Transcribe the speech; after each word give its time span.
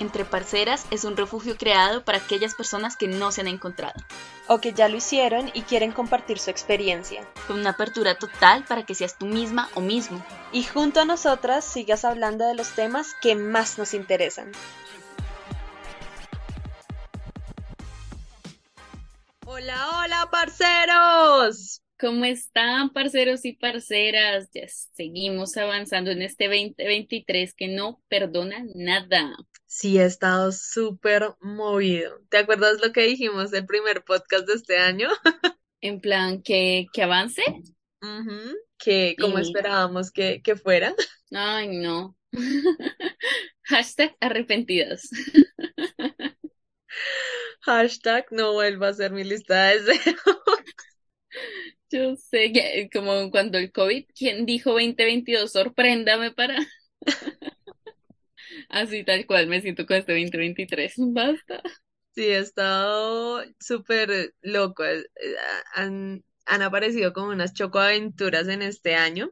Entre 0.00 0.24
Parceras 0.24 0.86
es 0.92 1.02
un 1.02 1.16
refugio 1.16 1.56
creado 1.56 2.04
para 2.04 2.18
aquellas 2.18 2.54
personas 2.54 2.96
que 2.96 3.08
no 3.08 3.32
se 3.32 3.40
han 3.40 3.48
encontrado. 3.48 4.00
O 4.46 4.60
que 4.60 4.72
ya 4.72 4.88
lo 4.88 4.96
hicieron 4.96 5.50
y 5.54 5.62
quieren 5.62 5.90
compartir 5.90 6.38
su 6.38 6.50
experiencia. 6.50 7.26
Con 7.48 7.58
una 7.58 7.70
apertura 7.70 8.16
total 8.16 8.64
para 8.64 8.86
que 8.86 8.94
seas 8.94 9.18
tú 9.18 9.26
misma 9.26 9.68
o 9.74 9.80
mismo. 9.80 10.24
Y 10.52 10.62
junto 10.62 11.00
a 11.00 11.04
nosotras 11.04 11.64
sigas 11.64 12.04
hablando 12.04 12.46
de 12.46 12.54
los 12.54 12.70
temas 12.70 13.14
que 13.20 13.34
más 13.34 13.76
nos 13.76 13.92
interesan. 13.92 14.52
Hola, 19.44 19.88
hola, 19.98 20.28
parceros. 20.30 21.82
¿Cómo 22.00 22.24
están, 22.26 22.90
parceros 22.90 23.44
y 23.44 23.54
parceras? 23.54 24.48
Ya 24.54 24.68
seguimos 24.68 25.56
avanzando 25.56 26.12
en 26.12 26.22
este 26.22 26.46
2023 26.46 27.54
que 27.54 27.66
no 27.66 28.00
perdona 28.08 28.64
nada. 28.76 29.36
Sí, 29.66 29.98
he 29.98 30.04
estado 30.04 30.52
súper 30.52 31.34
movido. 31.40 32.20
¿Te 32.30 32.38
acuerdas 32.38 32.80
lo 32.80 32.92
que 32.92 33.02
dijimos 33.02 33.50
del 33.50 33.66
primer 33.66 34.04
podcast 34.04 34.46
de 34.46 34.54
este 34.54 34.78
año? 34.78 35.08
En 35.80 36.00
plan, 36.00 36.40
que, 36.40 36.86
que 36.92 37.02
avance. 37.02 37.42
Que 38.78 39.16
como 39.20 39.38
esperábamos 39.38 40.12
que, 40.12 40.40
que 40.42 40.54
fuera. 40.54 40.94
Ay, 41.32 41.78
no. 41.78 42.16
Hashtag 43.64 44.16
arrepentidas. 44.20 45.10
Hashtag 47.62 48.26
no 48.30 48.52
vuelva 48.52 48.88
a 48.88 48.94
ser 48.94 49.10
mi 49.10 49.24
lista 49.24 49.66
de 49.66 49.80
deseos. 49.82 50.16
Yo 51.90 52.16
sé, 52.16 52.52
que, 52.52 52.88
como 52.92 53.30
cuando 53.30 53.56
el 53.58 53.72
COVID, 53.72 54.06
¿quién 54.14 54.44
dijo 54.46 54.70
2022? 54.72 55.52
Sorpréndame 55.52 56.32
para. 56.32 56.58
Así 58.68 59.04
tal 59.04 59.26
cual 59.26 59.46
me 59.46 59.60
siento 59.60 59.86
con 59.86 59.96
este 59.96 60.12
2023. 60.12 60.94
Basta. 60.98 61.62
Sí, 62.14 62.22
he 62.24 62.38
estado 62.38 63.42
súper 63.60 64.34
loco. 64.42 64.84
Eh, 64.84 65.04
Han, 65.74 66.24
han 66.46 66.62
aparecido 66.62 67.12
como 67.12 67.28
unas 67.30 67.52
chocoaventuras 67.54 68.48
en 68.48 68.62
este 68.62 68.94
año, 68.96 69.30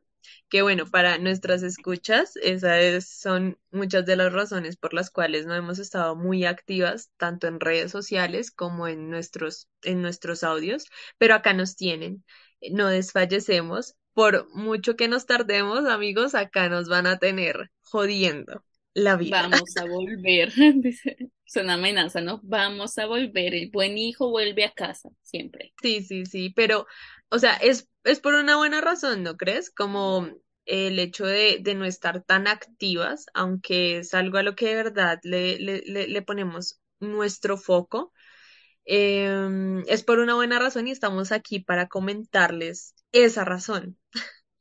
que 0.48 0.62
bueno, 0.62 0.86
para 0.91 1.19
nuestras 1.19 1.62
escuchas, 1.62 2.36
esas 2.36 2.78
es- 2.80 3.08
son 3.08 3.58
muchas 3.73 4.06
de 4.06 4.17
las 4.17 4.33
razones 4.33 4.77
por 4.77 4.95
las 4.95 5.11
cuales 5.11 5.47
no 5.47 5.55
hemos 5.55 5.78
estado 5.80 6.14
muy 6.17 6.45
activas, 6.45 7.11
tanto 7.17 7.47
en 7.48 7.58
redes 7.61 7.91
sociales 7.92 8.50
como 8.52 8.86
en 8.89 9.11
nuestros, 9.11 9.69
en 9.83 10.02
nuestros 10.02 10.45
audios, 10.45 10.84
pero 11.19 11.34
acá 11.34 11.52
nos 11.55 11.75
tienen. 11.77 12.25
No 12.70 12.88
desfallecemos. 12.88 13.94
Por 14.14 14.48
mucho 14.54 14.96
que 14.96 15.08
nos 15.08 15.26
tardemos, 15.26 15.86
amigos, 15.86 16.34
acá 16.34 16.68
nos 16.68 16.88
van 16.88 17.06
a 17.06 17.18
tener 17.18 17.70
jodiendo 17.82 18.64
la 18.94 19.16
vida. 19.16 19.48
Vamos 19.50 19.76
a 19.76 19.84
volver. 19.86 20.52
Dice, 20.82 21.16
es 21.46 21.56
una 21.56 21.74
amenaza, 21.74 22.20
¿no? 22.20 22.40
Vamos 22.42 22.98
a 22.98 23.06
volver. 23.06 23.54
El 23.54 23.70
buen 23.70 23.98
hijo 23.98 24.30
vuelve 24.30 24.64
a 24.64 24.72
casa, 24.72 25.10
siempre. 25.22 25.74
Sí, 25.82 26.02
sí, 26.02 26.27
sí, 26.27 26.50
pero, 26.56 26.86
o 27.30 27.38
sea, 27.38 27.54
es, 27.56 27.88
es 28.04 28.20
por 28.20 28.34
una 28.34 28.56
buena 28.56 28.80
razón, 28.80 29.22
¿no 29.22 29.36
crees? 29.36 29.70
Como 29.70 30.28
el 30.64 30.98
hecho 30.98 31.27
de, 31.27 31.58
de 31.60 31.74
no 31.74 31.84
estar 31.84 32.22
tan 32.24 32.48
activas, 32.48 33.27
aunque 33.34 33.98
es 33.98 34.14
algo 34.14 34.38
a 34.38 34.42
lo 34.42 34.56
que 34.56 34.66
de 34.68 34.74
verdad 34.77 35.20
le, 35.22 35.58
le, 35.60 35.82
le, 35.86 36.08
le 36.08 36.22
ponemos 36.22 36.80
nuestro 36.98 37.56
foco, 37.56 38.12
em, 38.87 39.81
es 39.89 40.03
por 40.03 40.19
una 40.20 40.34
buena 40.34 40.59
razón 40.59 40.89
y 40.89 40.92
estamos 40.92 41.33
aquí 41.33 41.61
para 41.61 41.89
comentarles 41.89 42.95
esa 43.12 43.45
razón. 43.45 43.98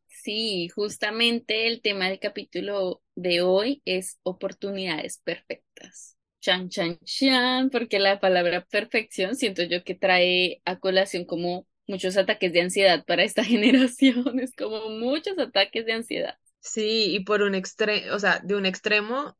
Sí, 0.07 0.69
justamente 0.69 1.67
el 1.67 1.81
tema 1.81 2.09
del 2.09 2.19
capítulo 2.19 3.03
de 3.15 3.41
hoy 3.41 3.81
es 3.85 4.17
oportunidades 4.23 5.19
perfectas. 5.23 6.17
Chan, 6.41 6.69
chan, 6.69 6.97
chan, 7.03 7.69
porque 7.69 7.99
la 7.99 8.19
palabra 8.19 8.65
perfección 8.65 9.35
siento 9.35 9.63
yo 9.63 9.83
que 9.83 9.95
trae 9.95 10.61
a 10.65 10.79
colación 10.79 11.25
como 11.25 11.67
muchos 11.87 12.17
ataques 12.17 12.53
de 12.53 12.61
ansiedad 12.61 13.05
para 13.05 13.23
esta 13.23 13.43
generación, 13.43 14.39
es 14.39 14.55
como 14.55 14.89
muchos 14.89 15.37
ataques 15.37 15.85
de 15.85 15.93
ansiedad. 15.93 16.37
Sí, 16.59 17.13
y 17.15 17.19
por 17.23 17.43
un 17.43 17.53
extremo, 17.53 18.15
o 18.15 18.19
sea, 18.19 18.39
de 18.43 18.55
un 18.55 18.65
extremo 18.65 19.37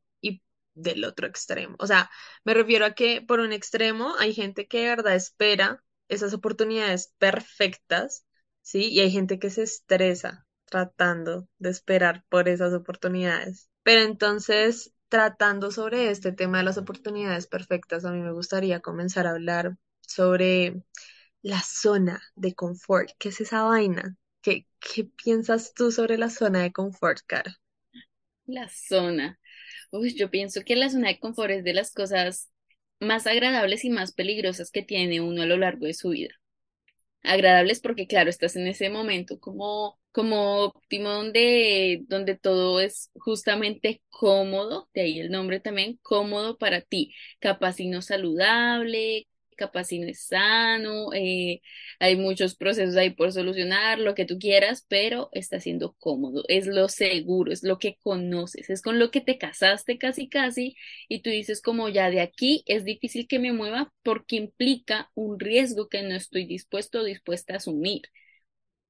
del 0.75 1.03
otro 1.05 1.27
extremo. 1.27 1.75
O 1.79 1.87
sea, 1.87 2.09
me 2.45 2.53
refiero 2.53 2.85
a 2.85 2.93
que 2.93 3.21
por 3.21 3.39
un 3.39 3.53
extremo 3.53 4.15
hay 4.19 4.33
gente 4.33 4.67
que 4.67 4.81
de 4.81 4.89
verdad 4.89 5.15
espera 5.15 5.83
esas 6.09 6.33
oportunidades 6.33 7.13
perfectas, 7.17 8.25
¿sí? 8.61 8.89
Y 8.91 8.99
hay 9.01 9.11
gente 9.11 9.39
que 9.39 9.49
se 9.49 9.63
estresa 9.63 10.45
tratando 10.65 11.47
de 11.59 11.69
esperar 11.71 12.25
por 12.29 12.49
esas 12.49 12.73
oportunidades. 12.73 13.69
Pero 13.83 14.01
entonces, 14.01 14.93
tratando 15.09 15.71
sobre 15.71 16.09
este 16.11 16.31
tema 16.31 16.59
de 16.59 16.63
las 16.65 16.77
oportunidades 16.77 17.47
perfectas, 17.47 18.05
a 18.05 18.11
mí 18.11 18.19
me 18.21 18.31
gustaría 18.33 18.81
comenzar 18.81 19.27
a 19.27 19.31
hablar 19.31 19.77
sobre 20.01 20.83
la 21.43 21.61
zona 21.61 22.21
de 22.35 22.53
confort. 22.55 23.09
¿Qué 23.19 23.29
es 23.29 23.41
esa 23.41 23.63
vaina? 23.63 24.17
¿Qué, 24.41 24.67
qué 24.79 25.05
piensas 25.05 25.73
tú 25.73 25.91
sobre 25.91 26.17
la 26.17 26.29
zona 26.29 26.61
de 26.63 26.73
confort, 26.73 27.19
Cara? 27.27 27.57
La 28.47 28.67
zona. 28.69 29.37
Yo 30.15 30.29
pienso 30.29 30.61
que 30.65 30.75
la 30.75 30.89
zona 30.89 31.09
de 31.09 31.19
confort 31.19 31.51
es 31.51 31.63
de 31.63 31.73
las 31.73 31.91
cosas 31.93 32.51
más 32.99 33.27
agradables 33.27 33.85
y 33.85 33.89
más 33.89 34.13
peligrosas 34.13 34.71
que 34.71 34.81
tiene 34.83 35.21
uno 35.21 35.41
a 35.43 35.45
lo 35.45 35.57
largo 35.57 35.85
de 35.85 35.93
su 35.93 36.09
vida. 36.09 36.33
agradables 37.23 37.79
porque, 37.81 38.07
claro, 38.07 38.29
estás 38.29 38.55
en 38.55 38.67
ese 38.67 38.89
momento 38.89 39.39
como, 39.39 39.99
como 40.11 40.63
óptimo 40.65 41.09
donde, 41.09 42.03
donde 42.07 42.37
todo 42.37 42.79
es 42.81 43.09
justamente 43.15 44.01
cómodo, 44.09 44.89
de 44.93 45.01
ahí 45.01 45.19
el 45.19 45.31
nombre 45.31 45.59
también, 45.59 45.99
cómodo 46.03 46.57
para 46.57 46.81
ti, 46.81 47.13
capaz 47.39 47.79
y 47.79 47.87
no 47.89 48.01
saludable, 48.01 49.27
capaz 49.55 49.91
y 49.91 49.99
no 49.99 50.07
es 50.07 50.27
sano, 50.27 51.13
eh, 51.13 51.61
hay 51.99 52.15
muchos 52.15 52.55
procesos 52.55 52.95
ahí 52.97 53.11
por 53.11 53.31
solucionar, 53.31 53.99
lo 53.99 54.15
que 54.15 54.25
tú 54.25 54.37
quieras, 54.39 54.85
pero 54.87 55.29
está 55.31 55.59
siendo 55.59 55.93
cómodo, 55.99 56.43
es 56.47 56.67
lo 56.67 56.87
seguro, 56.89 57.51
es 57.51 57.63
lo 57.63 57.79
que 57.79 57.97
conoces, 58.03 58.69
es 58.69 58.81
con 58.81 58.99
lo 58.99 59.11
que 59.11 59.21
te 59.21 59.37
casaste 59.37 59.97
casi 59.97 60.29
casi 60.29 60.75
y 61.09 61.21
tú 61.21 61.29
dices 61.29 61.61
como 61.61 61.89
ya 61.89 62.09
de 62.09 62.21
aquí 62.21 62.63
es 62.67 62.85
difícil 62.85 63.27
que 63.27 63.39
me 63.39 63.53
mueva 63.53 63.93
porque 64.03 64.35
implica 64.37 65.11
un 65.15 65.39
riesgo 65.39 65.89
que 65.89 66.01
no 66.03 66.15
estoy 66.15 66.45
dispuesto 66.45 66.99
o 66.99 67.03
dispuesta 67.03 67.53
a 67.53 67.57
asumir. 67.57 68.01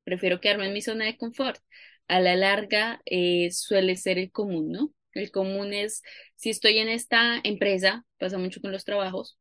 Prefiero 0.03 0.39
quedarme 0.39 0.67
en 0.67 0.73
mi 0.73 0.81
zona 0.81 1.05
de 1.05 1.17
confort. 1.17 1.59
A 2.07 2.19
la 2.19 2.35
larga 2.35 3.01
eh, 3.05 3.49
suele 3.51 3.95
ser 3.97 4.19
el 4.19 4.31
común, 4.31 4.71
¿no? 4.71 4.93
El 5.13 5.31
común 5.31 5.73
es, 5.73 6.03
si 6.35 6.49
estoy 6.51 6.77
en 6.77 6.89
esta 6.89 7.39
empresa, 7.43 8.05
pasa 8.19 8.37
mucho 8.37 8.61
con 8.61 8.71
los 8.71 8.85
trabajos, 8.85 9.39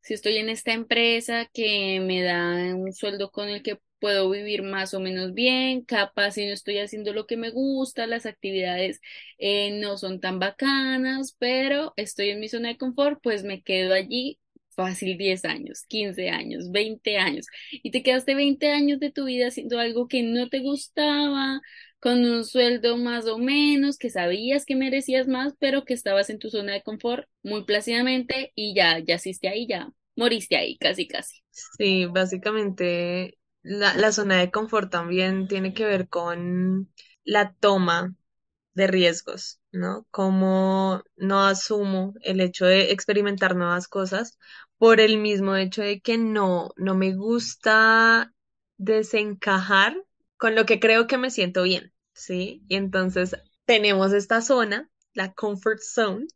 si 0.00 0.14
estoy 0.14 0.36
en 0.38 0.48
esta 0.48 0.72
empresa 0.72 1.46
que 1.52 2.00
me 2.00 2.22
da 2.22 2.74
un 2.74 2.92
sueldo 2.92 3.30
con 3.30 3.48
el 3.48 3.62
que 3.62 3.80
puedo 3.98 4.30
vivir 4.30 4.62
más 4.62 4.94
o 4.94 5.00
menos 5.00 5.34
bien, 5.34 5.82
capaz 5.84 6.32
si 6.32 6.46
no 6.46 6.52
estoy 6.52 6.78
haciendo 6.78 7.12
lo 7.12 7.26
que 7.26 7.36
me 7.36 7.50
gusta, 7.50 8.06
las 8.06 8.26
actividades 8.26 9.00
eh, 9.38 9.78
no 9.80 9.96
son 9.98 10.20
tan 10.20 10.38
bacanas, 10.38 11.34
pero 11.38 11.92
estoy 11.96 12.30
en 12.30 12.40
mi 12.40 12.48
zona 12.48 12.68
de 12.68 12.76
confort, 12.78 13.20
pues 13.22 13.42
me 13.44 13.62
quedo 13.62 13.94
allí 13.94 14.38
fácil 14.70 15.16
10 15.16 15.44
años, 15.46 15.84
15 15.88 16.28
años, 16.30 16.70
20 16.70 17.16
años, 17.18 17.46
y 17.72 17.90
te 17.90 18.02
quedaste 18.02 18.34
20 18.34 18.70
años 18.70 19.00
de 19.00 19.10
tu 19.10 19.24
vida 19.24 19.48
haciendo 19.48 19.78
algo 19.78 20.06
que 20.08 20.22
no 20.22 20.48
te 20.50 20.60
gustaba, 20.60 21.60
con 22.06 22.24
un 22.24 22.44
sueldo 22.44 22.96
más 22.98 23.26
o 23.26 23.38
menos, 23.38 23.98
que 23.98 24.10
sabías 24.10 24.64
que 24.66 24.76
merecías 24.76 25.26
más, 25.28 25.54
pero 25.58 25.84
que 25.84 25.94
estabas 25.94 26.30
en 26.30 26.38
tu 26.38 26.50
zona 26.50 26.72
de 26.74 26.82
confort 26.82 27.28
muy 27.42 27.64
plácidamente 27.64 28.52
y 28.54 28.74
ya, 28.76 29.00
ya 29.00 29.16
hiciste 29.16 29.48
ahí, 29.48 29.66
ya 29.68 29.90
moriste 30.16 30.56
ahí, 30.56 30.78
casi, 30.78 31.08
casi. 31.08 31.40
Sí, 31.50 32.06
básicamente 32.06 33.38
la, 33.62 33.94
la 33.94 34.12
zona 34.12 34.36
de 34.38 34.50
confort 34.50 34.90
también 34.90 35.48
tiene 35.48 35.72
que 35.74 35.84
ver 35.86 36.08
con 36.08 36.92
la 37.24 37.52
toma 37.54 38.14
de 38.74 38.86
riesgos, 38.88 39.60
¿no? 39.72 40.06
Como 40.10 41.02
no 41.16 41.44
asumo 41.46 42.14
el 42.22 42.40
hecho 42.40 42.66
de 42.66 42.92
experimentar 42.92 43.56
nuevas 43.56 43.88
cosas 43.88 44.38
por 44.78 45.00
el 45.00 45.18
mismo 45.18 45.56
hecho 45.56 45.82
de 45.82 46.00
que 46.00 46.18
no, 46.18 46.70
no 46.76 46.94
me 46.96 47.14
gusta 47.14 48.32
desencajar 48.78 49.96
con 50.38 50.54
lo 50.56 50.66
que 50.66 50.80
creo 50.80 51.06
que 51.08 51.18
me 51.18 51.30
siento 51.30 51.64
bien, 51.64 51.92
¿sí? 52.16 52.64
Y 52.68 52.76
entonces 52.76 53.36
tenemos 53.66 54.12
esta 54.12 54.42
zona, 54.42 54.90
la 55.14 55.32
comfort 55.34 55.80
zone, 55.80 56.26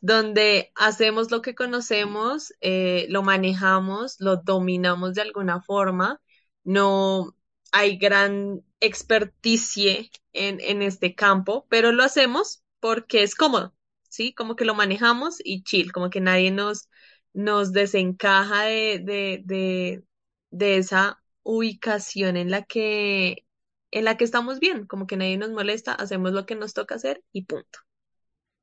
donde 0.00 0.72
hacemos 0.76 1.30
lo 1.30 1.42
que 1.42 1.54
conocemos, 1.54 2.52
eh, 2.60 3.06
lo 3.10 3.22
manejamos, 3.22 4.16
lo 4.20 4.36
dominamos 4.38 5.14
de 5.14 5.22
alguna 5.22 5.62
forma, 5.62 6.20
no 6.64 7.36
hay 7.72 7.96
gran 7.98 8.62
experticie 8.80 10.10
en, 10.32 10.60
en 10.60 10.82
este 10.82 11.14
campo, 11.14 11.66
pero 11.70 11.92
lo 11.92 12.02
hacemos 12.04 12.62
porque 12.80 13.22
es 13.22 13.34
cómodo, 13.34 13.74
¿sí? 14.08 14.34
Como 14.34 14.56
que 14.56 14.64
lo 14.64 14.74
manejamos 14.74 15.36
y 15.44 15.62
chill, 15.64 15.92
como 15.92 16.10
que 16.10 16.20
nadie 16.20 16.50
nos, 16.50 16.88
nos 17.32 17.72
desencaja 17.72 18.64
de, 18.64 19.00
de, 19.02 19.42
de, 19.44 20.04
de 20.50 20.76
esa 20.78 21.22
ubicación 21.42 22.36
en 22.36 22.50
la 22.50 22.62
que, 22.64 23.46
en 23.92 24.04
la 24.06 24.16
que 24.16 24.24
estamos 24.24 24.60
bien, 24.60 24.86
como 24.86 25.06
que 25.06 25.16
nadie 25.16 25.38
nos 25.38 25.50
molesta, 25.52 25.94
hacemos 25.94 26.32
lo 26.32 26.46
que 26.46 26.56
nos 26.56 26.74
toca 26.74 26.96
hacer 26.96 27.22
y 27.32 27.44
punto. 27.44 27.80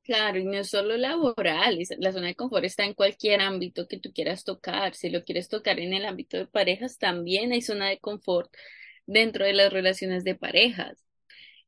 Claro, 0.03 0.39
y 0.39 0.43
no 0.45 0.53
es 0.53 0.69
solo 0.71 0.97
laboral, 0.97 1.77
la 1.99 2.11
zona 2.11 2.27
de 2.27 2.35
confort 2.35 2.65
está 2.65 2.83
en 2.83 2.95
cualquier 2.95 3.41
ámbito 3.41 3.87
que 3.87 3.99
tú 3.99 4.11
quieras 4.11 4.43
tocar. 4.43 4.95
Si 4.95 5.09
lo 5.11 5.23
quieres 5.23 5.49
tocar 5.49 5.79
en 5.79 5.93
el 5.93 6.05
ámbito 6.05 6.35
de 6.37 6.47
parejas, 6.47 6.97
también 6.97 7.51
hay 7.51 7.61
zona 7.61 7.89
de 7.89 7.99
confort 7.99 8.51
dentro 9.05 9.45
de 9.45 9.53
las 9.53 9.71
relaciones 9.71 10.23
de 10.23 10.33
parejas. 10.35 11.05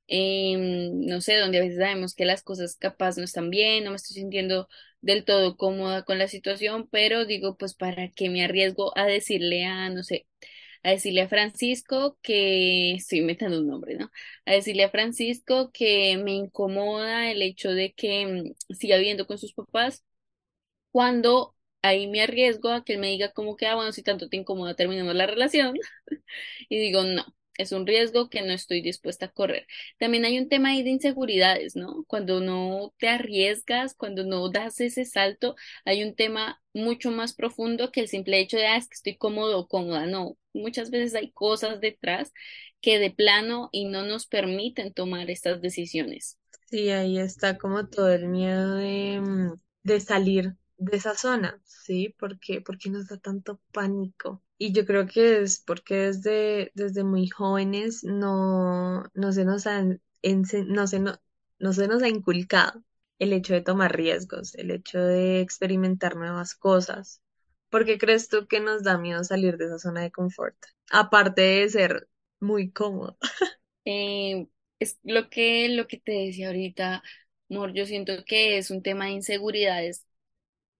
Em, 0.07 1.05
no 1.05 1.21
sé, 1.21 1.37
donde 1.37 1.59
a 1.59 1.61
veces 1.61 1.77
sabemos 1.79 2.15
que 2.15 2.25
las 2.25 2.43
cosas 2.43 2.75
capaz 2.77 3.17
no 3.17 3.23
están 3.25 3.49
bien, 3.51 3.83
no 3.85 3.91
me 3.91 3.97
estoy 3.97 4.15
sintiendo 4.15 4.67
del 5.01 5.25
todo 5.25 5.57
cómoda 5.57 6.03
con 6.03 6.19
la 6.19 6.27
situación, 6.27 6.87
pero 6.91 7.25
digo, 7.25 7.57
pues, 7.57 7.75
¿para 7.75 8.09
qué 8.11 8.29
me 8.29 8.43
arriesgo 8.43 8.97
a 8.97 9.05
decirle 9.05 9.65
a, 9.65 9.89
no 9.89 10.03
sé, 10.03 10.27
a 10.83 10.91
decirle 10.91 11.21
a 11.21 11.29
Francisco 11.29 12.17
que, 12.21 12.93
estoy 12.95 13.19
inventando 13.19 13.59
un 13.59 13.67
nombre, 13.67 13.95
¿no? 13.95 14.11
A 14.45 14.51
decirle 14.53 14.83
a 14.83 14.89
Francisco 14.89 15.71
que 15.71 16.17
me 16.17 16.33
incomoda 16.33 17.31
el 17.31 17.41
hecho 17.41 17.71
de 17.71 17.93
que 17.93 18.53
mm, 18.69 18.73
siga 18.75 18.97
viviendo 18.97 19.27
con 19.27 19.37
sus 19.37 19.53
papás 19.53 20.03
cuando 20.91 21.55
ahí 21.81 22.07
me 22.07 22.21
arriesgo 22.23 22.69
a 22.69 22.83
que 22.83 22.93
él 22.93 22.99
me 22.99 23.09
diga 23.09 23.31
como 23.33 23.55
que, 23.55 23.67
ah, 23.67 23.75
bueno, 23.75 23.91
si 23.91 24.03
tanto 24.03 24.29
te 24.29 24.37
incomoda, 24.37 24.75
terminemos 24.75 25.15
la 25.15 25.27
relación. 25.27 25.75
Y 26.69 26.79
digo, 26.79 27.03
no, 27.03 27.25
es 27.57 27.71
un 27.71 27.85
riesgo 27.87 28.29
que 28.29 28.41
no 28.41 28.53
estoy 28.53 28.81
dispuesta 28.81 29.27
a 29.27 29.31
correr. 29.31 29.67
También 29.99 30.25
hay 30.25 30.39
un 30.39 30.49
tema 30.49 30.69
ahí 30.69 30.83
de 30.83 30.89
inseguridades, 30.91 31.75
¿no? 31.75 32.03
Cuando 32.07 32.39
no 32.41 32.93
te 32.97 33.09
arriesgas, 33.09 33.95
cuando 33.95 34.23
no 34.25 34.49
das 34.49 34.79
ese 34.81 35.05
salto, 35.05 35.55
hay 35.85 36.03
un 36.03 36.15
tema 36.15 36.61
mucho 36.73 37.11
más 37.11 37.33
profundo 37.33 37.91
que 37.91 38.01
el 38.01 38.07
simple 38.07 38.39
hecho 38.39 38.57
de, 38.57 38.67
ah, 38.67 38.77
es 38.77 38.87
que 38.87 38.95
estoy 38.95 39.17
cómodo 39.17 39.59
o 39.59 39.67
cómoda. 39.67 40.05
No, 40.05 40.37
muchas 40.53 40.89
veces 40.91 41.15
hay 41.15 41.31
cosas 41.31 41.81
detrás 41.81 42.33
que 42.81 42.99
de 42.99 43.11
plano 43.11 43.69
y 43.71 43.85
no 43.85 44.03
nos 44.05 44.25
permiten 44.27 44.93
tomar 44.93 45.29
estas 45.29 45.61
decisiones. 45.61 46.37
Sí, 46.69 46.89
ahí 46.89 47.19
está 47.19 47.57
como 47.57 47.87
todo 47.87 48.09
el 48.11 48.27
miedo 48.29 48.75
de, 48.75 49.19
mm, 49.21 49.53
de 49.83 49.99
salir 49.99 50.55
de 50.81 50.97
esa 50.97 51.15
zona, 51.15 51.61
¿sí? 51.63 52.09
¿Por 52.17 52.39
qué? 52.39 52.59
¿Por 52.61 52.77
qué 52.77 52.89
nos 52.89 53.07
da 53.07 53.17
tanto 53.17 53.59
pánico? 53.71 54.41
Y 54.57 54.73
yo 54.73 54.85
creo 54.85 55.05
que 55.07 55.41
es 55.41 55.59
porque 55.59 55.95
desde, 55.95 56.71
desde 56.73 57.03
muy 57.03 57.27
jóvenes 57.29 58.03
no, 58.03 59.03
no 59.13 59.31
se 59.31 59.45
nos 59.45 59.67
han 59.67 60.01
no 60.23 60.87
se 60.87 60.99
no, 60.99 61.19
no 61.59 61.73
se 61.73 61.87
nos 61.87 62.01
ha 62.03 62.07
inculcado 62.09 62.83
el 63.19 63.33
hecho 63.33 63.53
de 63.53 63.61
tomar 63.61 63.95
riesgos, 63.95 64.55
el 64.55 64.71
hecho 64.71 64.99
de 64.99 65.41
experimentar 65.41 66.15
nuevas 66.15 66.55
cosas. 66.55 67.21
¿Por 67.69 67.85
qué 67.85 67.97
crees 67.99 68.27
tú 68.27 68.47
que 68.47 68.59
nos 68.59 68.83
da 68.83 68.97
miedo 68.97 69.23
salir 69.23 69.57
de 69.57 69.65
esa 69.65 69.79
zona 69.79 70.01
de 70.01 70.11
confort? 70.11 70.55
Aparte 70.91 71.41
de 71.41 71.69
ser 71.69 72.07
muy 72.39 72.71
cómodo. 72.71 73.17
Eh, 73.85 74.47
es 74.79 74.99
lo 75.03 75.29
que, 75.29 75.67
lo 75.69 75.87
que 75.87 75.97
te 75.99 76.11
decía 76.11 76.47
ahorita, 76.47 77.01
amor, 77.49 77.73
yo 77.73 77.85
siento 77.87 78.13
que 78.25 78.57
es 78.59 78.69
un 78.69 78.83
tema 78.83 79.05
de 79.05 79.11
inseguridades 79.11 80.05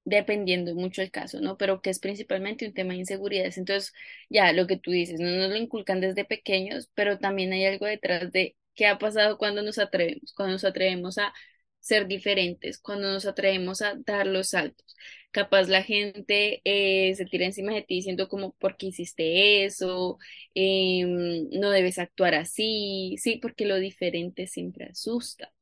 dependiendo 0.03 0.75
mucho 0.75 1.01
el 1.01 1.11
caso, 1.11 1.39
¿no? 1.41 1.57
Pero 1.57 1.81
que 1.81 1.89
es 1.91 1.99
principalmente 1.99 2.65
un 2.67 2.73
tema 2.73 2.93
de 2.93 2.99
inseguridades. 2.99 3.57
Entonces, 3.57 3.93
ya 4.29 4.51
lo 4.53 4.67
que 4.67 4.77
tú 4.77 4.91
dices, 4.91 5.19
no 5.19 5.29
nos 5.29 5.49
lo 5.49 5.55
inculcan 5.57 6.01
desde 6.01 6.25
pequeños, 6.25 6.89
pero 6.95 7.19
también 7.19 7.53
hay 7.53 7.65
algo 7.65 7.85
detrás 7.85 8.31
de 8.31 8.55
qué 8.75 8.87
ha 8.87 8.97
pasado 8.97 9.37
cuando 9.37 9.61
nos 9.63 9.77
atrevemos, 9.79 10.33
cuando 10.33 10.53
nos 10.53 10.63
atrevemos 10.65 11.17
a 11.17 11.33
ser 11.79 12.07
diferentes, 12.07 12.79
cuando 12.79 13.11
nos 13.11 13.25
atrevemos 13.25 13.81
a 13.81 13.95
dar 14.05 14.27
los 14.27 14.49
saltos. 14.49 14.95
Capaz 15.31 15.67
la 15.69 15.81
gente 15.83 16.61
eh, 16.65 17.15
se 17.15 17.25
tira 17.25 17.45
encima 17.45 17.73
de 17.73 17.81
ti 17.83 17.95
diciendo 17.95 18.27
como, 18.27 18.53
¿por 18.53 18.77
qué 18.77 18.87
hiciste 18.87 19.65
eso? 19.65 20.17
Em, 20.53 21.49
no 21.51 21.69
debes 21.71 21.97
actuar 21.99 22.35
así, 22.35 23.15
sí, 23.17 23.37
porque 23.41 23.65
lo 23.65 23.77
diferente 23.77 24.47
siempre 24.47 24.85
asusta. 24.85 25.53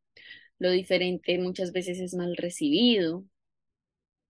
Lo 0.60 0.72
diferente 0.72 1.38
muchas 1.40 1.72
veces 1.74 2.00
es 2.00 2.14
mal 2.16 2.36
recibido. 2.38 3.26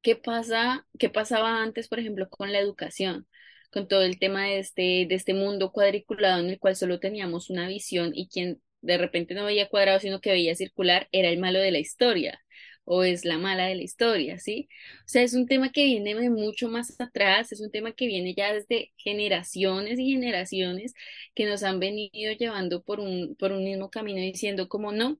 ¿Qué 0.01 0.15
pasa, 0.15 0.87
qué 0.97 1.09
pasaba 1.09 1.61
antes, 1.61 1.87
por 1.89 1.99
ejemplo, 1.99 2.29
con 2.29 2.51
la 2.53 2.59
educación? 2.59 3.27
Con 3.71 3.87
todo 3.87 4.03
el 4.03 4.17
tema 4.19 4.45
de 4.45 4.59
este, 4.59 5.05
de 5.07 5.15
este 5.15 5.33
mundo 5.33 5.71
cuadriculado 5.71 6.39
en 6.39 6.49
el 6.49 6.59
cual 6.59 6.75
solo 6.75 6.99
teníamos 6.99 7.49
una 7.49 7.67
visión 7.67 8.11
y 8.15 8.29
quien 8.29 8.61
de 8.81 8.97
repente 8.97 9.33
no 9.33 9.43
veía 9.45 9.67
cuadrado, 9.69 9.99
sino 9.99 10.21
que 10.21 10.31
veía 10.31 10.55
circular, 10.55 11.07
era 11.11 11.29
el 11.29 11.37
malo 11.39 11.59
de 11.59 11.71
la 11.71 11.79
historia 11.79 12.39
o 12.85 13.03
es 13.03 13.23
la 13.25 13.37
mala 13.37 13.67
de 13.67 13.75
la 13.75 13.83
historia, 13.83 14.39
¿sí? 14.39 14.67
O 15.05 15.07
sea, 15.07 15.21
es 15.21 15.33
un 15.35 15.45
tema 15.47 15.69
que 15.71 15.85
viene 15.85 16.15
de 16.15 16.29
mucho 16.31 16.69
más 16.69 16.99
atrás, 16.99 17.51
es 17.51 17.61
un 17.61 17.69
tema 17.69 17.91
que 17.91 18.07
viene 18.07 18.33
ya 18.33 18.51
desde 18.53 18.93
generaciones 18.97 19.99
y 19.99 20.11
generaciones 20.11 20.93
que 21.35 21.45
nos 21.45 21.61
han 21.63 21.79
venido 21.79 22.33
llevando 22.39 22.81
por 22.83 22.99
un, 22.99 23.35
por 23.37 23.51
un 23.51 23.63
mismo 23.63 23.89
camino 23.91 24.19
diciendo 24.21 24.67
como 24.69 24.91
no 24.91 25.19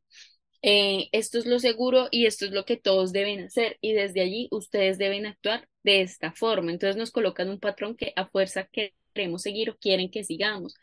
eh, 0.62 1.10
esto 1.14 1.38
es 1.40 1.46
lo 1.46 1.60
seguro 1.60 2.08
y 2.12 2.26
esto 2.26 2.46
es 2.46 2.52
lo 2.52 2.66
que 2.66 2.78
todos 2.78 3.12
deben 3.14 3.42
hacer 3.46 3.78
y 3.82 3.94
desde 3.94 4.22
allí 4.22 4.48
ustedes 4.52 4.98
deben 4.98 5.26
actuar 5.26 5.68
de 5.84 6.02
esta 6.02 6.34
forma. 6.34 6.72
Entonces 6.72 6.98
nos 6.98 7.12
colocan 7.12 7.50
un 7.50 7.60
patrón 7.60 7.96
que 7.96 8.14
a 8.16 8.28
fuerza 8.28 8.70
queremos 9.14 9.42
seguir 9.44 9.70
o 9.72 9.78
quieren 9.78 10.12
que 10.12 10.24
sigamos. 10.24 10.76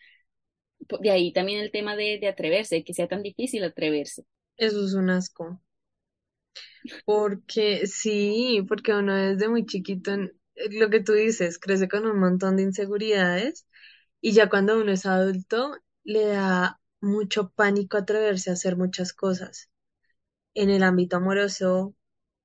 De 1.00 1.10
ahí 1.10 1.32
también 1.34 1.60
el 1.60 1.70
tema 1.70 1.96
de, 1.96 2.18
de 2.18 2.28
atreverse, 2.28 2.82
que 2.84 2.94
sea 2.94 3.08
tan 3.08 3.22
difícil 3.22 3.62
atreverse. 3.64 4.24
Eso 4.58 4.84
es 4.84 4.92
un 4.92 5.08
asco. 5.08 5.62
Porque 7.04 7.86
sí, 7.86 8.64
porque 8.68 8.94
uno 8.94 9.14
desde 9.14 9.48
muy 9.48 9.66
chiquito, 9.66 10.12
en- 10.12 10.32
lo 10.72 10.90
que 10.90 11.00
tú 11.02 11.12
dices, 11.12 11.58
crece 11.58 11.88
con 11.88 12.06
un 12.06 12.18
montón 12.18 12.56
de 12.56 12.62
inseguridades 12.64 13.66
y 14.20 14.32
ya 14.32 14.48
cuando 14.48 14.80
uno 14.80 14.92
es 14.92 15.06
adulto 15.06 15.76
le 16.04 16.26
da 16.26 16.80
mucho 17.00 17.50
pánico 17.50 17.96
atreverse 17.98 18.50
a 18.50 18.54
hacer 18.54 18.76
muchas 18.76 19.12
cosas 19.12 19.70
en 20.54 20.70
el 20.70 20.82
ámbito 20.82 21.16
amoroso, 21.18 21.94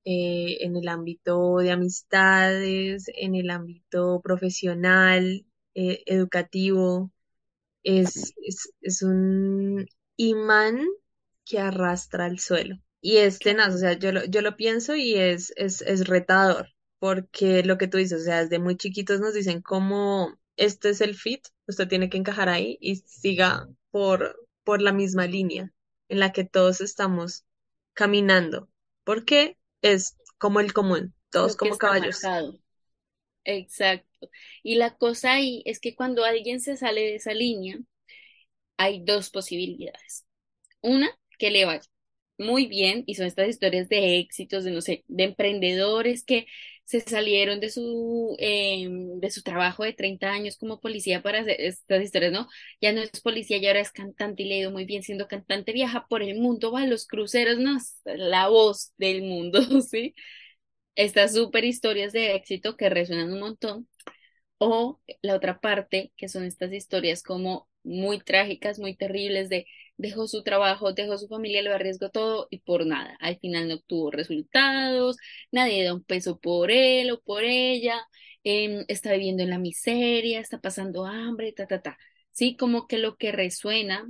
eh, 0.05 0.57
en 0.61 0.75
el 0.77 0.87
ámbito 0.89 1.57
de 1.57 1.71
amistades, 1.71 3.05
en 3.15 3.35
el 3.35 3.49
ámbito 3.51 4.21
profesional, 4.23 5.45
eh, 5.75 6.03
educativo. 6.07 7.11
Es, 7.83 8.33
es, 8.45 8.71
es 8.81 9.01
un 9.03 9.87
imán 10.17 10.85
que 11.45 11.59
arrastra 11.59 12.25
al 12.25 12.39
suelo. 12.39 12.77
Y 13.01 13.17
es 13.17 13.39
tenaz, 13.39 13.75
o 13.75 13.77
sea, 13.79 13.93
yo 13.93 14.11
lo, 14.11 14.25
yo 14.25 14.41
lo 14.41 14.55
pienso 14.57 14.95
y 14.95 15.15
es, 15.15 15.51
es, 15.57 15.81
es 15.81 16.07
retador, 16.07 16.69
porque 16.99 17.63
lo 17.63 17.77
que 17.79 17.87
tú 17.87 17.97
dices, 17.97 18.21
o 18.21 18.25
sea, 18.25 18.41
desde 18.43 18.59
muy 18.59 18.77
chiquitos 18.77 19.19
nos 19.21 19.33
dicen 19.33 19.61
cómo 19.61 20.37
este 20.55 20.89
es 20.91 21.01
el 21.01 21.15
fit, 21.15 21.47
usted 21.67 21.87
tiene 21.87 22.09
que 22.09 22.17
encajar 22.17 22.49
ahí 22.49 22.77
y 22.81 22.97
siga 22.97 23.67
por, 23.91 24.47
por 24.63 24.81
la 24.81 24.93
misma 24.93 25.27
línea 25.27 25.71
en 26.09 26.19
la 26.19 26.31
que 26.31 26.43
todos 26.43 26.81
estamos 26.81 27.45
caminando, 27.93 28.69
porque 29.03 29.57
es 29.81 30.17
como 30.37 30.59
el 30.59 30.73
común, 30.73 31.13
todos 31.29 31.55
como 31.55 31.77
caballos. 31.77 32.23
marcado. 32.23 32.59
Exacto. 33.43 34.29
Y 34.63 34.75
la 34.75 34.95
cosa 34.95 35.33
ahí 35.33 35.63
es 35.65 35.79
que 35.79 35.95
cuando 35.95 36.25
alguien 36.25 36.61
se 36.61 36.77
sale 36.77 37.01
de 37.01 37.15
esa 37.15 37.33
línea, 37.33 37.79
hay 38.77 39.03
dos 39.03 39.29
posibilidades. 39.29 40.25
Una, 40.81 41.09
que 41.37 41.51
le 41.51 41.65
vaya 41.65 41.87
muy 42.37 42.65
bien 42.65 43.03
y 43.05 43.15
son 43.15 43.27
estas 43.27 43.49
historias 43.49 43.87
de 43.89 44.19
éxitos, 44.19 44.63
de 44.63 44.71
no 44.71 44.81
sé, 44.81 45.03
de 45.07 45.23
emprendedores 45.23 46.23
que 46.23 46.47
se 46.91 46.99
salieron 47.01 47.59
de 47.61 47.69
su, 47.69 48.35
eh, 48.39 48.87
de 48.89 49.31
su 49.31 49.43
trabajo 49.43 49.83
de 49.83 49.93
30 49.93 50.29
años 50.31 50.57
como 50.57 50.81
policía 50.81 51.21
para 51.23 51.39
hacer 51.39 51.55
estas 51.59 52.03
historias, 52.03 52.33
¿no? 52.33 52.49
Ya 52.81 52.91
no 52.91 53.01
es 53.01 53.21
policía, 53.21 53.57
ya 53.59 53.69
ahora 53.69 53.79
es 53.81 53.91
cantante 53.91 54.43
y 54.43 54.47
le 54.47 54.55
ha 54.55 54.59
ido 54.59 54.71
muy 54.71 54.85
bien 54.85 55.01
siendo 55.03 55.27
cantante, 55.27 55.71
viaja 55.73 56.05
por 56.09 56.21
el 56.21 56.37
mundo, 56.39 56.71
va 56.71 56.81
a 56.81 56.87
los 56.87 57.07
cruceros, 57.07 57.57
no, 57.59 57.77
la 58.05 58.49
voz 58.49 58.93
del 58.97 59.23
mundo, 59.23 59.61
¿sí? 59.89 60.15
Estas 60.95 61.33
súper 61.35 61.65
historias 61.65 62.13
de 62.13 62.35
éxito 62.35 62.77
que 62.77 62.89
resuenan 62.89 63.31
un 63.33 63.39
montón. 63.39 63.87
O 64.59 65.01
la 65.21 65.35
otra 65.35 65.59
parte, 65.59 66.13
que 66.17 66.29
son 66.29 66.43
estas 66.45 66.71
historias 66.73 67.23
como 67.23 67.67
muy 67.83 68.19
trágicas, 68.19 68.79
muy 68.79 68.95
terribles, 68.95 69.49
de 69.49 69.65
dejó 70.01 70.27
su 70.27 70.43
trabajo, 70.43 70.93
dejó 70.93 71.17
su 71.17 71.27
familia, 71.27 71.61
lo 71.61 71.73
arriesgó 71.73 72.09
todo 72.09 72.47
y 72.49 72.59
por 72.59 72.85
nada. 72.85 73.15
Al 73.19 73.37
final 73.39 73.67
no 73.67 73.75
obtuvo 73.75 74.11
resultados, 74.11 75.17
nadie 75.51 75.83
da 75.83 75.93
un 75.93 76.03
peso 76.03 76.39
por 76.39 76.71
él 76.71 77.11
o 77.11 77.21
por 77.21 77.43
ella, 77.43 78.01
em, 78.43 78.85
está 78.87 79.13
viviendo 79.13 79.43
en 79.43 79.49
la 79.51 79.59
miseria, 79.59 80.39
está 80.39 80.59
pasando 80.59 81.05
hambre, 81.05 81.53
ta, 81.53 81.67
ta, 81.67 81.81
ta. 81.81 81.97
Sí, 82.31 82.55
como 82.57 82.87
que 82.87 82.97
lo 82.97 83.17
que 83.17 83.31
resuena, 83.31 84.09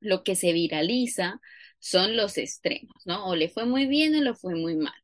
lo 0.00 0.22
que 0.24 0.36
se 0.36 0.52
viraliza 0.52 1.40
son 1.78 2.16
los 2.16 2.38
extremos, 2.38 2.94
¿no? 3.06 3.26
O 3.28 3.36
le 3.36 3.48
fue 3.48 3.66
muy 3.66 3.86
bien 3.86 4.14
o 4.16 4.22
le 4.22 4.34
fue 4.34 4.54
muy 4.54 4.76
mal 4.76 4.94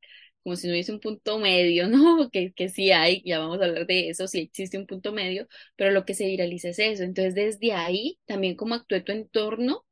como 0.42 0.54
si 0.56 0.68
no 0.68 0.74
hubiese 0.74 0.92
un 0.92 1.00
punto 1.00 1.38
medio, 1.40 1.88
¿no? 1.88 2.30
Que, 2.30 2.52
que 2.52 2.68
sí 2.68 2.92
hay, 2.92 3.20
ya 3.24 3.40
vamos 3.40 3.60
a 3.60 3.64
hablar 3.64 3.86
de 3.86 4.10
eso, 4.10 4.28
sí 4.28 4.38
existe 4.40 4.78
un 4.78 4.86
punto 4.86 5.12
medio, 5.12 5.48
pero 5.76 5.90
lo 5.90 6.04
que 6.04 6.14
se 6.14 6.26
viraliza 6.26 6.68
es 6.68 6.78
eso. 6.78 7.02
Entonces, 7.02 7.34
desde 7.34 7.72
ahí, 7.72 8.18
también 8.26 8.54
como 8.56 8.74
actúe 8.76 9.02
tu 9.02 9.10
entorno 9.12 9.84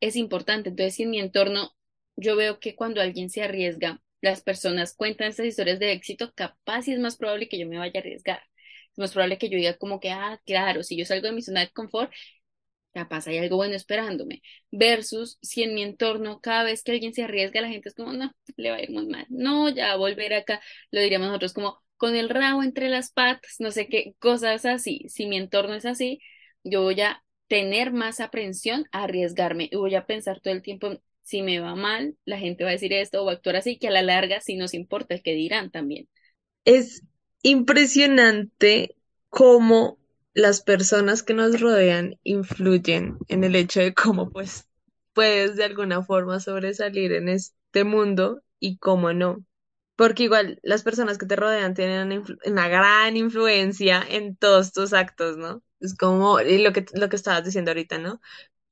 es 0.00 0.16
importante. 0.16 0.70
Entonces, 0.70 0.94
si 0.96 1.04
en 1.04 1.10
mi 1.10 1.20
entorno 1.20 1.70
yo 2.16 2.36
veo 2.36 2.60
que 2.60 2.74
cuando 2.76 3.00
alguien 3.00 3.30
se 3.30 3.42
arriesga, 3.42 4.00
las 4.20 4.42
personas 4.42 4.94
cuentan 4.94 5.28
estas 5.28 5.46
historias 5.46 5.78
de 5.78 5.92
éxito, 5.92 6.32
capaz 6.34 6.88
y 6.88 6.92
es 6.92 6.98
más 7.00 7.16
probable 7.16 7.48
que 7.48 7.58
yo 7.58 7.68
me 7.68 7.78
vaya 7.78 7.92
a 7.96 8.00
arriesgar. 8.00 8.40
Es 8.92 8.98
más 8.98 9.12
probable 9.12 9.38
que 9.38 9.48
yo 9.50 9.56
diga 9.56 9.76
como 9.76 10.00
que, 10.00 10.10
ah, 10.10 10.40
claro, 10.46 10.82
si 10.82 10.96
yo 10.96 11.04
salgo 11.04 11.26
de 11.26 11.32
mi 11.34 11.42
zona 11.42 11.60
de 11.60 11.70
confort, 11.70 12.12
capaz 12.94 13.26
hay 13.26 13.38
algo 13.38 13.56
bueno 13.56 13.74
esperándome, 13.74 14.42
versus 14.70 15.38
si 15.42 15.62
en 15.64 15.74
mi 15.74 15.82
entorno 15.82 16.40
cada 16.40 16.64
vez 16.64 16.82
que 16.82 16.92
alguien 16.92 17.14
se 17.14 17.24
arriesga, 17.24 17.60
la 17.60 17.68
gente 17.68 17.88
es 17.88 17.94
como, 17.94 18.12
no, 18.12 18.32
le 18.56 18.70
va 18.70 18.76
a 18.76 18.82
ir 18.82 18.90
muy 18.92 19.06
mal, 19.06 19.26
no, 19.30 19.68
ya 19.68 19.96
volver 19.96 20.34
acá, 20.34 20.60
lo 20.92 21.00
diríamos 21.00 21.28
nosotros 21.28 21.52
como 21.54 21.82
con 21.96 22.14
el 22.16 22.28
rabo 22.28 22.62
entre 22.62 22.88
las 22.88 23.12
patas, 23.12 23.56
no 23.58 23.70
sé 23.72 23.88
qué, 23.88 24.14
cosas 24.20 24.64
así, 24.64 25.06
si 25.08 25.26
mi 25.26 25.36
entorno 25.38 25.74
es 25.74 25.86
así, 25.86 26.20
yo 26.62 26.82
voy 26.82 27.00
a 27.00 27.23
tener 27.54 27.92
más 27.92 28.18
aprensión 28.18 28.88
a 28.90 29.04
arriesgarme 29.04 29.68
y 29.70 29.76
voy 29.76 29.94
a 29.94 30.06
pensar 30.06 30.40
todo 30.40 30.52
el 30.52 30.60
tiempo, 30.60 31.00
si 31.22 31.40
me 31.40 31.60
va 31.60 31.76
mal, 31.76 32.16
la 32.24 32.36
gente 32.36 32.64
va 32.64 32.70
a 32.70 32.72
decir 32.72 32.92
esto 32.92 33.22
o 33.22 33.26
va 33.26 33.30
a 33.30 33.34
actuar 33.36 33.54
así, 33.54 33.78
que 33.78 33.86
a 33.86 33.92
la 33.92 34.02
larga 34.02 34.40
sí 34.40 34.56
nos 34.56 34.74
importa 34.74 35.14
el 35.14 35.22
que 35.22 35.34
dirán 35.34 35.70
también. 35.70 36.08
Es 36.64 37.04
impresionante 37.42 38.96
cómo 39.28 39.98
las 40.32 40.62
personas 40.62 41.22
que 41.22 41.32
nos 41.32 41.60
rodean 41.60 42.18
influyen 42.24 43.18
en 43.28 43.44
el 43.44 43.54
hecho 43.54 43.78
de 43.78 43.94
cómo 43.94 44.30
pues 44.30 44.66
puedes 45.12 45.54
de 45.54 45.62
alguna 45.62 46.02
forma 46.02 46.40
sobresalir 46.40 47.12
en 47.12 47.28
este 47.28 47.84
mundo 47.84 48.42
y 48.58 48.78
cómo 48.78 49.12
no. 49.12 49.44
Porque 49.94 50.24
igual 50.24 50.58
las 50.64 50.82
personas 50.82 51.18
que 51.18 51.26
te 51.26 51.36
rodean 51.36 51.74
tienen 51.74 52.24
una, 52.46 52.66
gran 52.66 53.16
influencia 53.16 54.04
en 54.10 54.34
todos 54.34 54.72
tus 54.72 54.92
actos, 54.92 55.36
¿no? 55.36 55.62
Es 55.80 55.96
como 55.96 56.38
lo 56.40 56.72
que, 56.72 56.86
lo 56.94 57.08
que 57.08 57.16
estabas 57.16 57.44
diciendo 57.44 57.70
ahorita, 57.70 57.98
¿no? 57.98 58.20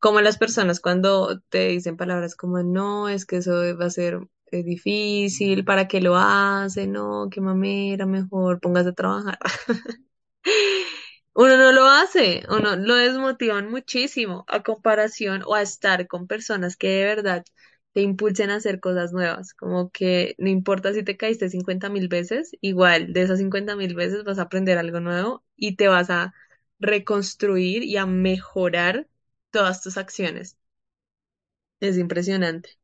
Como 0.00 0.20
las 0.20 0.38
personas 0.38 0.80
cuando 0.80 1.40
te 1.50 1.68
dicen 1.68 1.96
palabras 1.96 2.36
como, 2.36 2.62
no, 2.62 3.08
es 3.08 3.26
que 3.26 3.38
eso 3.38 3.52
va 3.80 3.86
a 3.86 3.90
ser 3.90 4.20
eh, 4.52 4.62
difícil, 4.64 5.64
¿para 5.64 5.88
qué 5.88 6.00
lo 6.02 6.16
hace? 6.16 6.86
No, 6.88 7.28
qué 7.30 7.40
mamera, 7.40 8.06
mejor 8.06 8.60
póngase 8.60 8.90
a 8.90 8.92
trabajar. 8.94 9.38
Uno 11.34 11.56
no 11.56 11.72
lo 11.72 11.86
hace, 11.86 12.42
uno 12.50 12.76
lo 12.76 12.94
desmotivan 12.96 13.70
muchísimo 13.70 14.44
a 14.48 14.62
comparación 14.62 15.42
o 15.46 15.54
a 15.54 15.62
estar 15.62 16.06
con 16.06 16.26
personas 16.26 16.76
que 16.76 16.88
de 16.88 17.04
verdad 17.06 17.44
te 17.92 18.02
impulsen 18.02 18.50
a 18.50 18.56
hacer 18.56 18.80
cosas 18.80 19.12
nuevas, 19.12 19.54
como 19.54 19.90
que 19.90 20.34
no 20.38 20.48
importa 20.50 20.92
si 20.92 21.02
te 21.02 21.16
caíste 21.16 21.48
cincuenta 21.50 21.88
mil 21.88 22.08
veces, 22.08 22.52
igual 22.60 23.12
de 23.12 23.22
esas 23.22 23.38
cincuenta 23.38 23.76
mil 23.76 23.94
veces 23.94 24.24
vas 24.24 24.38
a 24.38 24.42
aprender 24.42 24.76
algo 24.78 25.00
nuevo 25.00 25.42
y 25.56 25.76
te 25.76 25.88
vas 25.88 26.10
a 26.10 26.34
reconstruir 26.82 27.84
y 27.84 27.96
a 27.98 28.06
mejorar 28.06 29.08
todas 29.52 29.82
tus 29.82 29.98
acciones. 29.98 30.58
Es 31.80 31.98
impresionante. 31.98 32.78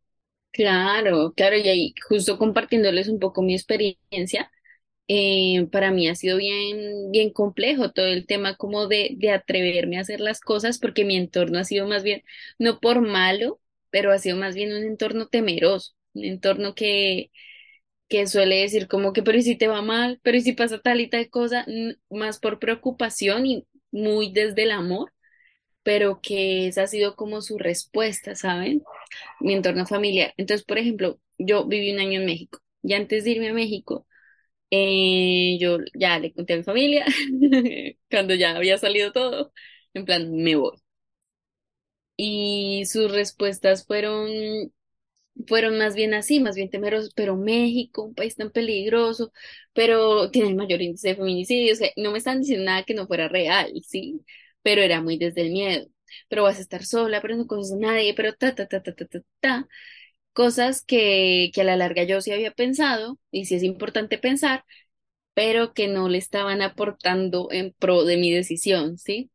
Claro, 0.53 1.33
claro, 1.37 1.57
y 1.57 1.69
ahí 1.69 1.95
justo 2.09 2.37
compartiéndoles 2.39 3.09
un 3.09 3.21
poco 3.21 3.43
mi 3.43 3.55
experiencia, 3.55 4.51
eh, 5.09 5.67
para 5.73 5.91
mí 5.93 6.09
ha 6.09 6.15
sido 6.17 6.39
bien, 6.39 7.11
bien 7.13 7.33
complejo 7.33 7.93
todo 7.93 8.07
el 8.07 8.27
tema 8.27 8.57
como 8.57 8.89
de, 8.89 9.15
de 9.19 9.33
atreverme 9.33 9.99
a 9.99 10.03
hacer 10.03 10.21
las 10.21 10.41
cosas 10.41 10.79
porque 10.79 11.05
mi 11.05 11.17
entorno 11.17 11.59
ha 11.59 11.65
sido 11.65 11.87
más 11.89 12.03
bien, 12.05 12.25
no 12.59 12.81
por 12.81 13.03
malo, 13.03 13.61
pero 13.91 14.13
ha 14.13 14.19
sido 14.19 14.37
más 14.39 14.55
bien 14.57 14.73
un 14.75 14.85
entorno 14.85 15.29
temeroso, 15.29 15.95
un 16.15 16.25
entorno 16.25 16.75
que, 16.75 17.31
que 18.09 18.27
suele 18.27 18.57
decir 18.63 18.89
como 18.89 19.13
que, 19.13 19.23
pero 19.23 19.39
¿y 19.39 19.43
si 19.43 19.57
te 19.57 19.69
va 19.69 19.83
mal? 19.83 20.21
¿Pero 20.23 20.37
¿y 20.39 20.41
si 20.43 20.53
pasa 20.53 20.79
tal 20.81 21.01
y 21.01 21.09
tal 21.11 21.29
cosa? 21.31 21.67
Más 22.11 22.39
por 22.41 22.59
preocupación 22.59 23.47
y 23.47 23.67
muy 23.93 24.33
desde 24.33 24.65
el 24.65 24.71
amor, 24.73 25.13
pero 25.83 26.21
que 26.23 26.69
esa 26.69 26.85
ha 26.85 26.87
sido 26.89 27.17
como 27.17 27.43
su 27.43 27.59
respuesta, 27.59 28.35
¿saben? 28.35 28.83
Mi 29.41 29.55
entorno 29.55 29.87
familiar. 29.87 30.35
Entonces, 30.37 30.67
por 30.67 30.79
ejemplo, 30.79 31.21
yo 31.39 31.67
viví 31.67 31.93
un 31.93 32.01
año 32.01 32.21
en 32.21 32.27
México 32.27 32.61
y 32.83 32.95
antes 32.95 33.25
de 33.25 33.33
irme 33.33 33.51
a 33.51 33.55
México, 33.55 34.07
eh, 34.71 35.59
yo 35.61 35.79
ya 35.95 36.19
le 36.21 36.33
conté 36.35 36.55
a 36.55 36.57
mi 36.59 36.63
familia 36.65 37.07
cuando 38.11 38.35
ya 38.35 38.57
había 38.57 38.79
salido 38.79 39.13
todo, 39.13 39.53
en 39.95 40.05
plan, 40.07 40.33
me 40.37 40.57
voy. 40.57 40.79
Y 42.17 42.85
sus 42.87 43.11
respuestas 43.13 43.87
fueron, 43.87 44.29
fueron 45.47 45.79
más 45.79 45.95
bien 45.95 46.15
así, 46.15 46.41
más 46.41 46.57
bien 46.57 46.71
temerosos, 46.71 47.13
pero 47.15 47.37
México, 47.37 48.03
un 48.05 48.15
país 48.15 48.35
tan 48.37 48.51
peligroso, 48.51 49.33
pero 49.73 50.31
tiene 50.31 50.49
el 50.51 50.57
mayor 50.57 50.83
índice 50.83 51.09
de 51.09 51.17
feminicidios, 51.17 51.79
o 51.79 51.81
sea, 51.85 51.91
no 51.97 52.11
me 52.13 52.19
están 52.19 52.41
diciendo 52.41 52.65
nada 52.67 52.85
que 52.85 52.95
no 52.95 53.07
fuera 53.07 53.29
real, 53.29 53.73
¿sí? 53.87 54.21
Pero 54.63 54.83
era 54.83 55.01
muy 55.03 55.19
desde 55.19 55.43
el 55.43 55.51
miedo. 55.53 55.87
Pero 56.29 56.43
vas 56.45 56.59
a 56.59 56.61
estar 56.63 56.85
sola, 56.85 57.21
pero 57.21 57.37
no 57.37 57.47
conoces 57.47 57.75
a 57.75 57.77
nadie, 57.79 58.15
pero 58.15 58.33
ta, 58.35 58.55
ta, 58.55 58.67
ta, 58.67 58.83
ta, 58.83 58.95
ta, 58.95 59.07
ta, 59.07 59.21
ta. 59.41 59.69
Cosas 60.33 60.85
que, 60.85 61.51
que 61.55 61.63
a 61.63 61.65
la 61.65 61.77
larga 61.77 62.05
yo 62.05 62.21
sí 62.21 62.33
había 62.33 62.53
pensado, 62.53 63.19
y 63.33 63.47
sí 63.47 63.57
es 63.57 63.63
importante 63.65 64.19
pensar, 64.19 64.65
pero 65.35 65.73
que 65.75 65.89
no 65.89 66.09
le 66.09 66.19
estaban 66.19 66.63
aportando 66.63 67.49
en 67.53 67.73
pro 67.79 68.05
de 68.05 68.17
mi 68.17 68.33
decisión, 68.33 68.99
¿sí? 68.99 69.31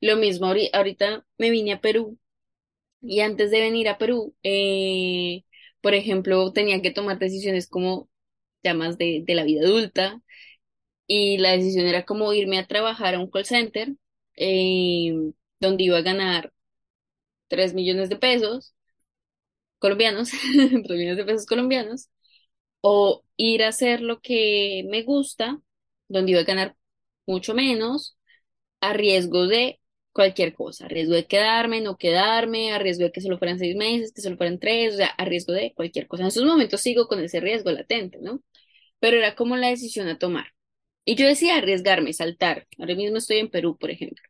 Lo 0.00 0.16
mismo 0.16 0.46
ahori- 0.48 0.70
ahorita 0.72 1.26
me 1.38 1.50
vine 1.50 1.72
a 1.74 1.80
Perú 1.80 2.18
y 3.02 3.20
antes 3.20 3.50
de 3.50 3.60
venir 3.60 3.88
a 3.88 3.98
Perú, 3.98 4.34
eh, 4.42 5.44
por 5.80 5.94
ejemplo, 5.94 6.52
tenía 6.52 6.82
que 6.82 6.90
tomar 6.90 7.18
decisiones 7.18 7.68
como 7.68 8.08
ya 8.64 8.74
más 8.74 8.98
de, 8.98 9.22
de 9.26 9.34
la 9.34 9.44
vida 9.44 9.62
adulta 9.66 10.22
y 11.06 11.38
la 11.38 11.52
decisión 11.52 11.86
era 11.86 12.04
como 12.04 12.32
irme 12.34 12.58
a 12.58 12.66
trabajar 12.66 13.14
a 13.14 13.20
un 13.20 13.30
call 13.30 13.44
center 13.46 13.94
eh, 14.36 15.12
donde 15.60 15.84
iba 15.84 15.98
a 15.98 16.02
ganar 16.02 16.52
3 17.48 17.74
millones 17.74 18.08
de 18.10 18.16
pesos 18.16 18.74
colombianos, 19.78 20.30
3 20.60 20.88
millones 20.98 21.16
de 21.16 21.24
pesos 21.24 21.46
colombianos, 21.46 22.08
o 22.82 23.24
ir 23.36 23.64
a 23.64 23.68
hacer 23.70 24.00
lo 24.02 24.20
que 24.20 24.84
me 24.90 25.02
gusta, 25.02 25.60
donde 26.08 26.32
iba 26.32 26.42
a 26.42 26.44
ganar 26.44 26.76
mucho 27.26 27.54
menos 27.54 28.18
a 28.80 28.92
riesgo 28.94 29.46
de 29.48 29.80
cualquier 30.18 30.52
cosa, 30.54 30.86
a 30.86 30.88
riesgo 30.88 31.14
de 31.14 31.26
quedarme, 31.26 31.80
no 31.80 31.96
quedarme, 31.96 32.72
a 32.72 32.78
riesgo 32.80 33.04
de 33.04 33.12
que 33.12 33.20
solo 33.20 33.38
fueran 33.38 33.58
seis 33.60 33.76
meses, 33.76 34.12
que 34.12 34.20
solo 34.20 34.36
fueran 34.36 34.58
tres, 34.58 34.94
o 34.94 34.96
sea, 34.96 35.06
a 35.08 35.24
riesgo 35.24 35.52
de 35.52 35.72
cualquier 35.74 36.08
cosa. 36.08 36.24
En 36.24 36.28
esos 36.30 36.44
momentos 36.44 36.80
sigo 36.80 37.06
con 37.06 37.20
ese 37.20 37.38
riesgo 37.40 37.70
latente, 37.70 38.18
¿no? 38.20 38.42
Pero 39.00 39.18
era 39.18 39.34
como 39.36 39.56
la 39.56 39.68
decisión 39.70 40.08
a 40.08 40.18
tomar. 40.18 40.48
Y 41.04 41.16
yo 41.16 41.26
decía 41.28 41.56
arriesgarme, 41.58 42.12
saltar. 42.14 42.66
Ahora 42.78 42.94
mismo 42.96 43.18
estoy 43.18 43.38
en 43.38 43.50
Perú, 43.50 43.78
por 43.78 43.90
ejemplo. 43.90 44.22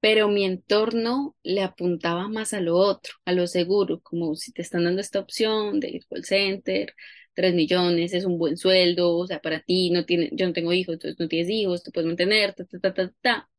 Pero 0.00 0.28
mi 0.28 0.44
entorno 0.44 1.36
le 1.42 1.62
apuntaba 1.62 2.28
más 2.28 2.54
a 2.54 2.60
lo 2.60 2.76
otro, 2.76 3.14
a 3.26 3.32
lo 3.32 3.46
seguro, 3.46 4.00
como 4.02 4.34
si 4.36 4.52
te 4.52 4.62
están 4.62 4.84
dando 4.84 5.00
esta 5.02 5.20
opción 5.20 5.80
de 5.80 5.90
ir 5.90 6.06
call 6.08 6.24
center, 6.24 6.94
tres 7.34 7.54
millones, 7.54 8.14
es 8.14 8.24
un 8.24 8.38
buen 8.38 8.56
sueldo, 8.56 9.16
o 9.16 9.26
sea, 9.26 9.40
para 9.40 9.60
ti, 9.62 9.90
no 9.90 10.04
tiene, 10.06 10.30
yo 10.32 10.46
no 10.46 10.52
tengo 10.54 10.72
hijos, 10.72 10.94
entonces 10.94 11.20
no 11.20 11.28
tienes 11.28 11.50
hijos, 11.50 11.82
te 11.82 11.90
puedes 11.92 12.08
mantener, 12.08 12.54
ta, 12.54 12.64
ta, 12.66 12.78
ta, 12.80 12.94
ta, 12.94 13.12
ta 13.22 13.49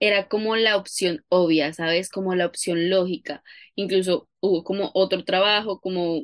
era 0.00 0.28
como 0.28 0.56
la 0.56 0.76
opción 0.76 1.24
obvia, 1.28 1.72
¿sabes? 1.72 2.10
Como 2.10 2.34
la 2.34 2.46
opción 2.46 2.90
lógica. 2.90 3.42
Incluso 3.74 4.28
hubo 4.40 4.64
como 4.64 4.90
otro 4.94 5.24
trabajo, 5.24 5.80
como 5.80 6.22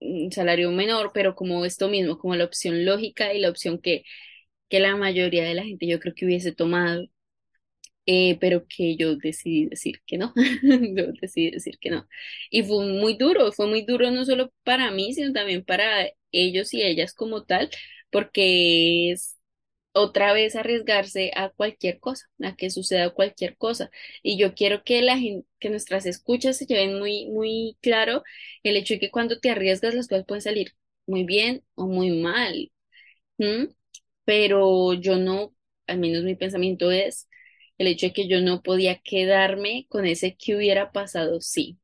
un 0.00 0.32
salario 0.32 0.70
menor, 0.72 1.12
pero 1.14 1.34
como 1.34 1.64
esto 1.64 1.88
mismo, 1.88 2.18
como 2.18 2.36
la 2.36 2.44
opción 2.44 2.84
lógica 2.84 3.32
y 3.34 3.40
la 3.40 3.50
opción 3.50 3.78
que, 3.80 4.04
que 4.70 4.80
la 4.80 4.96
mayoría 4.96 5.44
de 5.44 5.54
la 5.54 5.64
gente 5.64 5.86
yo 5.88 6.00
creo 6.00 6.14
que 6.14 6.26
hubiese 6.26 6.52
tomado, 6.52 7.06
eh, 8.06 8.38
pero 8.40 8.66
que 8.68 8.96
yo 8.96 9.16
decidí 9.16 9.66
decir 9.68 10.00
que 10.06 10.18
no. 10.18 10.32
Yo 10.96 11.12
decidí 11.20 11.50
decir 11.52 11.78
que 11.80 11.90
no. 11.90 12.06
Y 12.50 12.62
fue 12.62 12.86
muy 12.86 13.16
duro, 13.16 13.52
fue 13.52 13.66
muy 13.66 13.82
duro 13.84 14.10
no 14.10 14.24
solo 14.24 14.52
para 14.64 14.90
mí, 14.90 15.14
sino 15.14 15.32
también 15.32 15.64
para 15.64 16.08
ellos 16.32 16.74
y 16.74 16.82
ellas 16.82 17.14
como 17.14 17.44
tal, 17.44 17.70
porque 18.10 19.12
es 19.12 19.33
otra 19.94 20.32
vez 20.34 20.56
arriesgarse 20.56 21.32
a 21.36 21.50
cualquier 21.50 22.00
cosa, 22.00 22.26
a 22.42 22.56
que 22.56 22.70
suceda 22.70 23.10
cualquier 23.10 23.56
cosa. 23.56 23.90
Y 24.22 24.38
yo 24.38 24.54
quiero 24.54 24.84
que 24.84 25.02
la 25.02 25.18
gente, 25.18 25.48
que 25.60 25.70
nuestras 25.70 26.06
escuchas 26.06 26.58
se 26.58 26.66
lleven 26.66 26.98
muy, 27.00 27.28
muy 27.30 27.78
claro 27.82 28.22
el 28.64 28.76
hecho 28.76 28.94
de 28.94 29.00
que 29.00 29.10
cuando 29.12 29.40
te 29.40 29.50
arriesgas 29.50 29.94
las 29.94 30.08
cosas 30.08 30.26
pueden 30.26 30.42
salir 30.42 30.74
muy 31.06 31.24
bien 31.24 31.64
o 31.76 31.86
muy 31.88 32.10
mal. 32.22 32.70
Pero 34.24 34.94
yo 34.94 35.16
no, 35.16 35.54
al 35.86 35.98
menos 35.98 36.24
mi 36.24 36.34
pensamiento 36.36 36.90
es 36.90 37.28
el 37.78 37.88
hecho 37.88 38.06
de 38.06 38.12
que 38.12 38.28
yo 38.28 38.40
no 38.40 38.62
podía 38.62 38.98
quedarme 39.00 39.86
con 39.88 40.06
ese 40.06 40.36
que 40.36 40.56
hubiera 40.56 40.92
pasado, 40.92 41.40
sí. 41.40 41.78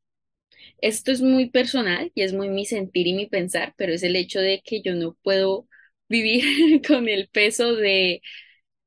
Esto 0.81 1.13
es 1.13 1.23
muy 1.23 1.51
personal 1.51 2.13
y 2.17 2.23
es 2.23 2.35
muy 2.35 2.51
mi 2.51 2.67
sentir 2.67 3.09
y 3.09 3.15
mi 3.15 3.27
pensar, 3.29 3.75
pero 3.79 3.95
es 3.95 4.05
el 4.05 4.17
hecho 4.17 4.41
de 4.41 4.63
que 4.65 4.83
yo 4.83 4.95
no 4.97 5.17
puedo 5.25 5.69
vivir 6.11 6.83
con 6.89 7.09
el 7.09 7.29
peso 7.31 7.77
de 7.77 8.23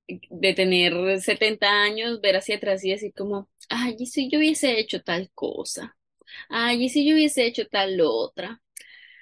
de 0.07 0.53
tener 0.53 1.19
70 1.21 1.81
años, 1.83 2.21
ver 2.21 2.35
hacia 2.35 2.57
atrás 2.57 2.83
y 2.83 2.91
decir 2.91 3.13
como, 3.15 3.49
ay, 3.69 3.95
y 3.99 4.05
si 4.07 4.29
yo 4.29 4.39
hubiese 4.39 4.79
hecho 4.79 5.01
tal 5.03 5.29
cosa, 5.33 5.97
ay, 6.49 6.83
y 6.85 6.89
si 6.89 7.07
yo 7.07 7.15
hubiese 7.15 7.45
hecho 7.45 7.67
tal 7.67 7.99
otra, 8.01 8.61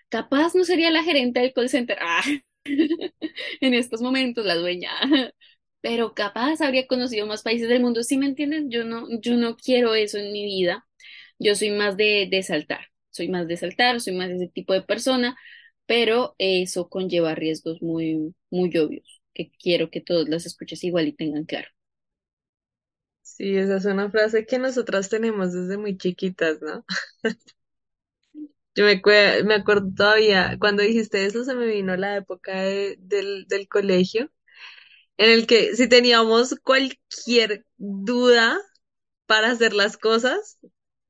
capaz 0.09 0.55
no 0.55 0.65
sería 0.65 0.91
la 0.91 1.03
gerente 1.03 1.39
del 1.41 1.53
call 1.53 1.69
center, 1.69 1.97
ah, 2.01 2.23
en 3.61 3.73
estos 3.73 4.01
momentos 4.01 4.45
la 4.45 4.55
dueña, 4.55 4.91
pero 5.81 6.13
capaz 6.13 6.61
habría 6.61 6.87
conocido 6.87 7.27
más 7.27 7.43
países 7.43 7.69
del 7.69 7.81
mundo, 7.81 8.03
¿sí 8.03 8.17
me 8.17 8.27
entienden? 8.27 8.69
Yo 8.71 8.83
no, 8.85 9.07
yo 9.21 9.37
no 9.37 9.57
quiero 9.57 9.95
eso 9.95 10.17
en 10.17 10.31
mi 10.33 10.45
vida, 10.45 10.87
yo 11.39 11.55
soy 11.55 11.71
más 11.71 11.97
de, 11.97 12.27
de 12.31 12.43
saltar, 12.43 12.87
soy 13.11 13.29
más 13.29 13.47
de 13.47 13.57
saltar, 13.57 14.01
soy 14.01 14.15
más 14.15 14.29
de 14.29 14.35
ese 14.37 14.47
tipo 14.49 14.73
de 14.73 14.81
persona, 14.83 15.37
pero 15.91 16.35
eso 16.39 16.89
conlleva 16.89 17.35
riesgos 17.35 17.81
muy, 17.81 18.33
muy 18.49 18.77
obvios, 18.77 19.21
que 19.33 19.51
quiero 19.59 19.89
que 19.91 20.01
todos 20.01 20.29
las 20.29 20.45
escuches 20.45 20.83
igual 20.85 21.07
y 21.09 21.13
tengan 21.13 21.45
claro. 21.45 21.67
Sí, 23.23 23.55
esa 23.57 23.77
es 23.77 23.85
una 23.85 24.09
frase 24.11 24.45
que 24.45 24.59
nosotras 24.59 25.09
tenemos 25.09 25.53
desde 25.53 25.77
muy 25.77 25.97
chiquitas, 25.97 26.61
¿no? 26.61 26.85
Yo 28.75 28.85
me, 28.85 29.01
me 29.43 29.55
acuerdo 29.55 29.91
todavía, 29.95 30.57
cuando 30.59 30.81
dijiste 30.83 31.25
eso, 31.25 31.43
se 31.43 31.55
me 31.55 31.65
vino 31.67 31.95
la 31.97 32.15
época 32.17 32.61
de- 32.61 32.97
del, 32.99 33.45
del 33.47 33.67
colegio, 33.67 34.31
en 35.17 35.31
el 35.31 35.47
que 35.47 35.75
si 35.75 35.89
teníamos 35.89 36.55
cualquier 36.63 37.65
duda 37.77 38.59
para 39.27 39.51
hacer 39.51 39.73
las 39.73 39.97
cosas, 39.97 40.59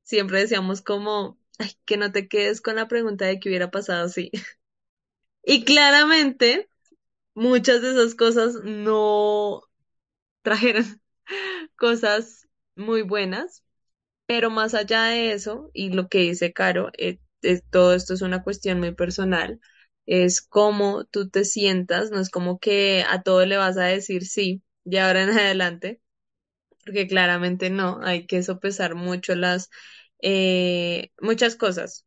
siempre 0.04 0.40
decíamos 0.40 0.82
como, 0.82 1.38
que 1.86 1.96
no 1.98 2.12
te 2.12 2.28
quedes 2.28 2.60
con 2.62 2.76
la 2.76 2.88
pregunta 2.88 3.26
de 3.26 3.40
qué 3.40 3.50
hubiera 3.50 3.70
pasado 3.72 4.08
si. 4.10 4.30
Y 5.44 5.64
claramente, 5.64 6.68
muchas 7.34 7.82
de 7.82 7.92
esas 7.92 8.14
cosas 8.16 8.56
no 8.64 9.62
trajeron 10.42 10.84
cosas 11.76 12.48
muy 12.76 13.02
buenas, 13.02 13.64
pero 14.26 14.50
más 14.50 14.74
allá 14.74 15.04
de 15.06 15.32
eso, 15.32 15.70
y 15.74 15.90
lo 15.92 16.08
que 16.08 16.20
dice 16.20 16.52
Caro, 16.52 16.90
eh, 16.98 17.20
es- 17.42 17.64
todo 17.70 17.94
esto 17.94 18.14
es 18.14 18.22
una 18.22 18.42
cuestión 18.44 18.80
muy 18.80 18.94
personal, 18.94 19.60
es 20.06 20.42
cómo 20.42 21.04
tú 21.06 21.30
te 21.30 21.44
sientas, 21.44 22.10
no 22.10 22.20
es 22.20 22.30
como 22.30 22.58
que 22.60 23.04
a 23.08 23.22
todo 23.22 23.46
le 23.46 23.56
vas 23.58 23.76
a 23.78 23.84
decir 23.86 24.26
sí, 24.26 24.62
de 24.84 25.00
ahora 25.00 25.22
en 25.24 25.30
adelante, 25.38 26.02
porque 26.84 27.06
claramente 27.08 27.70
no, 27.70 28.00
hay 28.02 28.26
que 28.26 28.42
sopesar 28.42 28.94
mucho 28.94 29.34
las, 29.34 29.70
eh, 30.22 31.10
muchas 31.20 31.56
cosas, 31.56 32.06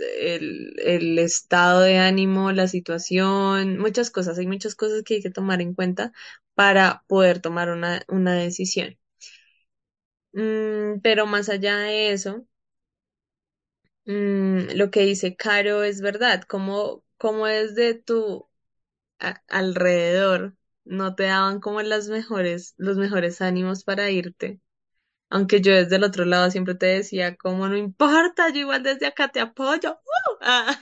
el, 0.00 0.74
el 0.80 1.18
estado 1.18 1.80
de 1.80 1.98
ánimo, 1.98 2.52
la 2.52 2.68
situación, 2.68 3.78
muchas 3.78 4.10
cosas, 4.10 4.38
hay 4.38 4.46
muchas 4.46 4.74
cosas 4.74 5.02
que 5.04 5.14
hay 5.16 5.22
que 5.22 5.30
tomar 5.30 5.60
en 5.62 5.74
cuenta 5.74 6.12
para 6.54 7.04
poder 7.08 7.40
tomar 7.40 7.70
una, 7.70 8.02
una 8.08 8.34
decisión. 8.34 8.98
Mm, 10.32 11.00
pero 11.02 11.26
más 11.26 11.48
allá 11.50 11.76
de 11.78 12.12
eso, 12.12 12.46
mm, 14.06 14.72
lo 14.76 14.90
que 14.90 15.00
dice 15.02 15.36
Caro 15.36 15.82
es 15.84 16.00
verdad, 16.00 16.42
como, 16.42 17.04
es 17.48 17.74
de 17.74 17.94
tu 17.94 18.48
alrededor, 19.48 20.56
no 20.84 21.14
te 21.14 21.24
daban 21.24 21.60
como 21.60 21.82
las 21.82 22.08
mejores, 22.08 22.74
los 22.78 22.96
mejores 22.98 23.40
ánimos 23.42 23.84
para 23.84 24.10
irte. 24.10 24.60
Aunque 25.30 25.60
yo 25.60 25.74
desde 25.74 25.96
el 25.96 26.04
otro 26.04 26.24
lado 26.24 26.50
siempre 26.50 26.74
te 26.74 26.86
decía, 26.86 27.36
como 27.36 27.68
no 27.68 27.76
importa, 27.76 28.50
yo 28.50 28.60
igual 28.60 28.82
desde 28.82 29.06
acá 29.06 29.28
te 29.28 29.40
apoyo. 29.40 29.92
¡Uh! 29.94 30.36
Ah, 30.42 30.78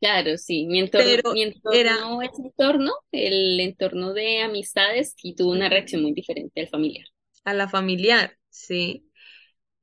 Claro, 0.00 0.36
sí, 0.38 0.66
mi 0.66 0.78
entorno, 0.80 1.20
pero 1.20 1.22
mi 1.28 1.42
era 1.68 1.92
entorno, 1.92 2.22
ese 2.22 2.42
entorno, 2.42 2.92
el 3.12 3.60
entorno 3.60 4.12
de 4.14 4.40
amistades, 4.42 5.14
sí 5.16 5.34
tuvo 5.34 5.52
una 5.52 5.68
reacción 5.68 6.02
muy 6.02 6.12
diferente 6.12 6.60
al 6.60 6.68
familiar. 6.68 7.06
a 7.44 7.54
la 7.54 7.68
familiar, 7.68 8.38
¿sí? 8.50 9.10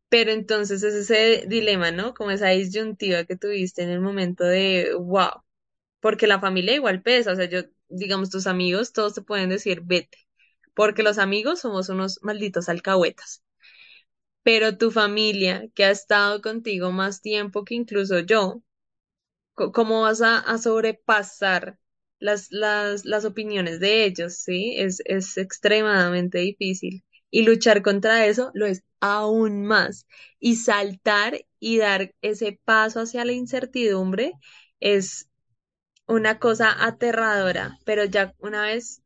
Pero 0.10 0.32
entonces 0.32 0.84
es 0.84 0.94
ese 0.96 1.46
dilema, 1.48 1.92
¿no? 1.92 2.14
Como 2.16 2.32
esa 2.32 2.50
disyuntiva 2.50 3.26
que 3.26 3.38
tuviste 3.38 3.84
en 3.84 3.90
el 3.90 4.02
momento 4.02 4.44
de, 4.46 4.94
wow, 5.00 5.44
porque 6.02 6.28
la 6.28 6.40
familia 6.42 6.76
igual 6.76 7.04
pesa, 7.04 7.34
o 7.34 7.38
sea, 7.38 7.46
yo, 7.48 7.62
digamos, 7.90 8.30
tus 8.32 8.48
amigos, 8.48 8.94
todos 8.94 9.16
te 9.16 9.24
pueden 9.24 9.50
decir, 9.50 9.82
vete, 9.84 10.20
porque 10.78 11.04
los 11.04 11.20
amigos 11.20 11.62
somos 11.62 11.90
unos 11.90 12.22
malditos 12.24 12.70
alcahuetas, 12.70 13.44
pero 14.44 14.78
tu 14.80 14.90
familia, 14.92 15.68
que 15.76 15.84
ha 15.86 15.92
estado 15.92 16.42
contigo 16.42 16.92
más 16.92 17.22
tiempo 17.22 17.64
que 17.66 17.76
incluso 17.76 18.20
yo, 18.20 18.64
¿cómo 19.56 20.02
vas 20.02 20.22
a, 20.22 20.40
a 20.40 20.58
sobrepasar 20.58 21.80
las, 22.20 22.48
las, 22.52 23.06
las 23.06 23.26
opiniones 23.26 23.80
de 23.80 24.06
ellos? 24.06 24.36
¿Sí? 24.38 24.76
Es, 24.78 25.02
es 25.06 25.38
extremadamente 25.38 26.40
difícil. 26.40 27.04
Y 27.30 27.44
luchar 27.44 27.82
contra 27.82 28.26
eso 28.26 28.52
lo 28.54 28.66
es 28.68 28.84
aún 29.02 29.66
más. 29.66 30.08
Y 30.40 30.56
saltar 30.58 31.46
y 31.60 31.78
dar 31.80 32.14
ese 32.22 32.60
paso 32.66 33.02
hacia 33.02 33.26
la 33.26 33.34
incertidumbre 33.34 34.34
es 34.80 35.30
una 36.08 36.40
cosa 36.40 36.86
aterradora, 36.86 37.78
pero 37.86 38.06
ya 38.06 38.34
una 38.40 38.64
vez, 38.64 39.04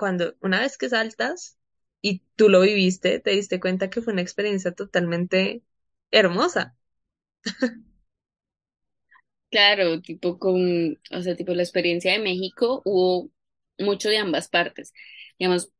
cuando, 0.00 0.36
una 0.42 0.60
vez 0.62 0.78
que 0.78 0.90
saltas 0.90 1.58
y 2.02 2.24
tú 2.36 2.50
lo 2.50 2.62
viviste, 2.62 3.20
te 3.20 3.32
diste 3.32 3.60
cuenta 3.60 3.90
que 3.90 4.02
fue 4.02 4.14
una 4.14 4.22
experiencia 4.22 4.72
totalmente 4.74 5.64
hermosa. 6.12 6.76
Claro, 9.50 10.00
tipo 10.00 10.38
con, 10.38 10.98
o 11.10 11.22
sea, 11.22 11.34
tipo 11.36 11.52
la 11.54 11.62
experiencia 11.64 12.12
de 12.12 12.20
México 12.20 12.82
hubo 12.84 13.30
mucho 13.78 14.08
de 14.08 14.18
ambas 14.18 14.48
partes. 14.48 14.92
Digamos, 15.38 15.70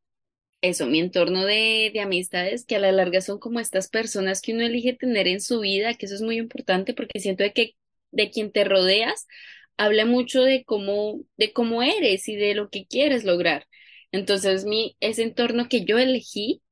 eso, 0.63 0.87
mi 0.87 1.01
entorno 1.01 1.45
de, 1.47 1.91
de 1.95 2.01
amistades 2.01 2.67
que 2.67 2.77
a 2.77 2.81
la 2.81 2.93
larga 2.93 3.21
son 3.23 3.39
como 3.41 3.61
estas 3.61 3.89
personas 3.91 4.43
que 4.43 4.55
uno 4.55 4.65
elige 4.67 4.95
tener 4.95 5.29
en 5.29 5.41
su 5.41 5.61
vida, 5.61 5.95
que 5.95 6.07
eso 6.07 6.17
es 6.17 6.23
muy 6.23 6.39
importante 6.39 6.95
porque 6.95 7.21
siento 7.21 7.45
que 7.55 7.77
de 8.13 8.31
quien 8.31 8.53
te 8.53 8.65
rodeas 8.65 9.27
habla 9.79 10.07
mucho 10.07 10.43
de 10.43 10.65
cómo, 10.65 11.23
de 11.39 11.53
cómo 11.53 11.83
eres 11.83 12.29
y 12.29 12.37
de 12.37 12.55
lo 12.55 12.71
que 12.71 12.87
quieres 12.87 13.25
lograr. 13.25 13.67
Entonces, 14.13 14.65
mi, 14.65 14.97
ese 15.01 15.23
entorno 15.23 15.69
que 15.69 15.85
yo 15.85 15.99
elegí, 15.99 16.63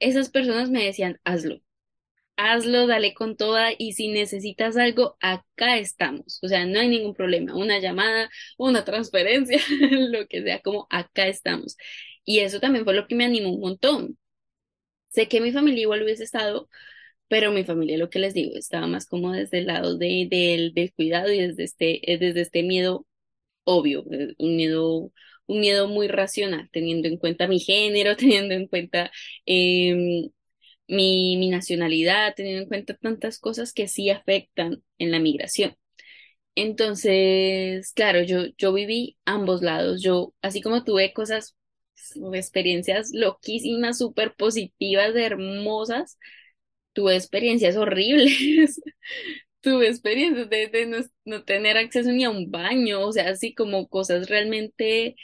esas 0.00 0.30
personas 0.30 0.70
me 0.70 0.84
decían, 0.84 1.20
hazlo 1.24 1.60
hazlo, 2.36 2.86
dale 2.86 3.14
con 3.14 3.36
toda 3.36 3.70
y 3.76 3.92
si 3.92 4.08
necesitas 4.08 4.76
algo, 4.76 5.16
acá 5.20 5.76
estamos. 5.78 6.38
O 6.42 6.48
sea, 6.48 6.64
no 6.66 6.78
hay 6.80 6.88
ningún 6.88 7.14
problema. 7.14 7.56
Una 7.56 7.80
llamada, 7.80 8.30
una 8.58 8.84
transferencia, 8.84 9.60
lo 9.90 10.26
que 10.28 10.42
sea, 10.42 10.60
como 10.62 10.86
acá 10.90 11.26
estamos. 11.28 11.76
Y 12.24 12.40
eso 12.40 12.60
también 12.60 12.84
fue 12.84 12.94
lo 12.94 13.06
que 13.08 13.14
me 13.16 13.24
animó 13.24 13.50
un 13.54 13.60
montón. 13.60 14.18
Sé 15.08 15.28
que 15.28 15.40
mi 15.40 15.52
familia 15.52 15.82
igual 15.82 16.02
hubiese 16.02 16.24
estado, 16.24 16.68
pero 17.28 17.52
mi 17.52 17.64
familia, 17.64 17.98
lo 17.98 18.10
que 18.10 18.18
les 18.20 18.34
digo, 18.34 18.56
estaba 18.56 18.86
más 18.88 19.06
como 19.06 19.32
desde 19.32 19.58
el 19.60 19.66
lado 19.68 19.98
de, 19.98 20.28
del 20.30 20.74
del 20.74 20.92
cuidado 20.94 21.32
y 21.32 21.40
desde 21.40 21.64
este, 21.64 22.12
eh, 22.12 22.18
desde 22.18 22.42
este 22.42 22.62
miedo 22.62 23.06
obvio, 23.64 24.04
eh, 24.12 24.34
un 24.38 24.56
miedo, 24.56 25.12
un 25.48 25.60
miedo 25.60 25.88
muy 25.88 26.08
racional, 26.08 26.70
teniendo 26.72 27.08
en 27.08 27.18
cuenta 27.18 27.48
mi 27.48 27.60
género, 27.60 28.16
teniendo 28.18 28.54
en 28.54 28.68
cuenta 28.68 29.12
em, 29.46 30.30
mi, 30.88 31.36
mi 31.38 31.50
nacionalidad, 31.50 32.34
teniendo 32.36 32.62
en 32.64 32.68
cuenta 32.68 32.94
tantas 32.96 33.38
cosas 33.40 33.72
que 33.74 33.88
sí 33.88 34.10
afectan 34.10 34.82
en 34.98 35.12
la 35.12 35.20
migración. 35.20 35.76
Entonces, 36.54 37.92
claro, 37.94 38.22
yo, 38.22 38.46
yo 38.58 38.72
viví 38.72 39.16
ambos 39.24 39.62
lados. 39.62 40.02
Yo, 40.02 40.34
así 40.42 40.60
como 40.62 40.84
tuve 40.84 41.12
cosas 41.12 41.56
experiencias 42.34 43.10
loquísimas, 43.12 43.98
súper 43.98 44.34
positivas, 44.34 45.14
hermosas, 45.16 46.18
tuve 46.94 47.16
experiencias 47.16 47.76
horribles. 47.76 48.80
Tuve 49.68 49.88
experiencias 49.88 50.48
de, 50.48 50.86
no, 50.86 50.98
no 51.24 51.44
tener 51.44 51.76
acceso 51.76 52.10
ni 52.10 52.24
a 52.24 52.30
un 52.30 52.50
baño, 52.50 53.00
o 53.04 53.12
sea, 53.12 53.28
así 53.30 53.54
como 53.54 53.88
cosas 53.88 54.28
realmente 54.28 55.16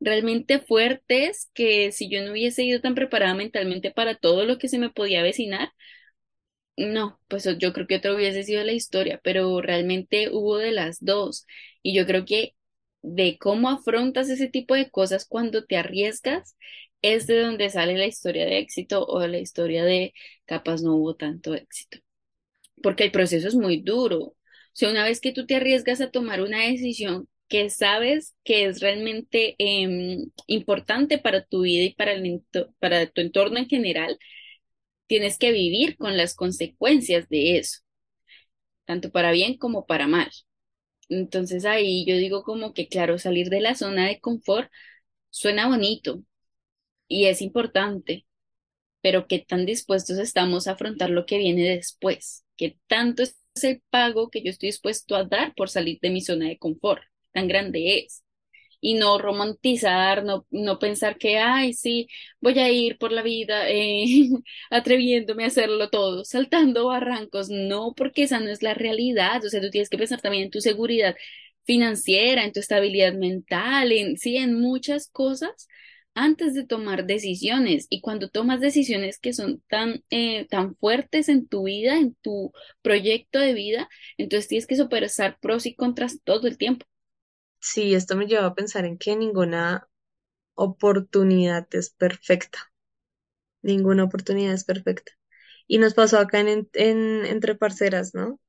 realmente 0.00 0.60
fuertes 0.60 1.50
que 1.54 1.92
si 1.92 2.10
yo 2.10 2.22
no 2.24 2.32
hubiese 2.32 2.64
ido 2.64 2.80
tan 2.82 2.94
preparada 2.96 3.34
mentalmente 3.34 3.90
para 3.92 4.16
todo 4.16 4.46
lo 4.46 4.58
que 4.58 4.68
se 4.68 4.78
me 4.78 4.90
podía 4.90 5.20
avecinar, 5.20 5.70
no, 6.76 7.20
pues 7.28 7.44
yo 7.58 7.72
creo 7.72 7.86
que 7.86 7.96
otra 7.96 8.14
hubiese 8.14 8.42
sido 8.44 8.64
la 8.64 8.72
historia, 8.72 9.20
pero 9.22 9.60
realmente 9.60 10.28
hubo 10.30 10.58
de 10.58 10.72
las 10.72 10.98
dos. 11.04 11.46
Y 11.82 11.94
yo 11.94 12.06
creo 12.06 12.24
que 12.24 12.54
de 13.02 13.38
cómo 13.38 13.68
afrontas 13.70 14.28
ese 14.30 14.48
tipo 14.48 14.74
de 14.74 14.90
cosas 14.90 15.26
cuando 15.26 15.64
te 15.66 15.76
arriesgas 15.76 16.56
es 17.02 17.26
de 17.26 17.40
donde 17.40 17.70
sale 17.70 17.96
la 17.98 18.06
historia 18.06 18.46
de 18.46 18.58
éxito 18.58 19.06
o 19.06 19.26
la 19.26 19.38
historia 19.38 19.84
de 19.84 20.14
capaz 20.46 20.80
no 20.82 20.94
hubo 20.96 21.14
tanto 21.16 21.54
éxito 21.54 21.98
porque 22.84 23.04
el 23.06 23.12
proceso 23.12 23.48
es 23.48 23.56
muy 23.56 23.78
duro. 23.82 24.18
O 24.20 24.36
sea, 24.74 24.90
una 24.92 25.04
vez 25.04 25.20
que 25.22 25.32
tú 25.32 25.46
te 25.46 25.56
arriesgas 25.56 26.02
a 26.02 26.12
tomar 26.12 26.42
una 26.42 26.60
decisión 26.62 27.28
que 27.48 27.70
sabes 27.70 28.36
que 28.44 28.66
es 28.66 28.80
realmente 28.82 29.56
em, 29.58 30.30
importante 30.48 31.18
para 31.18 31.44
tu 31.46 31.62
vida 31.62 31.84
y 31.84 31.94
para 31.94 32.14
para 32.80 33.06
tu 33.08 33.22
entorno 33.22 33.58
en 33.58 33.68
general, 33.68 34.18
tienes 35.06 35.38
que 35.38 35.52
vivir 35.52 35.96
con 35.98 36.16
las 36.18 36.34
consecuencias 36.36 37.28
de 37.30 37.58
eso, 37.58 37.80
tanto 38.84 39.10
para 39.10 39.32
bien 39.32 39.56
como 39.58 39.86
para 39.86 40.06
mal. 40.06 40.30
Entonces 41.08 41.64
ahí 41.64 42.06
yo 42.06 42.16
digo 42.16 42.44
como 42.44 42.74
que, 42.74 42.88
claro, 42.88 43.18
salir 43.18 43.50
de 43.50 43.60
la 43.62 43.74
zona 43.74 44.06
de 44.08 44.20
confort 44.20 44.70
suena 45.30 45.68
bonito 45.68 46.22
y 47.08 47.26
es 47.26 47.42
importante, 47.42 48.26
pero 49.04 49.26
qué 49.28 49.40
tan 49.40 49.66
dispuestos 49.66 50.18
estamos 50.18 50.66
a 50.66 50.72
afrontar 50.72 51.10
lo 51.10 51.26
que 51.26 51.36
viene 51.38 51.62
después, 51.76 52.46
qué 52.56 52.78
tanto 52.88 53.22
es 53.22 53.36
el 53.62 53.82
pago 53.90 54.30
que 54.30 54.42
yo 54.42 54.50
estoy 54.50 54.70
dispuesto 54.70 55.14
a 55.16 55.24
dar 55.24 55.54
por 55.54 55.68
salir 55.68 55.98
de 56.00 56.08
mi 56.10 56.22
zona 56.22 56.48
de 56.48 56.58
confort, 56.58 57.02
tan 57.32 57.46
grande 57.48 57.98
es. 58.06 58.24
Y 58.80 58.94
no 58.94 59.18
romantizar, 59.18 60.24
no, 60.24 60.46
no 60.50 60.78
pensar 60.78 61.18
que, 61.18 61.38
ay, 61.38 61.74
sí, 61.74 62.08
voy 62.40 62.58
a 62.58 62.70
ir 62.70 62.98
por 62.98 63.12
la 63.12 63.22
vida 63.22 63.68
eh, 63.70 64.06
atreviéndome 64.70 65.44
a 65.44 65.48
hacerlo 65.48 65.90
todo, 65.90 66.24
saltando 66.24 66.86
barrancos. 66.86 67.48
No, 67.50 67.94
porque 67.96 68.24
esa 68.24 68.40
no 68.40 68.50
es 68.50 68.62
la 68.62 68.74
realidad. 68.74 69.44
O 69.44 69.48
sea, 69.50 69.60
tú 69.62 69.70
tienes 69.70 69.90
que 69.90 69.98
pensar 69.98 70.20
también 70.20 70.44
en 70.44 70.50
tu 70.50 70.60
seguridad 70.60 71.16
financiera, 71.64 72.44
en 72.44 72.52
tu 72.52 72.60
estabilidad 72.60 73.14
mental, 73.14 73.92
en, 73.92 74.18
sí, 74.18 74.36
en 74.36 74.60
muchas 74.60 75.08
cosas 75.10 75.68
antes 76.14 76.54
de 76.54 76.66
tomar 76.66 77.06
decisiones. 77.06 77.86
Y 77.90 78.00
cuando 78.00 78.28
tomas 78.30 78.60
decisiones 78.60 79.18
que 79.18 79.32
son 79.32 79.62
tan, 79.68 80.02
eh, 80.10 80.46
tan 80.48 80.76
fuertes 80.76 81.28
en 81.28 81.46
tu 81.48 81.64
vida, 81.64 81.96
en 81.98 82.14
tu 82.22 82.52
proyecto 82.82 83.38
de 83.40 83.54
vida, 83.54 83.88
entonces 84.18 84.48
tienes 84.48 84.66
que 84.66 84.76
sopesar 84.76 85.38
pros 85.40 85.66
y 85.66 85.74
contras 85.74 86.20
todo 86.24 86.46
el 86.48 86.58
tiempo. 86.58 86.86
Sí, 87.60 87.94
esto 87.94 88.16
me 88.16 88.26
lleva 88.26 88.46
a 88.46 88.54
pensar 88.54 88.84
en 88.84 88.98
que 88.98 89.16
ninguna 89.16 89.88
oportunidad 90.54 91.68
es 91.72 91.90
perfecta. 91.90 92.72
Ninguna 93.62 94.04
oportunidad 94.04 94.54
es 94.54 94.64
perfecta. 94.64 95.12
Y 95.66 95.78
nos 95.78 95.94
pasó 95.94 96.18
acá 96.18 96.40
en, 96.40 96.68
en 96.74 97.26
Entre 97.26 97.54
Parceras, 97.56 98.14
¿no? 98.14 98.40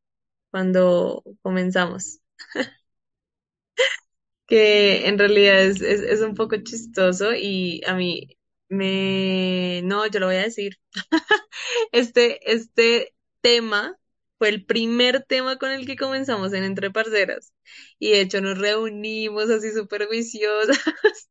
Cuando 0.51 1.23
comenzamos. 1.43 2.19
que 4.47 5.07
en 5.07 5.17
realidad 5.19 5.61
es, 5.61 5.81
es, 5.81 6.21
un 6.21 6.35
poco 6.35 6.57
chistoso 6.57 7.33
y 7.33 7.81
a 7.87 7.95
mí 7.95 8.37
me... 8.69 9.81
No, 9.83 10.05
yo 10.07 10.19
lo 10.19 10.27
voy 10.27 10.35
a 10.37 10.43
decir. 10.43 10.79
Este, 11.91 12.51
este 12.53 13.15
tema 13.41 13.97
fue 14.37 14.49
el 14.49 14.65
primer 14.65 15.23
tema 15.23 15.57
con 15.57 15.71
el 15.71 15.85
que 15.85 15.95
comenzamos 15.97 16.53
en 16.53 16.63
Entre 16.63 16.91
Parceras. 16.91 17.53
Y 17.99 18.11
de 18.11 18.21
hecho 18.21 18.41
nos 18.41 18.57
reunimos 18.57 19.49
así 19.49 19.71
súper 19.71 20.07
juiciosas 20.07 20.77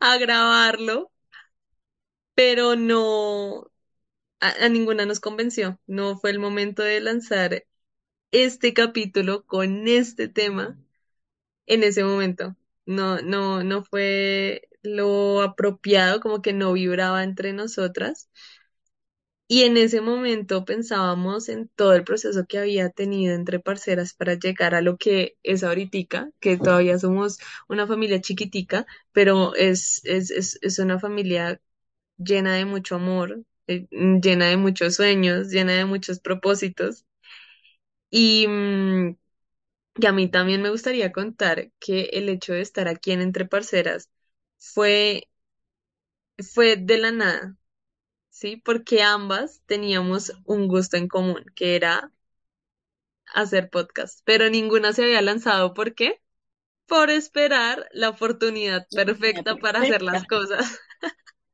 a 0.00 0.18
grabarlo, 0.18 1.12
pero 2.34 2.76
no, 2.76 3.70
a 4.40 4.68
ninguna 4.68 5.06
nos 5.06 5.20
convenció. 5.20 5.80
No 5.86 6.18
fue 6.18 6.30
el 6.30 6.38
momento 6.38 6.82
de 6.82 7.00
lanzar 7.00 7.66
este 8.32 8.74
capítulo 8.74 9.44
con 9.46 9.88
este 9.88 10.28
tema 10.28 10.78
en 11.66 11.82
ese 11.84 12.04
momento. 12.04 12.56
No, 12.86 13.20
no, 13.22 13.64
no 13.64 13.84
fue 13.84 14.68
lo 14.82 15.42
apropiado, 15.42 16.20
como 16.20 16.42
que 16.42 16.52
no 16.52 16.72
vibraba 16.74 17.24
entre 17.24 17.52
nosotras. 17.52 18.28
Y 19.46 19.62
en 19.64 19.76
ese 19.76 20.00
momento 20.00 20.64
pensábamos 20.64 21.48
en 21.50 21.68
todo 21.76 21.94
el 21.94 22.04
proceso 22.04 22.46
que 22.46 22.58
había 22.58 22.90
tenido 22.90 23.34
entre 23.34 23.60
parceras 23.60 24.14
para 24.14 24.34
llegar 24.34 24.74
a 24.74 24.80
lo 24.82 24.96
que 24.96 25.36
es 25.42 25.62
ahorita, 25.62 26.30
que 26.40 26.56
todavía 26.56 26.98
somos 26.98 27.38
una 27.68 27.86
familia 27.86 28.20
chiquitica, 28.22 28.86
pero 29.12 29.54
es, 29.54 30.00
es, 30.04 30.30
es, 30.30 30.58
es 30.62 30.78
una 30.78 30.98
familia 30.98 31.60
llena 32.18 32.56
de 32.56 32.66
mucho 32.66 32.96
amor, 32.96 33.44
eh, 33.68 33.86
llena 34.22 34.46
de 34.48 34.56
muchos 34.58 34.96
sueños, 34.96 35.48
llena 35.50 35.74
de 35.74 35.86
muchos 35.86 36.20
propósitos. 36.20 37.04
Y, 38.10 38.46
mm, 38.48 39.16
y 39.96 40.06
a 40.06 40.12
mí 40.12 40.28
también 40.30 40.62
me 40.62 40.70
gustaría 40.70 41.12
contar 41.12 41.70
que 41.80 42.04
el 42.12 42.28
hecho 42.28 42.52
de 42.52 42.60
estar 42.62 42.88
aquí 42.88 43.12
en 43.12 43.20
Entre 43.22 43.46
Parceras 43.46 44.10
fue, 44.58 45.28
fue 46.54 46.76
de 46.76 46.98
la 46.98 47.10
nada, 47.12 47.56
¿sí? 48.30 48.56
Porque 48.58 49.02
ambas 49.02 49.62
teníamos 49.66 50.32
un 50.46 50.68
gusto 50.68 50.96
en 50.98 51.08
común, 51.08 51.44
que 51.56 51.76
era 51.76 52.12
hacer 53.34 53.68
podcast, 53.70 54.20
pero 54.24 54.48
ninguna 54.50 54.92
se 54.94 55.04
había 55.04 55.20
lanzado. 55.22 55.74
¿Por 55.74 55.94
qué? 55.94 56.20
Por 56.86 57.10
esperar 57.10 57.88
la 57.92 58.10
oportunidad 58.10 58.88
perfecta 58.94 59.56
para 59.58 59.80
hacer 59.80 60.02
las 60.02 60.24
cosas. 60.24 60.80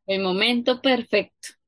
el 0.06 0.20
momento 0.22 0.82
perfecto. 0.82 1.48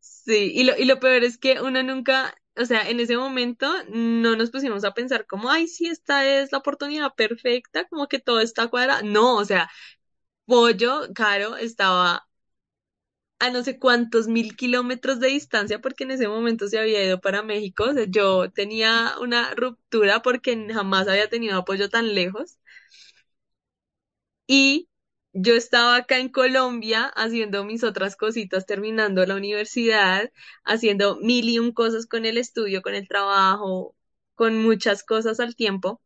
Sí, 0.00 0.52
y 0.54 0.64
lo, 0.64 0.76
y 0.76 0.84
lo 0.84 1.00
peor 1.00 1.24
es 1.24 1.38
que 1.38 1.60
uno 1.60 1.82
nunca, 1.82 2.34
o 2.58 2.64
sea, 2.66 2.88
en 2.90 3.00
ese 3.00 3.16
momento 3.16 3.72
no 3.90 4.36
nos 4.36 4.50
pusimos 4.50 4.84
a 4.84 4.94
pensar 4.94 5.26
como, 5.26 5.50
ay, 5.50 5.68
sí, 5.68 5.86
esta 5.88 6.26
es 6.26 6.52
la 6.52 6.58
oportunidad 6.58 7.14
perfecta, 7.14 7.86
como 7.88 8.08
que 8.08 8.18
todo 8.18 8.40
está 8.40 8.68
cuadrado. 8.68 9.02
No, 9.04 9.36
o 9.36 9.44
sea, 9.44 9.70
Pollo, 10.46 11.08
Caro, 11.14 11.56
estaba 11.56 12.28
a 13.40 13.50
no 13.50 13.62
sé 13.64 13.78
cuántos 13.78 14.26
mil 14.28 14.56
kilómetros 14.56 15.20
de 15.20 15.28
distancia 15.28 15.80
porque 15.80 16.04
en 16.04 16.10
ese 16.12 16.28
momento 16.28 16.68
se 16.68 16.78
había 16.78 17.04
ido 17.04 17.20
para 17.20 17.42
México. 17.42 17.84
O 17.84 17.92
sea, 17.94 18.04
yo 18.08 18.50
tenía 18.52 19.14
una 19.20 19.54
ruptura 19.54 20.22
porque 20.22 20.66
jamás 20.72 21.08
había 21.08 21.28
tenido 21.28 21.58
apoyo 21.58 21.88
tan 21.88 22.14
lejos. 22.14 22.58
Y 24.48 24.87
yo 25.42 25.54
estaba 25.54 25.96
acá 25.96 26.18
en 26.18 26.28
Colombia 26.30 27.06
haciendo 27.16 27.64
mis 27.64 27.84
otras 27.84 28.16
cositas, 28.16 28.66
terminando 28.66 29.24
la 29.26 29.36
universidad, 29.36 30.30
haciendo 30.64 31.16
mil 31.20 31.48
y 31.48 31.58
un 31.58 31.72
cosas 31.72 32.06
con 32.06 32.24
el 32.26 32.38
estudio, 32.38 32.82
con 32.82 32.94
el 32.94 33.08
trabajo, 33.08 33.96
con 34.34 34.56
muchas 34.62 35.02
cosas 35.04 35.40
al 35.40 35.54
tiempo. 35.56 36.00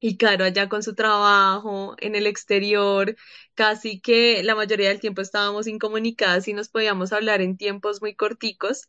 Y 0.00 0.18
Caro 0.18 0.44
allá 0.44 0.68
con 0.68 0.82
su 0.82 0.94
trabajo 0.94 1.96
en 1.98 2.16
el 2.16 2.26
exterior, 2.26 3.16
casi 3.54 4.00
que 4.00 4.42
la 4.44 4.54
mayoría 4.54 4.88
del 4.90 5.00
tiempo 5.00 5.22
estábamos 5.22 5.66
incomunicadas 5.68 6.48
y 6.48 6.54
nos 6.54 6.68
podíamos 6.68 7.12
hablar 7.12 7.40
en 7.42 7.56
tiempos 7.56 8.02
muy 8.02 8.14
corticos. 8.14 8.88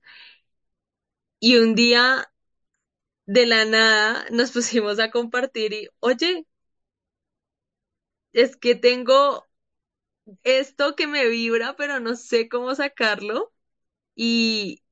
Y 1.40 1.58
un 1.58 1.74
día 1.76 2.32
de 3.28 3.46
la 3.48 3.66
nada 3.66 4.26
nos 4.32 4.52
pusimos 4.54 5.00
a 5.00 5.12
compartir 5.12 5.74
y, 5.74 5.90
oye, 6.00 6.46
es 8.34 8.56
que 8.58 8.76
tengo 8.76 9.47
esto 10.44 10.96
que 10.96 11.08
me 11.08 11.28
vibra, 11.28 11.76
pero 11.78 12.00
no 12.00 12.16
sé 12.16 12.50
cómo 12.50 12.76
sacarlo. 12.76 13.54
Y 14.16 14.84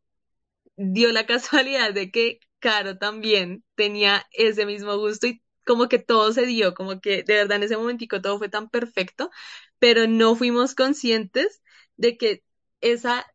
dio 0.78 1.12
la 1.13 1.26
casualidad 1.28 1.93
de 1.93 2.12
que 2.12 2.39
Caro 2.60 2.98
también 2.98 3.63
tenía 3.76 4.26
ese 4.34 4.65
mismo 4.65 4.98
gusto 4.98 5.28
y 5.28 5.43
como 5.65 5.89
que 5.89 6.00
todo 6.00 6.32
se 6.34 6.45
dio, 6.45 6.74
como 6.76 7.02
que 7.02 7.24
de 7.24 7.36
verdad 7.36 7.58
en 7.58 7.63
ese 7.63 7.78
momentico 7.78 8.21
todo 8.21 8.38
fue 8.39 8.50
tan 8.50 8.69
perfecto, 8.69 9.32
pero 9.80 10.08
no 10.08 10.36
fuimos 10.36 10.76
conscientes 10.76 11.62
de 11.98 12.17
que 12.17 12.43
esa 12.82 13.26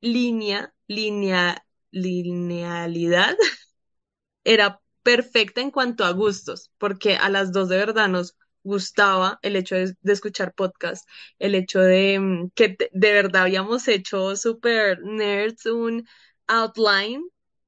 línea, 0.00 0.72
línea, 0.86 1.64
linealidad 1.90 3.36
era 4.44 4.80
perfecta 5.02 5.60
en 5.60 5.70
cuanto 5.70 6.04
a 6.04 6.10
gustos, 6.12 6.70
porque 6.78 7.16
a 7.16 7.28
las 7.28 7.52
dos 7.52 7.68
de 7.68 7.76
verdad 7.76 8.08
nos 8.08 8.36
gustaba 8.64 9.38
el 9.42 9.56
hecho 9.56 9.76
de, 9.76 9.94
escuchar 10.04 10.54
podcast, 10.54 11.08
el 11.38 11.54
hecho 11.54 11.80
de 11.80 12.18
mm, 12.18 12.50
que 12.54 12.76
de 12.92 13.12
verdad 13.12 13.42
habíamos 13.42 13.86
hecho 13.88 14.36
super 14.36 15.00
nerds 15.02 15.66
un 15.66 16.06
outline 16.48 17.22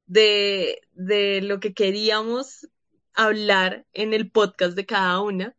de, 0.06 0.80
de 0.92 1.42
lo 1.42 1.60
que 1.60 1.74
queríamos 1.74 2.68
hablar 3.14 3.86
en 3.92 4.14
el 4.14 4.30
podcast 4.30 4.76
de 4.76 4.86
cada 4.86 5.20
una, 5.20 5.56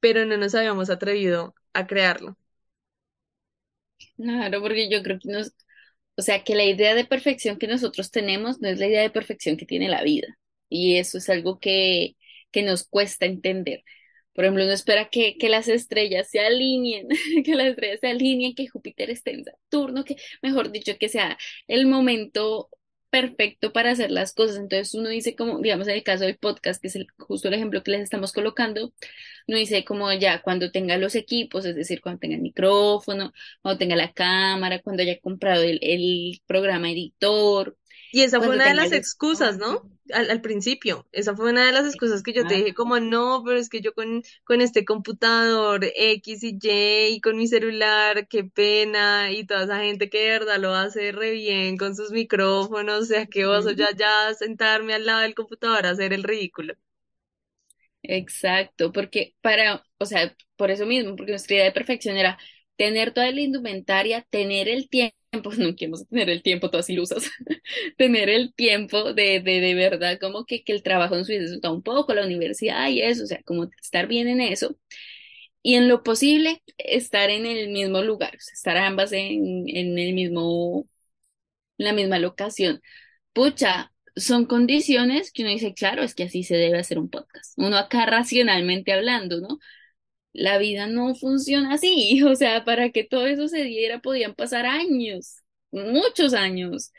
pero 0.00 0.24
no 0.24 0.36
nos 0.36 0.54
habíamos 0.54 0.90
atrevido 0.90 1.54
a 1.72 1.86
crearlo. 1.86 2.36
Claro, 4.16 4.60
porque 4.60 4.88
yo 4.90 5.02
creo 5.02 5.18
que 5.18 5.28
nos, 5.30 5.52
o 6.16 6.22
sea, 6.22 6.44
que 6.44 6.54
la 6.54 6.64
idea 6.64 6.94
de 6.94 7.04
perfección 7.04 7.58
que 7.58 7.66
nosotros 7.68 8.10
tenemos 8.10 8.60
no 8.60 8.68
es 8.68 8.78
la 8.78 8.86
idea 8.86 9.02
de 9.02 9.10
perfección 9.10 9.56
que 9.56 9.66
tiene 9.66 9.88
la 9.88 10.02
vida. 10.02 10.28
Y 10.68 10.98
eso 10.98 11.18
es 11.18 11.28
algo 11.28 11.60
que, 11.60 12.16
que 12.50 12.62
nos 12.62 12.84
cuesta 12.88 13.26
entender. 13.26 13.84
Por 14.36 14.44
ejemplo, 14.44 14.64
uno 14.64 14.72
espera 14.72 15.08
que, 15.10 15.36
que 15.38 15.48
las 15.48 15.68
estrellas 15.68 16.28
se 16.30 16.40
alineen, 16.40 17.08
que 17.44 17.54
las 17.56 17.68
estrellas 17.68 18.00
se 18.00 18.08
alineen, 18.08 18.54
que 18.54 18.68
Júpiter 18.68 19.10
esté 19.10 19.32
en 19.32 19.44
Saturno, 19.44 20.04
que, 20.04 20.16
mejor 20.42 20.70
dicho, 20.70 20.96
que 20.98 21.08
sea 21.08 21.38
el 21.68 21.86
momento 21.86 22.70
perfecto 23.10 23.72
para 23.72 23.90
hacer 23.92 24.10
las 24.10 24.34
cosas. 24.34 24.56
Entonces 24.58 24.94
uno 24.94 25.08
dice 25.08 25.34
como, 25.36 25.60
digamos, 25.60 25.88
en 25.88 25.94
el 25.94 26.02
caso 26.02 26.24
del 26.24 26.36
podcast, 26.38 26.80
que 26.82 26.88
es 26.88 26.96
el, 26.96 27.06
justo 27.18 27.48
el 27.48 27.54
ejemplo 27.54 27.82
que 27.82 27.92
les 27.92 28.02
estamos 28.02 28.32
colocando, 28.32 28.92
uno 29.48 29.58
dice 29.58 29.84
como 29.84 30.12
ya 30.12 30.42
cuando 30.42 30.70
tenga 30.70 30.96
los 30.98 31.14
equipos, 31.14 31.64
es 31.64 31.74
decir, 31.76 32.00
cuando 32.00 32.20
tenga 32.20 32.36
el 32.36 32.42
micrófono, 32.42 33.32
cuando 33.62 33.78
tenga 33.78 33.96
la 33.96 34.12
cámara, 34.12 34.80
cuando 34.82 35.02
haya 35.02 35.18
comprado 35.20 35.62
el, 35.62 35.78
el 35.82 36.42
programa 36.46 36.90
editor, 36.90 37.76
Y 38.10 38.22
esa 38.22 38.40
fue 38.42 38.54
una 38.54 38.68
de 38.68 38.74
las 38.74 38.92
excusas. 38.92 39.58
¿no? 39.58 39.82
Al, 40.12 40.30
al 40.30 40.40
principio, 40.40 41.06
esa 41.12 41.34
fue 41.36 41.50
una 41.50 41.66
de 41.66 41.72
las 41.72 41.86
excusas 41.86 42.22
que 42.22 42.32
yo 42.32 42.46
te 42.46 42.54
dije, 42.54 42.74
como 42.74 42.98
no, 43.00 43.42
pero 43.44 43.58
es 43.58 43.68
que 43.68 43.80
yo 43.80 43.94
con, 43.94 44.22
con 44.44 44.60
este 44.60 44.84
computador 44.84 45.84
X 45.96 46.42
y 46.44 46.58
Y 46.62 47.06
y 47.16 47.20
con 47.20 47.36
mi 47.36 47.46
celular, 47.48 48.28
qué 48.28 48.44
pena, 48.44 49.30
y 49.32 49.44
toda 49.46 49.64
esa 49.64 49.78
gente 49.80 50.08
que 50.10 50.18
de 50.20 50.30
verdad 50.30 50.58
lo 50.58 50.74
hace 50.74 51.12
re 51.12 51.32
bien 51.32 51.76
con 51.76 51.96
sus 51.96 52.10
micrófonos, 52.12 53.02
o 53.02 53.06
sea, 53.06 53.26
qué 53.26 53.46
oso 53.46 53.70
ya, 53.72 53.88
ya 53.96 54.32
sentarme 54.34 54.94
al 54.94 55.06
lado 55.06 55.20
del 55.22 55.34
computador 55.34 55.86
a 55.86 55.90
hacer 55.90 56.12
el 56.12 56.22
ridículo. 56.24 56.74
Exacto, 58.02 58.92
porque 58.92 59.34
para, 59.40 59.84
o 59.98 60.06
sea, 60.06 60.34
por 60.56 60.70
eso 60.70 60.86
mismo, 60.86 61.16
porque 61.16 61.32
nuestra 61.32 61.56
idea 61.56 61.64
de 61.66 61.72
perfección 61.72 62.16
era 62.16 62.38
tener 62.76 63.12
toda 63.12 63.30
la 63.32 63.40
indumentaria, 63.40 64.22
tener 64.30 64.68
el 64.68 64.88
tiempo, 64.88 65.16
no 65.58 65.76
queremos 65.76 66.06
tener 66.08 66.30
el 66.30 66.42
tiempo 66.42 66.70
todas 66.70 66.90
ilusas, 66.90 67.30
tener 67.98 68.28
el 68.30 68.54
tiempo 68.54 69.12
de, 69.14 69.40
de, 69.40 69.60
de 69.60 69.74
verdad, 69.74 70.18
como 70.20 70.44
que, 70.46 70.64
que 70.64 70.72
el 70.72 70.82
trabajo 70.82 71.14
hubiese 71.14 71.38
resultado 71.38 71.74
un 71.74 71.82
poco, 71.82 72.14
la 72.14 72.24
universidad 72.26 72.88
y 72.88 73.02
eso, 73.02 73.24
o 73.24 73.26
sea, 73.26 73.42
como 73.44 73.64
estar 73.82 74.06
bien 74.06 74.28
en 74.28 74.40
eso, 74.40 74.76
y 75.62 75.74
en 75.74 75.88
lo 75.88 76.02
posible 76.02 76.62
estar 76.78 77.30
en 77.30 77.46
el 77.46 77.70
mismo 77.70 78.02
lugar, 78.02 78.36
estar 78.36 78.76
ambas 78.76 79.12
en, 79.12 79.68
en 79.68 79.98
el 79.98 80.14
mismo, 80.14 80.88
en 81.78 81.86
la 81.86 81.92
misma 81.92 82.18
locación. 82.18 82.82
Pucha, 83.32 83.92
son 84.16 84.46
condiciones 84.46 85.32
que 85.32 85.42
uno 85.42 85.52
dice, 85.52 85.74
claro, 85.74 86.02
es 86.02 86.14
que 86.14 86.24
así 86.24 86.44
se 86.44 86.56
debe 86.56 86.78
hacer 86.78 86.98
un 86.98 87.10
podcast. 87.10 87.54
Uno 87.58 87.76
acá 87.78 88.06
racionalmente 88.06 88.92
hablando, 88.92 89.40
¿no? 89.40 89.58
La 90.36 90.58
vida 90.58 90.86
no 90.86 91.14
funciona 91.14 91.74
así, 91.74 92.22
o 92.24 92.34
sea, 92.36 92.64
para 92.64 92.90
que 92.90 93.04
todo 93.04 93.26
eso 93.26 93.48
se 93.48 93.64
diera 93.64 94.00
podían 94.00 94.34
pasar 94.34 94.66
años, 94.66 95.38
muchos 95.70 96.34
años. 96.34 96.92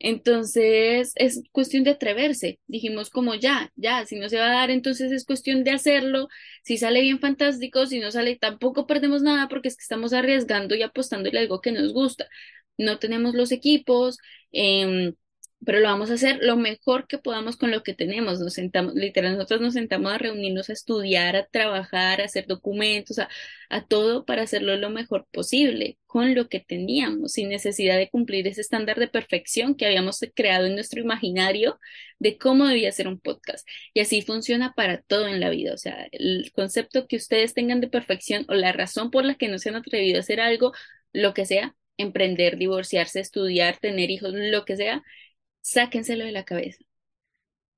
Entonces 0.00 1.12
es 1.16 1.42
cuestión 1.52 1.82
de 1.84 1.90
atreverse. 1.90 2.60
Dijimos 2.68 3.10
como 3.10 3.34
ya, 3.34 3.72
ya, 3.76 4.06
si 4.06 4.16
no 4.18 4.28
se 4.28 4.38
va 4.38 4.46
a 4.46 4.54
dar, 4.54 4.70
entonces 4.70 5.10
es 5.12 5.24
cuestión 5.24 5.64
de 5.64 5.72
hacerlo. 5.72 6.28
Si 6.62 6.78
sale 6.78 7.00
bien, 7.00 7.18
fantástico. 7.20 7.86
Si 7.86 7.98
no 8.00 8.10
sale, 8.12 8.36
tampoco 8.36 8.86
perdemos 8.86 9.22
nada 9.22 9.48
porque 9.48 9.68
es 9.68 9.76
que 9.76 9.82
estamos 9.82 10.12
arriesgando 10.12 10.74
y 10.76 10.82
apostándole 10.82 11.40
algo 11.40 11.60
que 11.60 11.72
nos 11.72 11.92
gusta. 11.92 12.28
No 12.76 12.98
tenemos 13.00 13.34
los 13.34 13.50
equipos. 13.52 14.18
Eh, 14.52 15.14
pero 15.64 15.80
lo 15.80 15.88
vamos 15.88 16.10
a 16.10 16.14
hacer 16.14 16.38
lo 16.40 16.56
mejor 16.56 17.06
que 17.08 17.18
podamos 17.18 17.56
con 17.56 17.70
lo 17.70 17.82
que 17.82 17.94
tenemos. 17.94 18.40
Nos 18.40 18.54
sentamos, 18.54 18.94
literal, 18.94 19.32
nosotros 19.34 19.60
nos 19.60 19.74
sentamos 19.74 20.12
a 20.12 20.18
reunirnos, 20.18 20.70
a 20.70 20.72
estudiar, 20.72 21.36
a 21.36 21.46
trabajar, 21.46 22.20
a 22.20 22.24
hacer 22.24 22.46
documentos, 22.46 23.18
a, 23.18 23.28
a 23.68 23.84
todo 23.86 24.24
para 24.24 24.42
hacerlo 24.42 24.76
lo 24.76 24.90
mejor 24.90 25.26
posible 25.32 25.98
con 26.06 26.34
lo 26.34 26.48
que 26.48 26.60
teníamos, 26.60 27.32
sin 27.32 27.48
necesidad 27.48 27.96
de 27.98 28.08
cumplir 28.08 28.46
ese 28.46 28.60
estándar 28.60 28.98
de 28.98 29.08
perfección 29.08 29.74
que 29.74 29.86
habíamos 29.86 30.20
creado 30.34 30.66
en 30.66 30.74
nuestro 30.74 31.00
imaginario 31.00 31.78
de 32.18 32.38
cómo 32.38 32.66
debía 32.66 32.92
ser 32.92 33.08
un 33.08 33.20
podcast. 33.20 33.66
Y 33.94 34.00
así 34.00 34.22
funciona 34.22 34.72
para 34.74 35.02
todo 35.02 35.26
en 35.28 35.40
la 35.40 35.50
vida. 35.50 35.74
O 35.74 35.78
sea, 35.78 36.08
el 36.12 36.50
concepto 36.54 37.06
que 37.06 37.16
ustedes 37.16 37.54
tengan 37.54 37.80
de 37.80 37.88
perfección 37.88 38.44
o 38.48 38.54
la 38.54 38.72
razón 38.72 39.10
por 39.10 39.24
la 39.24 39.34
que 39.34 39.48
no 39.48 39.58
se 39.58 39.70
han 39.70 39.76
atrevido 39.76 40.18
a 40.18 40.20
hacer 40.20 40.40
algo, 40.40 40.72
lo 41.12 41.34
que 41.34 41.46
sea, 41.46 41.74
emprender, 41.96 42.58
divorciarse, 42.58 43.20
estudiar, 43.20 43.78
tener 43.78 44.10
hijos, 44.10 44.32
lo 44.32 44.64
que 44.64 44.76
sea, 44.76 45.02
sáquenselo 45.72 46.24
de 46.24 46.32
la 46.32 46.44
cabeza. 46.44 46.84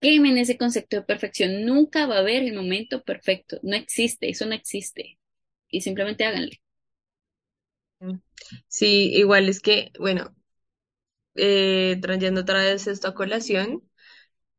Quemen 0.03 0.37
ese 0.39 0.59
concepto 0.59 0.97
de 0.97 1.03
perfección. 1.05 1.65
Nunca 1.65 2.07
va 2.07 2.17
a 2.17 2.19
haber 2.21 2.43
el 2.43 2.55
momento 2.55 3.03
perfecto. 3.03 3.59
No 3.63 3.77
existe, 3.77 4.29
eso 4.31 4.45
no 4.47 4.55
existe. 4.55 5.19
Y 5.71 5.81
simplemente 5.83 6.25
háganle. 6.27 6.61
Sí, 8.69 9.13
igual 9.17 9.49
es 9.51 9.61
que, 9.61 9.93
bueno, 9.99 10.35
eh, 11.35 11.99
trayendo 12.03 12.43
otra 12.43 12.61
vez 12.65 12.87
esta 12.87 13.15
colación, 13.15 13.83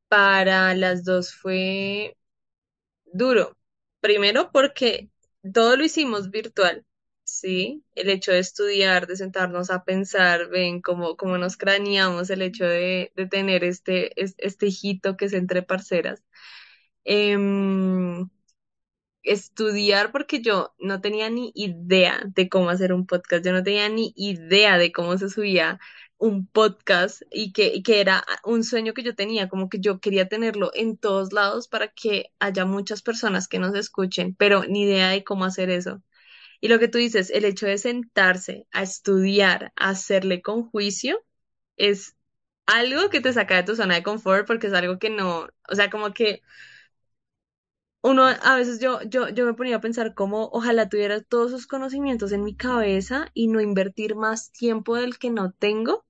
para 0.09 0.75
las 0.75 1.05
dos 1.05 1.33
fue 1.35 2.17
duro. 3.05 3.57
Primero 4.01 4.51
porque 4.53 5.11
todo 5.53 5.77
lo 5.77 5.85
hicimos 5.85 6.31
virtual. 6.31 6.85
Sí, 7.33 7.85
el 7.95 8.09
hecho 8.09 8.31
de 8.33 8.39
estudiar, 8.39 9.07
de 9.07 9.15
sentarnos 9.15 9.69
a 9.71 9.83
pensar, 9.85 10.49
ven 10.49 10.81
cómo, 10.81 11.15
cómo 11.15 11.37
nos 11.37 11.55
craneamos 11.57 12.29
el 12.29 12.41
hecho 12.41 12.65
de, 12.65 13.13
de 13.15 13.25
tener 13.27 13.63
este, 13.63 14.21
es- 14.21 14.35
este 14.37 14.67
hijito 14.67 15.15
que 15.17 15.25
es 15.25 15.33
entre 15.33 15.63
parceras. 15.63 16.23
Em, 17.05 18.29
estudiar 19.23 20.11
porque 20.11 20.41
yo 20.41 20.73
no 20.79 21.01
tenía 21.01 21.29
ni 21.29 21.51
idea 21.55 22.21
de 22.35 22.49
cómo 22.49 22.69
hacer 22.71 22.93
un 22.93 23.07
podcast, 23.07 23.45
yo 23.45 23.51
no 23.53 23.63
tenía 23.63 23.89
ni 23.89 24.13
idea 24.17 24.77
de 24.77 24.91
cómo 24.91 25.17
se 25.17 25.29
subía 25.29 25.79
un 26.17 26.47
podcast 26.47 27.21
y 27.31 27.53
que, 27.53 27.67
y 27.73 27.83
que 27.83 28.01
era 28.01 28.23
un 28.45 28.63
sueño 28.63 28.93
que 28.93 29.03
yo 29.03 29.15
tenía, 29.15 29.49
como 29.49 29.69
que 29.69 29.79
yo 29.81 29.99
quería 30.01 30.27
tenerlo 30.29 30.71
en 30.75 30.97
todos 30.97 31.33
lados 31.33 31.67
para 31.67 31.89
que 31.89 32.31
haya 32.39 32.65
muchas 32.65 33.01
personas 33.03 33.47
que 33.47 33.59
nos 33.59 33.75
escuchen, 33.75 34.35
pero 34.35 34.63
ni 34.65 34.83
idea 34.83 35.09
de 35.09 35.23
cómo 35.23 35.45
hacer 35.45 35.69
eso. 35.71 36.01
Y 36.61 36.69
lo 36.69 36.79
que 36.79 36.87
tú 36.89 36.99
dices, 36.99 37.31
el 37.31 37.45
hecho 37.45 37.67
de 37.67 37.77
sentarse 37.79 38.67
a 38.71 38.83
estudiar, 38.83 39.73
a 39.77 39.89
hacerle 39.91 40.41
con 40.43 40.69
juicio, 40.71 41.23
es 41.77 42.15
algo 42.67 43.09
que 43.11 43.21
te 43.21 43.33
saca 43.33 43.55
de 43.57 43.63
tu 43.63 43.75
zona 43.77 43.95
de 43.95 44.03
confort 44.03 44.47
porque 44.47 44.67
es 44.67 44.73
algo 44.73 44.99
que 44.99 45.09
no, 45.11 45.49
o 45.69 45.75
sea, 45.75 45.89
como 45.91 46.13
que 46.13 46.43
uno, 48.03 48.25
a 48.27 48.55
veces 48.55 48.79
yo, 48.79 49.01
yo, 49.03 49.29
yo 49.29 49.45
me 49.45 49.53
ponía 49.55 49.77
a 49.77 49.81
pensar 49.81 50.13
cómo 50.13 50.49
ojalá 50.53 50.87
tuviera 50.89 51.21
todos 51.21 51.51
esos 51.51 51.67
conocimientos 51.67 52.31
en 52.31 52.43
mi 52.43 52.55
cabeza 52.55 53.29
y 53.33 53.47
no 53.47 53.61
invertir 53.61 54.15
más 54.15 54.51
tiempo 54.51 54.95
del 54.95 55.17
que 55.19 55.29
no 55.31 55.51
tengo 55.51 56.05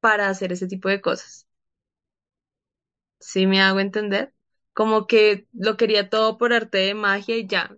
para 0.00 0.28
hacer 0.30 0.52
ese 0.52 0.66
tipo 0.68 0.88
de 0.90 1.00
cosas. 1.00 1.46
¿Sí 3.20 3.46
me 3.46 3.60
hago 3.62 3.80
entender? 3.80 4.34
Como 4.72 5.06
que 5.06 5.46
lo 5.52 5.76
quería 5.76 6.08
todo 6.10 6.38
por 6.38 6.52
arte 6.52 6.78
de 6.78 6.94
magia 6.94 7.36
y 7.36 7.46
ya, 7.46 7.76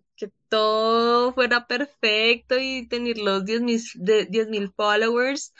todo 0.53 1.33
fuera 1.35 1.67
perfecto 1.67 2.59
y 2.59 2.87
tener 2.88 3.19
los 3.19 3.45
diez 3.47 3.61
mil, 3.62 3.81
de 3.97 4.27
10.000 4.27 4.73
followers 4.77 5.55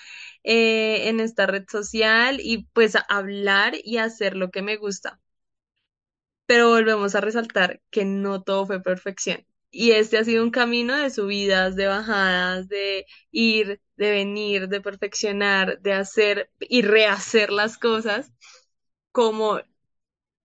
eh, 0.45 1.09
en 1.09 1.21
esta 1.21 1.47
red 1.47 1.65
social 1.71 2.39
y 2.41 2.65
pues 2.75 2.95
hablar 3.09 3.75
y 3.85 3.99
hacer 3.99 4.37
lo 4.37 4.51
que 4.51 4.63
me 4.63 4.77
gusta. 4.77 5.21
Pero 6.47 6.69
volvemos 6.71 7.15
a 7.15 7.21
resaltar 7.21 7.81
que 7.91 8.05
no 8.05 8.43
todo 8.43 8.67
fue 8.67 8.83
perfección. 8.83 9.45
Y 9.71 9.93
este 9.93 10.19
ha 10.19 10.25
sido 10.25 10.43
un 10.45 10.51
camino 10.51 10.95
de 10.97 11.09
subidas, 11.11 11.77
de 11.77 11.87
bajadas, 11.87 12.69
de 12.69 13.07
ir, 13.31 13.81
de 13.97 14.11
venir, 14.11 14.69
de 14.69 14.81
perfeccionar, 14.83 15.81
de 15.81 15.95
hacer 15.95 16.51
y 16.61 16.83
rehacer 16.83 17.51
las 17.53 17.79
cosas 17.79 18.33
como 19.13 19.61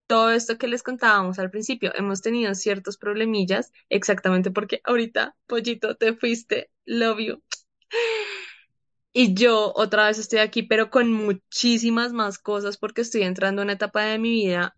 todo 0.07 0.31
esto 0.31 0.57
que 0.57 0.67
les 0.67 0.83
contábamos 0.83 1.39
al 1.39 1.51
principio, 1.51 1.91
hemos 1.95 2.21
tenido 2.21 2.55
ciertos 2.55 2.97
problemillas, 2.97 3.71
exactamente 3.89 4.51
porque 4.51 4.81
ahorita, 4.85 5.35
pollito, 5.47 5.95
te 5.97 6.13
fuiste, 6.15 6.69
love 6.85 7.19
you. 7.19 7.43
Y 9.13 9.33
yo 9.33 9.73
otra 9.75 10.07
vez 10.07 10.19
estoy 10.19 10.39
aquí, 10.39 10.63
pero 10.63 10.89
con 10.91 11.11
muchísimas 11.11 12.13
más 12.13 12.37
cosas 12.37 12.77
porque 12.77 13.01
estoy 13.01 13.23
entrando 13.23 13.61
en 13.61 13.67
una 13.67 13.73
etapa 13.73 14.03
de 14.03 14.19
mi 14.19 14.31
vida 14.31 14.75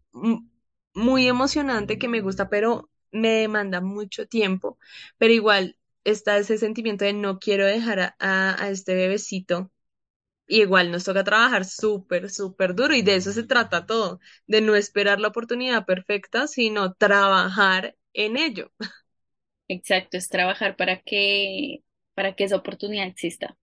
muy 0.94 1.28
emocionante 1.28 1.98
que 2.00 2.08
me 2.08 2.22
gusta, 2.22 2.50
pero 2.50 2.90
me 3.12 3.30
demanda 3.32 3.82
mucho 3.82 4.28
tiempo. 4.28 4.78
Pero 5.18 5.34
igual 5.34 5.78
está 6.04 6.38
ese 6.38 6.58
sentimiento 6.58 7.06
de 7.06 7.14
no 7.14 7.40
quiero 7.40 7.66
dejar 7.66 8.00
a- 8.20 8.64
a 8.64 8.70
este 8.70 8.96
bebecito 8.96 9.72
y 10.50 10.62
igual 10.62 10.92
nos 10.92 11.06
toca 11.06 11.24
trabajar 11.24 11.64
súper, 11.64 12.30
súper 12.30 12.76
duro 12.76 12.96
y 12.96 13.04
de 13.04 13.16
eso 13.16 13.32
se 13.32 13.44
trata 13.44 13.86
todo, 13.86 14.20
de 14.48 14.62
no 14.62 14.76
esperar 14.76 15.20
la 15.20 15.30
oportunidad 15.30 15.86
perfecta, 15.86 16.48
sino 16.48 16.94
trabajar 16.94 17.96
en 18.14 18.36
ello. 18.36 18.72
Exacto, 19.68 20.18
es 20.18 20.30
trabajar 20.30 20.76
para 20.76 21.02
que, 21.02 21.84
para 22.16 22.34
que 22.36 22.44
esa 22.46 22.58
oportunidad 22.58 23.08
exista. 23.08 23.56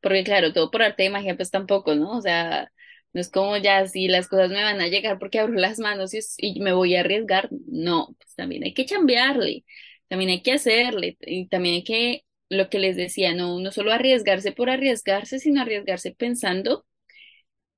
Porque 0.00 0.24
claro, 0.24 0.52
todo 0.52 0.70
por 0.70 0.82
arte 0.82 1.04
de 1.04 1.10
magia, 1.10 1.36
pues 1.36 1.50
tampoco, 1.50 1.94
¿no? 1.94 2.18
O 2.18 2.20
sea, 2.20 2.72
no 3.12 3.20
es 3.20 3.30
como 3.30 3.56
ya 3.56 3.86
si 3.86 4.08
las 4.08 4.28
cosas 4.28 4.50
me 4.50 4.62
van 4.62 4.80
a 4.80 4.88
llegar 4.88 5.18
porque 5.18 5.38
abro 5.38 5.54
las 5.54 5.78
manos 5.78 6.12
y, 6.38 6.60
me 6.60 6.72
voy 6.72 6.96
a 6.96 7.00
arriesgar. 7.00 7.48
No, 7.68 8.14
pues 8.18 8.34
también 8.34 8.64
hay 8.64 8.74
que 8.74 8.86
chambearle, 8.86 9.64
también 10.08 10.30
hay 10.30 10.42
que 10.42 10.52
hacerle, 10.52 11.16
y 11.20 11.46
también 11.48 11.76
hay 11.76 11.84
que, 11.84 12.24
lo 12.52 12.68
que 12.70 12.78
les 12.78 12.96
decía, 12.96 13.34
no, 13.34 13.58
no 13.60 13.72
solo 13.72 13.92
arriesgarse 13.92 14.52
por 14.52 14.70
arriesgarse, 14.70 15.38
sino 15.38 15.62
arriesgarse 15.62 16.12
pensando 16.12 16.84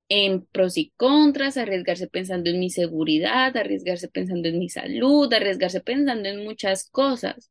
en 0.08 0.44
pros 0.46 0.76
y 0.76 0.92
contras, 0.96 1.56
arriesgarse 1.56 2.08
pensando 2.08 2.50
en 2.50 2.60
mi 2.60 2.70
seguridad, 2.70 3.56
arriesgarse 3.56 4.08
pensando 4.08 4.48
en 4.48 4.58
mi 4.58 4.68
salud, 4.68 5.32
arriesgarse 5.32 5.80
pensando 5.80 6.28
en 6.28 6.44
muchas 6.44 6.88
cosas. 6.90 7.50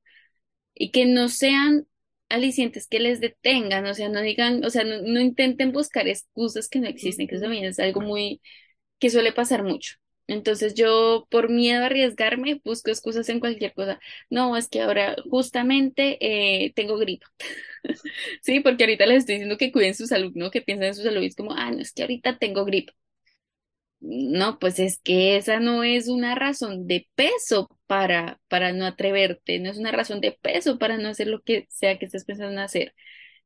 Y 0.76 0.92
que 0.92 1.06
no 1.06 1.30
sean 1.30 1.88
alicientes 2.30 2.88
que 2.88 3.00
les 3.00 3.22
detengan, 3.22 3.86
o 3.88 3.94
sea, 3.94 4.10
no 4.10 4.22
digan, 4.22 4.66
o 4.66 4.70
sea, 4.70 4.84
no, 4.86 5.02
no 5.02 5.20
intenten 5.22 5.72
buscar 5.72 6.08
excusas 6.08 6.70
que 6.70 6.80
no 6.80 6.88
existen, 6.88 7.28
que 7.28 7.36
eso 7.36 7.44
también 7.46 7.66
es 7.66 7.80
algo 7.80 8.02
muy 8.02 8.42
que 9.00 9.10
suele 9.12 9.34
pasar 9.34 9.64
mucho. 9.64 9.96
Entonces 10.28 10.74
yo, 10.74 11.28
por 11.30 11.50
miedo 11.50 11.84
a 11.84 11.88
arriesgarme, 11.88 12.62
busco 12.64 12.90
excusas 12.92 13.28
en 13.30 13.40
cualquier 13.40 13.74
cosa. 13.74 14.00
No, 14.30 14.56
es 14.58 14.70
que 14.70 14.82
ahora 14.82 15.16
justamente 15.30 16.18
eh, 16.66 16.74
tengo 16.76 16.98
gripa. 16.98 17.28
Sí, 18.42 18.60
porque 18.62 18.84
ahorita 18.84 19.06
les 19.06 19.20
estoy 19.20 19.36
diciendo 19.36 19.58
que 19.58 19.72
cuiden 19.72 19.96
su 19.96 20.08
salud, 20.08 20.32
¿no? 20.36 20.52
Que 20.52 20.62
piensen 20.62 20.88
en 20.90 20.96
su 20.96 21.04
salud 21.04 21.22
y 21.22 21.28
es 21.28 21.36
como, 21.36 21.54
ah, 21.54 21.72
no, 21.72 21.80
es 21.80 21.94
que 21.94 22.04
ahorita 22.04 22.38
tengo 22.38 22.66
gripa. 22.66 22.94
No, 24.02 24.60
pues 24.60 24.80
es 24.80 25.00
que 25.02 25.38
esa 25.38 25.60
no 25.62 25.84
es 25.84 26.10
una 26.10 26.36
razón 26.36 26.88
de 26.88 27.08
peso 27.16 27.70
para, 27.88 28.40
para 28.50 28.74
no 28.74 28.86
atreverte, 28.86 29.60
no 29.60 29.70
es 29.72 29.78
una 29.78 29.92
razón 29.94 30.20
de 30.20 30.34
peso 30.34 30.78
para 30.78 30.98
no 30.98 31.08
hacer 31.10 31.28
lo 31.28 31.42
que 31.42 31.68
sea 31.70 31.98
que 31.98 32.06
estés 32.06 32.26
pensando 32.26 32.52
en 32.54 32.60
hacer. 32.60 32.94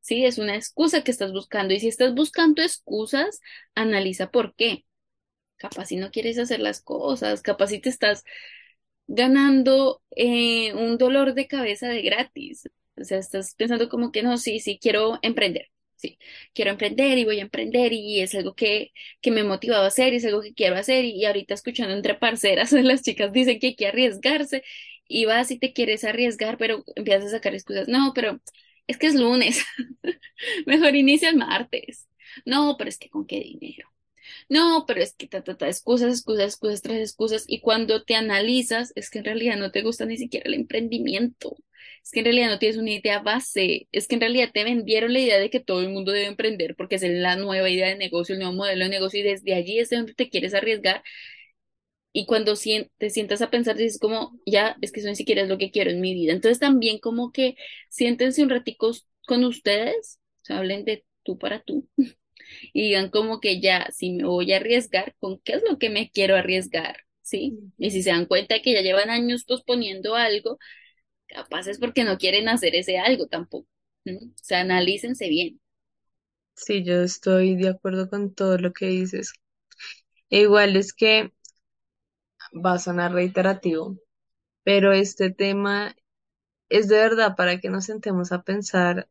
Sí, 0.01 0.25
es 0.25 0.39
una 0.39 0.55
excusa 0.55 1.03
que 1.03 1.11
estás 1.11 1.33
buscando. 1.33 1.73
Y 1.75 1.81
si 1.81 1.89
estás 1.89 2.15
buscando 2.15 2.63
excusas, 2.63 3.41
analiza 3.75 4.31
por 4.31 4.55
qué. 4.55 4.86
Capaz 5.57 5.85
si 5.87 5.97
no 5.97 6.11
quieres 6.11 6.37
hacer 6.39 6.59
las 6.59 6.81
cosas, 6.81 7.41
capaz 7.41 7.67
si 7.67 7.79
te 7.79 7.89
estás 7.89 8.23
ganando 9.07 10.01
eh, 10.15 10.73
un 10.73 10.97
dolor 10.97 11.33
de 11.33 11.47
cabeza 11.47 11.87
de 11.89 12.01
gratis. 12.01 12.69
O 12.99 13.03
sea, 13.03 13.19
estás 13.19 13.55
pensando 13.55 13.89
como 13.89 14.11
que 14.11 14.23
no, 14.23 14.37
sí, 14.37 14.59
sí, 14.59 14.79
quiero 14.81 15.19
emprender. 15.21 15.69
Sí, 15.95 16.19
quiero 16.53 16.71
emprender 16.71 17.17
y 17.17 17.25
voy 17.25 17.39
a 17.39 17.41
emprender 17.43 17.91
y 17.93 18.19
es 18.21 18.35
algo 18.35 18.53
que, 18.55 18.91
que 19.21 19.31
me 19.31 19.41
he 19.41 19.43
motivado 19.43 19.83
a 19.83 19.87
hacer 19.87 20.13
y 20.13 20.17
es 20.17 20.25
algo 20.25 20.41
que 20.43 20.53
quiero 20.53 20.75
hacer 20.75 21.05
y, 21.05 21.11
y 21.19 21.25
ahorita 21.25 21.55
escuchando 21.55 21.95
entre 21.95 22.13
parceras, 22.15 22.71
las 22.73 23.01
chicas 23.01 23.31
dicen 23.33 23.59
que 23.59 23.67
hay 23.67 23.75
que 23.75 23.87
arriesgarse 23.87 24.63
y 25.07 25.25
vas 25.25 25.49
y 25.51 25.57
te 25.59 25.73
quieres 25.73 26.03
arriesgar, 26.03 26.57
pero 26.57 26.83
empiezas 26.95 27.25
a 27.27 27.29
sacar 27.37 27.53
excusas. 27.55 27.87
No, 27.87 28.13
pero 28.13 28.39
es 28.87 28.97
que 28.97 29.07
es 29.07 29.15
lunes, 29.15 29.63
mejor 30.65 30.95
inicia 30.95 31.29
el 31.29 31.37
martes. 31.37 32.07
No, 32.45 32.75
pero 32.77 32.89
es 32.89 32.97
que 32.99 33.09
con 33.09 33.25
qué 33.25 33.39
dinero. 33.39 33.89
No, 34.49 34.85
pero 34.87 35.01
es 35.01 35.15
que 35.15 35.27
ta, 35.27 35.43
ta, 35.43 35.57
ta, 35.57 35.67
excusas, 35.67 36.11
excusas, 36.13 36.45
excusas 36.45 36.81
tras 36.81 36.97
excusas. 36.97 37.45
Y 37.47 37.61
cuando 37.61 38.03
te 38.03 38.15
analizas, 38.15 38.93
es 38.95 39.09
que 39.09 39.19
en 39.19 39.25
realidad 39.25 39.57
no 39.57 39.71
te 39.71 39.81
gusta 39.81 40.05
ni 40.05 40.17
siquiera 40.17 40.47
el 40.47 40.55
emprendimiento. 40.55 41.57
Es 42.03 42.11
que 42.11 42.19
en 42.19 42.25
realidad 42.25 42.49
no 42.49 42.59
tienes 42.59 42.77
una 42.77 42.91
idea 42.91 43.19
base. 43.19 43.87
Es 43.91 44.07
que 44.07 44.15
en 44.15 44.21
realidad 44.21 44.51
te 44.53 44.63
vendieron 44.63 45.13
la 45.13 45.19
idea 45.19 45.39
de 45.39 45.49
que 45.49 45.59
todo 45.59 45.81
el 45.81 45.89
mundo 45.89 46.11
debe 46.11 46.27
emprender 46.27 46.75
porque 46.75 46.95
es 46.95 47.03
la 47.03 47.35
nueva 47.35 47.69
idea 47.69 47.87
de 47.87 47.97
negocio, 47.97 48.33
el 48.33 48.39
nuevo 48.39 48.55
modelo 48.55 48.85
de 48.85 48.89
negocio 48.89 49.19
y 49.19 49.23
desde 49.23 49.53
allí 49.53 49.79
es 49.79 49.89
de 49.89 49.97
donde 49.97 50.13
te 50.13 50.29
quieres 50.29 50.53
arriesgar. 50.53 51.03
Y 52.13 52.25
cuando 52.25 52.55
te 52.97 53.09
sientas 53.11 53.41
a 53.41 53.49
pensar, 53.51 53.75
dices 53.77 53.99
como, 53.99 54.39
ya, 54.45 54.75
es 54.81 54.91
que 54.91 55.01
eso 55.01 55.09
ni 55.09 55.15
siquiera 55.15 55.43
es 55.43 55.49
lo 55.49 55.57
que 55.59 55.69
quiero 55.71 55.91
en 55.91 56.01
mi 56.01 56.13
vida. 56.15 56.33
Entonces 56.33 56.59
también 56.59 56.97
como 56.99 57.31
que 57.31 57.55
siéntense 57.89 58.41
un 58.41 58.49
ratico 58.49 58.91
con 59.27 59.43
ustedes, 59.45 60.19
hablen 60.49 60.83
de 60.85 61.05
tú 61.23 61.37
para 61.37 61.61
tú 61.61 61.87
y 62.73 62.83
digan 62.83 63.09
como 63.09 63.39
que 63.39 63.61
ya, 63.61 63.87
si 63.93 64.11
me 64.13 64.25
voy 64.25 64.53
a 64.53 64.57
arriesgar, 64.57 65.15
¿con 65.19 65.39
qué 65.39 65.53
es 65.53 65.63
lo 65.69 65.77
que 65.79 65.89
me 65.89 66.09
quiero 66.11 66.35
arriesgar? 66.35 66.97
¿Sí? 67.21 67.59
Y 67.77 67.91
si 67.91 68.03
se 68.03 68.11
dan 68.11 68.25
cuenta 68.25 68.61
que 68.61 68.73
ya 68.73 68.81
llevan 68.81 69.09
años 69.09 69.43
posponiendo 69.45 70.15
algo, 70.15 70.57
capaz 71.27 71.67
es 71.67 71.79
porque 71.79 72.03
no 72.05 72.17
quieren 72.17 72.49
hacer 72.49 72.75
ese 72.75 72.99
algo 72.99 73.27
tampoco. 73.27 73.67
¿no? 74.05 74.17
O 74.19 74.33
sea, 74.41 74.61
analícense 74.61 75.29
bien. 75.29 75.61
Sí, 76.55 76.83
yo 76.83 76.95
estoy 77.03 77.55
de 77.55 77.69
acuerdo 77.69 78.09
con 78.09 78.33
todo 78.33 78.57
lo 78.57 78.73
que 78.73 78.87
dices. 78.87 79.31
E 80.29 80.41
igual 80.41 80.75
es 80.77 80.93
que 80.93 81.33
va 82.65 82.73
a 82.73 82.79
sonar 82.79 83.13
reiterativo, 83.13 83.97
pero 84.63 84.93
este 84.93 85.31
tema 85.31 85.95
es 86.69 86.87
de 86.89 86.97
verdad 86.97 87.35
para 87.37 87.59
que 87.59 87.69
nos 87.69 87.85
sentemos 87.85 88.31
a 88.31 88.43
pensar 88.43 89.09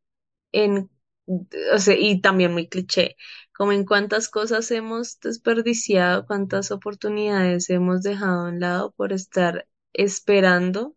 en, 0.53 0.91
o 1.27 1.79
sea, 1.79 1.97
y 1.99 2.21
también 2.21 2.53
muy 2.53 2.69
cliché, 2.69 3.17
como 3.53 3.73
en 3.73 3.85
cuántas 3.85 4.29
cosas 4.29 4.71
hemos 4.71 5.19
desperdiciado, 5.21 6.27
cuántas 6.27 6.71
oportunidades 6.71 7.71
hemos 7.71 8.03
dejado 8.03 8.47
a 8.47 8.49
un 8.51 8.61
lado 8.61 8.93
por 8.93 9.13
estar 9.13 9.67
esperando 9.93 10.97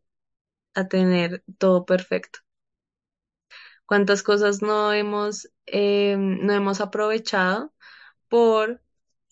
a 0.76 0.88
tener 0.88 1.44
todo 1.60 1.86
perfecto. 1.86 2.40
Cuántas 3.86 4.24
cosas 4.24 4.62
no 4.62 4.94
hemos, 4.94 5.50
eh, 5.66 6.16
no 6.18 6.54
hemos 6.54 6.80
aprovechado 6.82 7.74
por 8.30 8.82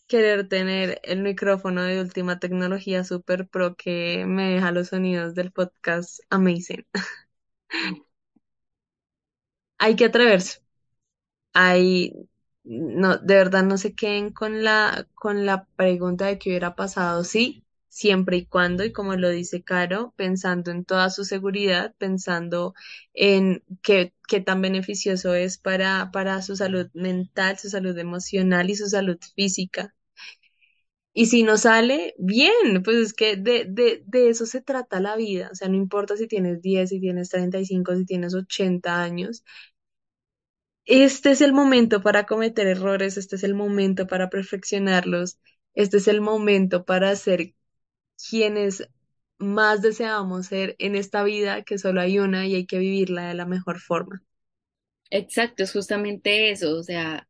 querer 0.08 0.50
tener 0.50 1.00
el 1.04 1.22
micrófono 1.22 1.84
de 1.84 2.02
última 2.02 2.40
tecnología 2.40 3.04
super 3.04 3.48
pro 3.50 3.76
que 3.76 4.26
me 4.28 4.52
deja 4.56 4.72
los 4.72 4.90
sonidos 4.90 5.36
del 5.36 5.52
podcast 5.52 6.22
amazing. 6.30 6.86
Hay 9.80 9.96
que 9.96 10.06
atreverse. 10.06 10.60
Hay, 11.60 12.14
no, 12.64 13.18
de 13.18 13.36
verdad 13.36 13.64
no 13.64 13.78
se 13.78 13.96
queden 13.96 14.32
con 14.32 14.64
la, 14.64 15.08
con 15.16 15.46
la 15.46 15.66
pregunta 15.76 16.26
de 16.28 16.38
qué 16.40 16.50
hubiera 16.52 16.76
pasado, 16.76 17.24
sí, 17.24 17.66
siempre 17.90 18.38
y 18.38 18.46
cuando, 18.46 18.84
y 18.86 18.92
como 18.94 19.16
lo 19.16 19.30
dice 19.30 19.64
Caro, 19.64 20.14
pensando 20.18 20.72
en 20.72 20.86
toda 20.86 21.10
su 21.10 21.26
seguridad, 21.26 21.96
pensando 21.98 22.74
en 23.14 23.64
qué, 23.82 24.14
qué 24.28 24.40
tan 24.42 24.62
beneficioso 24.62 25.34
es 25.36 25.58
para, 25.58 26.12
para 26.12 26.42
su 26.44 26.56
salud 26.56 26.88
mental, 26.94 27.58
su 27.58 27.70
salud 27.70 27.98
emocional 27.98 28.70
y 28.70 28.76
su 28.76 28.88
salud 28.88 29.18
física. 29.36 29.96
Y 31.14 31.26
si 31.28 31.42
no 31.44 31.58
sale, 31.58 32.14
bien, 32.20 32.84
pues 32.84 32.98
es 32.98 33.14
que 33.14 33.36
de, 33.38 33.66
de, 33.68 34.04
de 34.06 34.30
eso 34.30 34.46
se 34.46 34.62
trata 34.62 35.00
la 35.00 35.16
vida. 35.16 35.50
O 35.52 35.56
sea, 35.56 35.68
no 35.68 35.76
importa 35.76 36.16
si 36.16 36.28
tienes 36.28 36.62
10, 36.62 36.90
si 36.90 37.00
tienes 37.00 37.30
35, 37.30 37.96
si 37.96 38.06
tienes 38.06 38.36
80 38.36 39.02
años. 39.02 39.44
Este 40.88 41.30
es 41.32 41.42
el 41.42 41.54
momento 41.54 42.02
para 42.02 42.26
cometer 42.26 42.66
errores, 42.68 43.18
este 43.18 43.36
es 43.36 43.44
el 43.44 43.54
momento 43.54 44.08
para 44.08 44.30
perfeccionarlos, 44.32 45.38
este 45.76 45.98
es 45.98 46.08
el 46.08 46.20
momento 46.22 46.84
para 46.86 47.16
ser 47.16 47.54
quienes 48.30 48.90
más 49.40 49.82
deseamos 49.84 50.48
ser 50.48 50.76
en 50.80 50.96
esta 50.96 51.24
vida, 51.24 51.64
que 51.64 51.78
solo 51.80 52.02
hay 52.02 52.20
una 52.20 52.48
y 52.48 52.56
hay 52.56 52.66
que 52.68 52.80
vivirla 52.80 53.28
de 53.30 53.36
la 53.36 53.46
mejor 53.48 53.80
forma. 53.82 54.24
Exacto, 55.10 55.64
es 55.64 55.72
justamente 55.72 56.52
eso. 56.52 56.78
O 56.78 56.84
sea, 56.84 57.28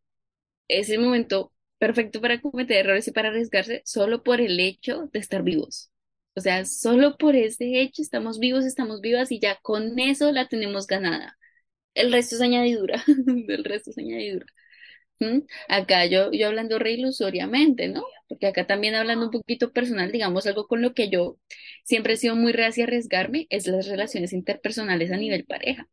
es 0.68 0.90
el 0.90 1.02
momento 1.02 1.54
perfecto 1.80 2.22
para 2.22 2.42
cometer 2.42 2.78
errores 2.80 3.08
y 3.10 3.12
para 3.12 3.30
arriesgarse 3.30 3.84
solo 3.86 4.24
por 4.24 4.42
el 4.42 4.60
hecho 4.60 5.10
de 5.14 5.20
estar 5.20 5.44
vivos. 5.44 5.92
O 6.36 6.42
sea, 6.42 6.66
solo 6.66 7.18
por 7.18 7.36
ese 7.36 7.82
hecho 7.82 8.02
estamos 8.04 8.40
vivos, 8.40 8.66
estamos 8.66 9.02
vivas 9.02 9.32
y 9.32 9.40
ya 9.40 9.58
con 9.62 10.00
eso 10.00 10.32
la 10.32 10.48
tenemos 10.50 10.88
ganada. 10.88 11.38
El 11.98 12.12
resto 12.12 12.36
es 12.36 12.42
añadidura, 12.42 13.04
el 13.48 13.64
resto 13.64 13.92
es 13.92 13.98
añadidura. 13.98 14.46
¿Mm? 15.20 15.40
Acá 15.70 16.06
yo, 16.08 16.32
yo 16.32 16.48
hablando 16.48 16.80
re 16.80 16.94
ilusoriamente, 16.94 17.88
¿no? 17.90 18.04
Porque 18.30 18.48
acá 18.48 18.68
también 18.68 18.96
hablando 18.96 19.26
un 19.26 19.32
poquito 19.32 19.74
personal, 19.74 20.12
digamos, 20.12 20.48
algo 20.48 20.68
con 20.68 20.82
lo 20.82 20.94
que 20.94 21.10
yo 21.10 21.40
siempre 21.86 22.14
he 22.14 22.18
sido 22.18 22.36
muy 22.36 22.54
reacia 22.54 22.86
a 22.86 22.88
arriesgarme 22.88 23.48
es 23.50 23.68
las 23.68 23.88
relaciones 23.88 24.34
interpersonales 24.34 25.12
a 25.12 25.18
nivel 25.18 25.46
pareja. 25.46 25.88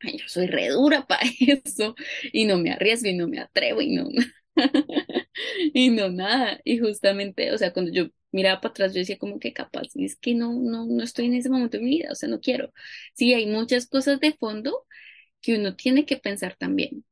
Ay, 0.00 0.18
yo 0.18 0.28
soy 0.28 0.46
re 0.48 0.68
dura 0.68 1.06
para 1.08 1.22
eso 1.40 1.94
y 2.32 2.44
no 2.46 2.58
me 2.58 2.72
arriesgo 2.72 3.08
y 3.10 3.14
no 3.16 3.28
me 3.28 3.40
atrevo 3.40 3.80
y 3.82 3.94
no, 3.96 4.08
y 5.74 5.90
no 5.90 6.08
nada. 6.10 6.60
Y 6.64 6.78
justamente, 6.78 7.52
o 7.52 7.58
sea, 7.58 7.72
cuando 7.72 7.92
yo 7.92 8.06
miraba 8.32 8.60
para 8.60 8.70
atrás, 8.72 8.92
yo 8.94 9.00
decía 9.00 9.18
como 9.18 9.38
que 9.38 9.52
capaz, 9.52 9.88
y 9.94 10.04
es 10.04 10.16
que 10.16 10.34
no, 10.34 10.52
no, 10.52 10.86
no 10.86 11.02
estoy 11.02 11.26
en 11.26 11.34
ese 11.34 11.50
momento 11.50 11.76
de 11.78 11.84
mi 11.84 11.90
vida, 11.98 12.08
o 12.12 12.14
sea, 12.14 12.28
no 12.28 12.40
quiero. 12.40 12.72
Sí, 13.14 13.32
hay 13.34 13.46
muchas 13.46 13.86
cosas 13.86 14.20
de 14.20 14.32
fondo 14.32 14.86
que 15.44 15.56
uno 15.58 15.76
tiene 15.76 16.06
que 16.06 16.16
pensar 16.18 16.56
también. 16.58 17.04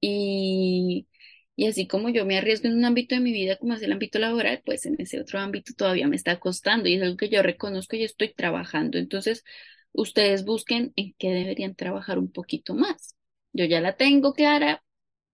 Y, 0.00 1.08
y 1.56 1.66
así 1.66 1.86
como 1.88 2.08
yo 2.10 2.26
me 2.26 2.38
arriesgo 2.38 2.68
en 2.68 2.76
un 2.78 2.84
ámbito 2.84 3.14
de 3.14 3.20
mi 3.20 3.32
vida, 3.32 3.56
como 3.58 3.74
es 3.74 3.82
el 3.82 3.92
ámbito 3.92 4.18
laboral, 4.18 4.62
pues 4.64 4.86
en 4.86 4.96
ese 5.00 5.20
otro 5.20 5.40
ámbito 5.40 5.74
todavía 5.76 6.08
me 6.08 6.16
está 6.16 6.38
costando 6.40 6.88
y 6.88 6.94
es 6.96 7.02
algo 7.02 7.16
que 7.16 7.28
yo 7.28 7.42
reconozco 7.42 7.96
y 7.96 8.04
estoy 8.04 8.32
trabajando. 8.34 8.98
Entonces, 8.98 9.44
ustedes 9.92 10.44
busquen 10.44 10.92
en 10.96 11.14
qué 11.18 11.30
deberían 11.30 11.74
trabajar 11.74 12.18
un 12.18 12.30
poquito 12.32 12.74
más. 12.74 13.16
Yo 13.52 13.64
ya 13.64 13.80
la 13.80 13.96
tengo 13.96 14.34
clara, 14.34 14.84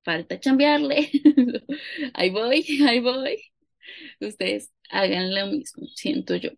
falta 0.05 0.41
chambearle. 0.41 1.11
Ahí 2.15 2.31
voy, 2.31 2.65
ahí 2.89 3.01
voy. 3.01 3.43
Ustedes 4.21 4.73
hagan 4.91 5.35
lo 5.35 5.47
mismo, 5.49 5.87
siento 5.95 6.37
yo. 6.37 6.51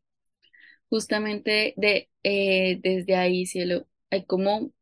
Justamente 0.89 1.75
de, 1.77 2.09
eh, 2.23 2.79
desde 2.83 3.17
ahí, 3.17 3.47
cielo, 3.47 3.87
hay 4.11 4.25
como 4.27 4.73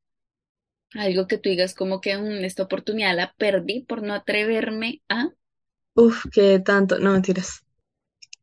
algo 0.94 1.26
que 1.28 1.38
tú 1.38 1.50
digas 1.50 1.74
como 1.74 2.00
que 2.00 2.16
"Mm, 2.18 2.44
esta 2.44 2.62
oportunidad 2.64 3.16
la 3.16 3.34
perdí 3.38 3.82
por 3.82 4.02
no 4.02 4.14
atreverme 4.14 5.02
a... 5.08 5.30
Uf, 5.94 6.26
qué 6.32 6.58
tanto, 6.60 6.98
no 6.98 7.12
mentiras. 7.12 7.64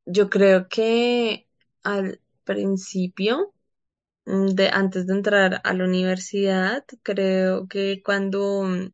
Yo 0.06 0.30
creo 0.30 0.68
que 0.70 1.48
al 1.84 2.22
principio, 2.46 3.54
mm, 4.26 4.48
de, 4.50 4.70
antes 4.70 5.08
de 5.08 5.14
entrar 5.16 5.62
a 5.64 5.74
la 5.74 5.86
universidad, 5.86 6.86
creo 7.04 7.68
que 7.70 8.02
cuando 8.04 8.64
mm, 8.64 8.90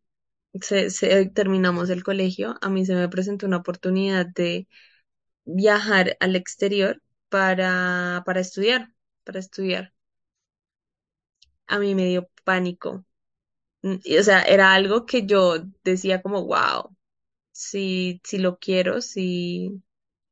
terminamos 1.34 1.90
el 1.90 2.04
colegio, 2.04 2.56
a 2.62 2.70
mí 2.70 2.86
se 2.86 2.96
me 2.96 3.10
presentó 3.10 3.46
una 3.46 3.58
oportunidad 3.58 4.26
de 4.28 4.68
viajar 5.46 6.18
al 6.22 6.36
exterior 6.38 7.02
para, 7.30 8.24
para 8.26 8.42
estudiar, 8.42 8.94
para 9.26 9.40
estudiar. 9.40 9.94
A 11.68 11.80
mí 11.80 11.96
me 11.96 12.06
dio 12.06 12.30
pánico. 12.44 13.06
O 14.20 14.24
sea, 14.24 14.42
era 14.44 14.74
algo 14.74 15.06
que 15.06 15.26
yo 15.26 15.56
decía 15.84 16.22
como, 16.22 16.46
wow, 16.46 16.96
si, 17.52 18.22
si 18.26 18.38
lo 18.40 18.60
quiero, 18.60 19.02
si, 19.02 19.84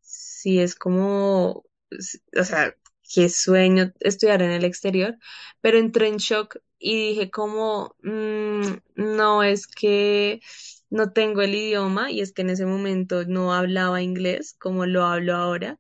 si 0.02 0.60
es 0.60 0.76
como, 0.76 1.66
o 2.40 2.44
sea, 2.44 2.76
qué 3.14 3.30
sueño 3.30 3.94
estudiar 4.00 4.42
en 4.42 4.52
el 4.52 4.66
exterior, 4.66 5.18
pero 5.62 5.78
entré 5.78 6.08
en 6.10 6.18
shock 6.18 6.58
y 6.80 7.10
dije 7.10 7.32
como, 7.32 7.96
"Mm, 8.04 8.62
no, 8.96 9.44
es 9.44 9.68
que 9.68 10.42
no 10.90 11.12
tengo 11.14 11.42
el 11.42 11.56
idioma 11.56 12.12
y 12.12 12.22
es 12.22 12.34
que 12.34 12.42
en 12.44 12.50
ese 12.52 12.66
momento 12.66 13.26
no 13.26 13.54
hablaba 13.54 14.02
inglés 14.02 14.56
como 14.60 14.86
lo 14.86 15.06
hablo 15.06 15.36
ahora, 15.36 15.80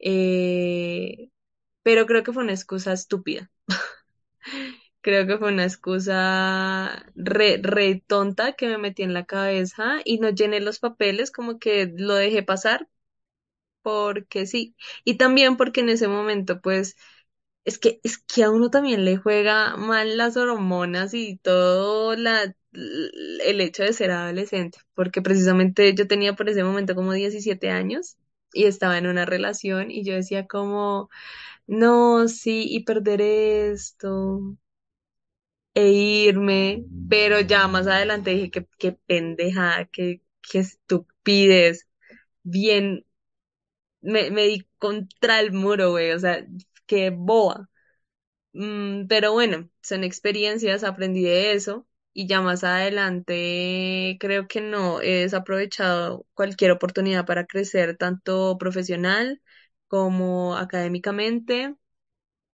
eh, 0.00 1.30
pero 1.84 2.06
creo 2.06 2.22
que 2.24 2.32
fue 2.34 2.44
una 2.44 2.52
excusa 2.54 2.92
estúpida. 2.94 3.50
Creo 5.02 5.26
que 5.26 5.38
fue 5.38 5.48
una 5.52 5.64
excusa 5.64 7.06
re, 7.14 7.58
re 7.62 8.02
tonta 8.06 8.52
que 8.54 8.68
me 8.68 8.78
metí 8.78 9.02
en 9.02 9.14
la 9.14 9.24
cabeza 9.24 10.00
y 10.04 10.18
no 10.18 10.28
llené 10.30 10.60
los 10.60 10.78
papeles, 10.78 11.30
como 11.30 11.58
que 11.58 11.90
lo 11.96 12.14
dejé 12.14 12.42
pasar 12.42 12.88
porque 13.82 14.46
sí. 14.46 14.76
Y 15.04 15.16
también 15.18 15.56
porque 15.56 15.80
en 15.80 15.88
ese 15.90 16.08
momento, 16.08 16.60
pues, 16.60 16.96
es 17.64 17.78
que, 17.78 18.00
es 18.04 18.18
que 18.18 18.44
a 18.44 18.50
uno 18.50 18.70
también 18.70 19.04
le 19.04 19.16
juega 19.18 19.76
mal 19.76 20.16
las 20.18 20.36
hormonas 20.36 21.14
y 21.14 21.38
todo 21.38 22.16
la, 22.16 22.54
el 22.72 23.60
hecho 23.60 23.82
de 23.84 23.92
ser 23.92 24.10
adolescente, 24.12 24.78
porque 24.94 25.22
precisamente 25.22 25.94
yo 25.94 26.06
tenía 26.08 26.34
por 26.36 26.48
ese 26.48 26.64
momento 26.64 26.94
como 26.94 27.12
17 27.12 27.70
años 27.70 28.16
y 28.52 28.64
estaba 28.66 28.98
en 28.98 29.06
una 29.06 29.26
relación 29.26 29.90
y 29.90 30.04
yo 30.04 30.14
decía 30.14 30.46
como, 30.46 31.08
no, 31.66 32.28
sí, 32.28 32.66
y 32.70 32.84
perder 32.84 33.20
esto 33.22 34.40
e 35.74 35.88
irme, 36.28 36.86
pero 37.08 37.40
ya 37.40 37.66
más 37.68 37.86
adelante 37.86 38.30
dije 38.30 38.50
que 38.50 38.66
qué 38.78 38.92
pendejada, 39.06 39.86
qué, 39.86 40.22
qué 40.42 40.60
estupidez, 40.60 41.88
bien, 42.42 43.06
me, 44.00 44.30
me 44.30 44.44
di 44.46 44.66
contra 44.78 45.40
el 45.40 45.52
muro, 45.52 45.90
güey, 45.92 46.12
o 46.12 46.18
sea, 46.18 46.46
qué 46.86 47.10
boba. 47.10 47.68
Mm, 48.52 49.06
pero 49.08 49.32
bueno, 49.32 49.68
son 49.82 50.04
experiencias, 50.04 50.84
aprendí 50.84 51.22
de 51.24 51.52
eso 51.52 51.86
y 52.12 52.26
ya 52.28 52.40
más 52.40 52.64
adelante 52.64 54.16
creo 54.20 54.48
que 54.48 54.60
no 54.62 55.00
he 55.02 55.22
desaprovechado 55.22 56.26
cualquier 56.34 56.72
oportunidad 56.72 57.26
para 57.26 57.46
crecer 57.46 57.96
tanto 57.96 58.58
profesional 58.58 59.42
como 59.88 60.56
académicamente. 60.56 61.76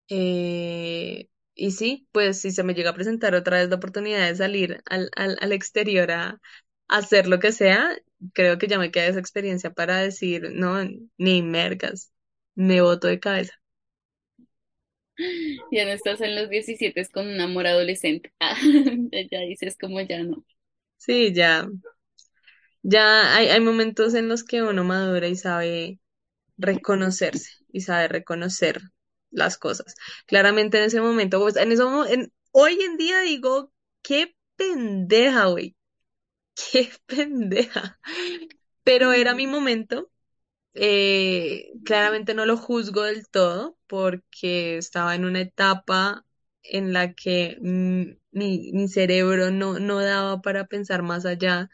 Eh, 0.08 1.28
y 1.60 1.72
sí, 1.72 2.08
pues 2.12 2.40
si 2.40 2.50
se 2.52 2.62
me 2.64 2.74
llega 2.74 2.90
a 2.90 2.94
presentar 2.94 3.34
otra 3.34 3.58
vez 3.58 3.68
la 3.70 3.76
oportunidad 3.76 4.26
de 4.28 4.36
salir 4.36 4.82
al, 4.86 5.10
al, 5.16 5.38
al 5.40 5.52
exterior 5.52 6.10
a, 6.12 6.28
a 6.88 6.98
hacer 6.98 7.28
lo 7.28 7.38
que 7.40 7.52
sea, 7.52 7.96
creo 8.34 8.58
que 8.58 8.68
ya 8.68 8.78
me 8.78 8.90
queda 8.92 9.06
esa 9.06 9.20
experiencia 9.20 9.72
para 9.72 9.98
decir, 9.98 10.50
no, 10.54 10.76
ni 11.18 11.42
mergas, 11.42 12.12
me 12.56 12.80
boto 12.82 13.08
de 13.08 13.20
cabeza. 13.20 13.54
Ya 15.72 15.84
no 15.84 15.90
estás 15.92 16.20
en 16.20 16.34
los 16.36 16.48
17 16.50 17.06
con 17.08 17.26
un 17.28 17.40
amor 17.40 17.66
adolescente. 17.66 18.32
Ya 19.30 19.40
dices 19.40 19.76
como 19.78 20.00
ya 20.00 20.22
no. 20.22 20.44
Sí, 20.98 21.32
ya, 21.34 21.66
ya 22.82 23.34
hay, 23.36 23.48
hay 23.48 23.60
momentos 23.60 24.14
en 24.14 24.28
los 24.28 24.44
que 24.44 24.62
uno 24.62 24.84
madura 24.84 25.28
y 25.28 25.36
sabe 25.36 26.00
reconocerse 26.58 27.50
y 27.72 27.82
sabe 27.82 28.08
reconocer 28.08 28.82
las 29.30 29.58
cosas. 29.58 29.94
Claramente 30.26 30.78
en 30.78 30.84
ese 30.84 31.00
momento, 31.00 31.40
pues, 31.40 31.56
en 31.56 31.72
eso, 31.72 32.06
en, 32.06 32.32
hoy 32.52 32.80
en 32.82 32.96
día 32.96 33.20
digo, 33.20 33.72
qué 34.02 34.36
pendeja, 34.56 35.46
güey, 35.46 35.76
qué 36.54 36.90
pendeja. 37.06 38.00
Pero 38.84 39.12
era 39.12 39.34
mi 39.34 39.46
momento. 39.46 40.10
eh, 40.74 41.72
claramente 41.84 42.34
no 42.34 42.46
lo 42.46 42.56
juzgo 42.56 43.02
del 43.04 43.28
todo 43.28 43.78
porque 43.88 44.78
estaba 44.78 45.14
en 45.16 45.24
una 45.24 45.40
etapa 45.42 46.26
en 46.62 46.92
la 46.92 47.14
que 47.14 47.58
mm, 47.60 48.02
mi, 48.38 48.72
mi 48.72 48.88
cerebro 48.88 49.50
no, 49.52 49.78
no 49.80 50.00
daba 50.00 50.40
para 50.42 50.66
pensar 50.66 51.02
más 51.02 51.26
allá 51.26 51.70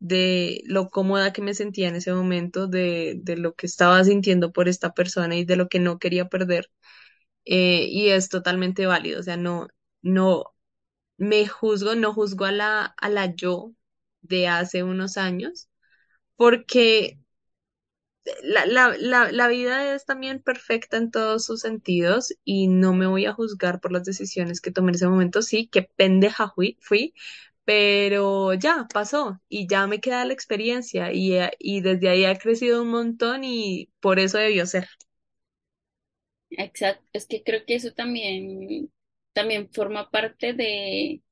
de 0.00 0.62
lo 0.66 0.90
cómoda 0.90 1.32
que 1.32 1.42
me 1.42 1.54
sentía 1.54 1.88
en 1.88 1.96
ese 1.96 2.12
momento, 2.14 2.66
de, 2.68 3.16
de 3.22 3.36
lo 3.38 3.54
que 3.54 3.66
estaba 3.66 4.02
sintiendo 4.04 4.52
por 4.52 4.68
esta 4.68 4.94
persona 4.94 5.36
y 5.36 5.44
de 5.44 5.56
lo 5.56 5.68
que 5.68 5.80
no 5.80 5.98
quería 6.00 6.28
perder. 6.28 6.70
Eh, 7.44 7.86
y 7.90 8.10
es 8.10 8.28
totalmente 8.28 8.86
válido, 8.86 9.20
o 9.20 9.22
sea, 9.22 9.36
no, 9.36 9.68
no 10.02 10.44
me 11.18 11.46
juzgo, 11.48 11.94
no 11.96 12.14
juzgo 12.14 12.46
a 12.46 12.52
la, 12.52 12.84
a 12.86 13.08
la 13.10 13.34
yo 13.34 13.74
de 14.22 14.48
hace 14.48 14.84
unos 14.84 15.16
años, 15.18 15.68
porque 16.36 17.20
la, 18.42 18.66
la, 18.66 18.96
la, 18.98 19.32
la 19.32 19.48
vida 19.48 19.94
es 19.94 20.04
también 20.04 20.42
perfecta 20.42 20.96
en 20.96 21.10
todos 21.10 21.44
sus 21.44 21.60
sentidos 21.60 22.34
y 22.44 22.68
no 22.68 22.92
me 22.94 23.06
voy 23.06 23.26
a 23.26 23.32
juzgar 23.32 23.80
por 23.80 23.92
las 23.92 24.04
decisiones 24.04 24.60
que 24.60 24.70
tomé 24.70 24.90
en 24.90 24.94
ese 24.96 25.08
momento. 25.08 25.42
Sí, 25.42 25.68
qué 25.68 25.82
pendeja 25.96 26.50
fui, 26.54 26.76
fui, 26.80 27.14
pero 27.70 28.54
ya 28.54 28.86
pasó 28.92 29.40
y 29.48 29.68
ya 29.68 29.86
me 29.86 30.00
queda 30.00 30.24
la 30.24 30.32
experiencia 30.32 31.12
y, 31.12 31.34
eh, 31.36 31.52
y 31.60 31.82
desde 31.82 32.08
ahí 32.08 32.24
ha 32.24 32.36
crecido 32.38 32.82
un 32.82 32.90
montón 32.90 33.44
y 33.44 33.90
por 34.00 34.18
eso 34.18 34.38
debió 34.38 34.66
ser. 34.66 34.88
Exacto. 36.50 37.04
Es 37.12 37.26
que 37.26 37.42
creo 37.42 37.64
que 37.66 37.74
eso 37.76 37.92
también, 37.92 38.90
también 39.32 39.70
forma 39.72 40.10
parte 40.10 40.52
de, 40.52 41.22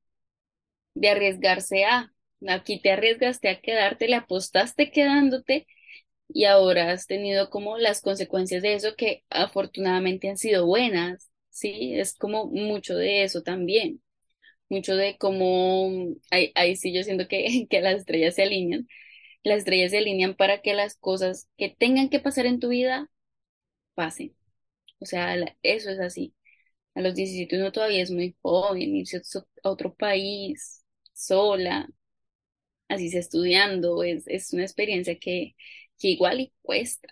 de 0.94 1.08
arriesgarse 1.10 1.84
a. 1.84 2.12
Aquí 2.48 2.80
te 2.80 2.92
arriesgaste 2.92 3.48
a 3.48 3.60
quedarte, 3.60 4.06
le 4.08 4.14
apostaste 4.16 4.90
quedándote 4.92 5.66
y 6.28 6.44
ahora 6.46 6.92
has 6.92 7.06
tenido 7.06 7.50
como 7.50 7.78
las 7.78 8.02
consecuencias 8.02 8.62
de 8.62 8.74
eso 8.74 8.96
que 8.96 9.24
afortunadamente 9.30 10.30
han 10.30 10.38
sido 10.38 10.66
buenas, 10.66 11.30
¿sí? 11.50 11.94
Es 11.98 12.14
como 12.16 12.46
mucho 12.48 12.96
de 12.96 13.24
eso 13.24 13.42
también, 13.42 14.02
mucho 14.68 14.96
de 14.96 15.16
cómo, 15.18 15.90
ahí, 16.30 16.52
ahí 16.54 16.76
sí 16.76 16.92
yo 16.92 17.02
siento 17.02 17.28
que, 17.28 17.66
que 17.70 17.80
las 17.80 17.96
estrellas 18.00 18.34
se 18.36 18.42
alinean, 18.44 18.88
las 19.44 19.58
estrellas 19.60 19.92
se 19.92 19.98
alinean 19.98 20.36
para 20.36 20.62
que 20.62 20.74
las 20.74 20.96
cosas 20.96 21.48
que 21.58 21.70
tengan 21.70 22.10
que 22.10 22.20
pasar 22.20 22.46
en 22.46 22.60
tu 22.60 22.68
vida 22.70 23.10
pasen, 23.94 24.36
o 25.00 25.06
sea, 25.06 25.36
eso 25.62 25.90
es 25.90 26.00
así. 26.00 26.34
A 26.94 27.02
los 27.02 27.14
17 27.14 27.56
uno 27.58 27.72
todavía 27.72 28.02
es 28.02 28.10
muy 28.10 28.36
joven, 28.42 28.96
irse 28.96 29.18
a 29.64 29.70
otro 29.70 29.94
país 29.94 30.84
sola, 31.14 31.88
así 32.88 33.10
sea 33.10 33.20
estudiando, 33.20 34.02
es, 34.02 34.24
es 34.26 34.52
una 34.52 34.62
experiencia 34.64 35.18
que, 35.18 35.54
que 35.98 36.08
igual 36.08 36.40
y 36.40 36.52
cuesta. 36.62 37.08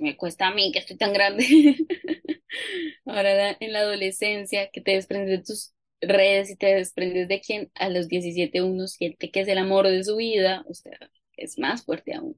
Me 0.00 0.16
cuesta 0.16 0.48
a 0.48 0.54
mí 0.54 0.72
que 0.72 0.80
estoy 0.80 0.96
tan 0.96 1.12
grande. 1.12 1.46
Ahora 3.06 3.56
en 3.60 3.72
la 3.72 3.80
adolescencia, 3.80 4.70
que 4.72 4.80
te 4.80 4.92
desprendes 4.92 5.30
de 5.30 5.44
tus 5.44 5.73
redes 6.08 6.50
y 6.50 6.56
te 6.56 6.74
desprendes 6.74 7.28
de 7.28 7.40
quien 7.40 7.70
a 7.74 7.88
los 7.88 8.08
17 8.08 8.62
uno 8.62 8.86
siente 8.88 9.30
que 9.30 9.40
es 9.40 9.48
el 9.48 9.58
amor 9.58 9.88
de 9.88 10.04
su 10.04 10.16
vida, 10.16 10.64
o 10.68 10.74
sea, 10.74 10.98
es 11.36 11.58
más 11.58 11.84
fuerte 11.84 12.14
aún. 12.14 12.36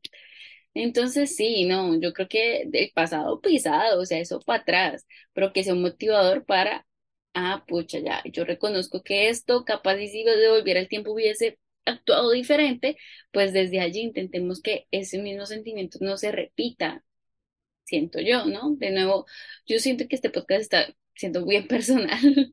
Entonces 0.75 1.37
sí, 1.37 1.65
no, 1.67 1.99
yo 2.01 2.13
creo 2.13 2.29
que 2.29 2.65
del 2.67 2.91
pasado 2.95 3.41
pisado, 3.41 4.01
o 4.01 4.07
sea, 4.07 4.19
eso 4.19 4.41
para 4.41 4.63
atrás, 4.63 5.07
pero 5.33 5.53
que 5.53 5.65
sea 5.65 5.75
un 5.75 5.83
motivador 5.83 6.45
para, 6.45 6.87
ah, 7.35 7.65
pucha, 7.67 7.99
ya, 8.01 8.23
yo 8.33 8.45
reconozco 8.45 9.03
que 9.03 9.29
esto, 9.29 9.65
capaz 9.65 9.99
y 9.99 10.09
si 10.09 10.25
devolviera 10.25 10.81
el 10.81 10.89
tiempo 10.89 11.13
hubiese 11.13 11.59
actuado 11.87 12.31
diferente, 12.33 12.97
pues 13.33 13.53
desde 13.53 13.81
allí 13.81 14.01
intentemos 14.01 14.61
que 14.63 14.87
ese 14.91 15.19
mismo 15.23 15.47
sentimiento 15.47 15.99
no 16.03 16.17
se 16.19 16.33
repita 16.33 17.05
siento 17.87 18.21
yo, 18.21 18.45
¿no? 18.47 18.75
De 18.77 18.91
nuevo, 18.91 19.27
yo 19.67 19.79
siento 19.79 20.07
que 20.09 20.17
este 20.17 20.31
podcast 20.31 20.63
está 20.63 20.95
siendo 21.17 21.45
bien 21.47 21.67
personal, 21.69 22.53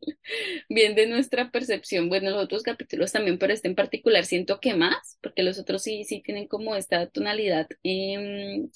bien 0.69 0.95
de 0.95 1.07
nuestra 1.07 1.51
percepción, 1.51 2.09
bueno, 2.09 2.31
los 2.31 2.43
otros 2.45 2.63
capítulos 2.63 3.11
también, 3.11 3.37
pero 3.39 3.53
este 3.53 3.67
en 3.67 3.75
particular 3.75 4.25
siento 4.25 4.59
que 4.59 4.73
más, 4.75 5.17
porque 5.21 5.43
los 5.43 5.59
otros 5.59 5.83
sí, 5.83 6.03
sí 6.05 6.21
tienen 6.23 6.47
como 6.47 6.75
esta 6.75 7.07
tonalidad 7.09 7.67
em, 7.83 8.69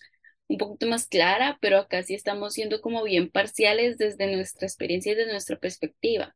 un 0.50 0.58
poquito 0.58 0.88
más 0.88 1.08
clara, 1.08 1.58
pero 1.62 1.78
acá 1.80 2.04
sí 2.04 2.16
estamos 2.16 2.54
siendo 2.54 2.82
como 2.82 3.04
bien 3.04 3.30
parciales 3.32 3.98
desde 3.98 4.34
nuestra 4.36 4.68
experiencia 4.68 5.14
y 5.14 5.16
desde 5.16 5.32
nuestra 5.34 5.58
perspectiva. 5.60 6.36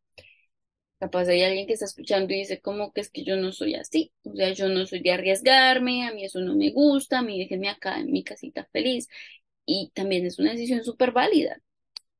Capaz 0.99 1.27
hay 1.29 1.41
alguien 1.43 1.65
que 1.65 1.73
está 1.73 1.85
escuchando 1.85 2.31
y 2.33 2.37
dice 2.37 2.61
como 2.61 2.93
que 2.93 3.01
es 3.01 3.09
que 3.09 3.23
yo 3.23 3.35
no 3.35 3.51
soy 3.51 3.73
así, 3.75 4.13
o 4.23 4.35
sea, 4.35 4.51
yo 4.53 4.69
no 4.69 4.85
soy 4.85 5.01
de 5.01 5.11
arriesgarme, 5.11 6.07
a 6.07 6.13
mí 6.13 6.23
eso 6.25 6.39
no 6.41 6.55
me 6.55 6.71
gusta, 6.71 7.19
a 7.19 7.21
mí 7.23 7.39
déjenme 7.39 7.69
acá 7.69 7.99
en 7.99 8.11
mi 8.11 8.23
casita 8.23 8.67
feliz 8.71 9.07
y 9.65 9.91
también 9.95 10.25
es 10.27 10.39
una 10.39 10.51
decisión 10.51 10.83
súper 10.85 11.11
válida. 11.13 11.61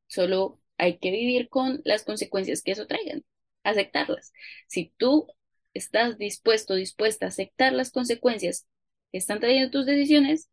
Solo 0.07 0.60
hay 0.81 0.99
que 0.99 1.11
vivir 1.11 1.49
con 1.49 1.81
las 1.85 2.05
consecuencias 2.05 2.63
que 2.63 2.73
eso 2.73 2.87
traigan, 2.87 3.25
aceptarlas. 3.63 4.33
Si 4.67 4.93
tú 4.97 5.27
estás 5.75 6.19
dispuesto, 6.19 6.75
dispuesta 6.75 7.27
a 7.27 7.29
aceptar 7.29 7.73
las 7.73 7.91
consecuencias 7.93 8.67
que 9.13 9.19
están 9.19 9.41
trayendo 9.41 9.71
tus 9.71 9.87
decisiones, 9.87 10.49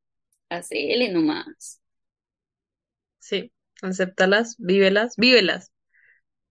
hacele 0.51 1.11
nomás. 1.11 1.81
Sí, 3.21 3.53
acéptalas, 3.83 4.57
vívelas, 4.59 5.17
vívelas. 5.17 5.73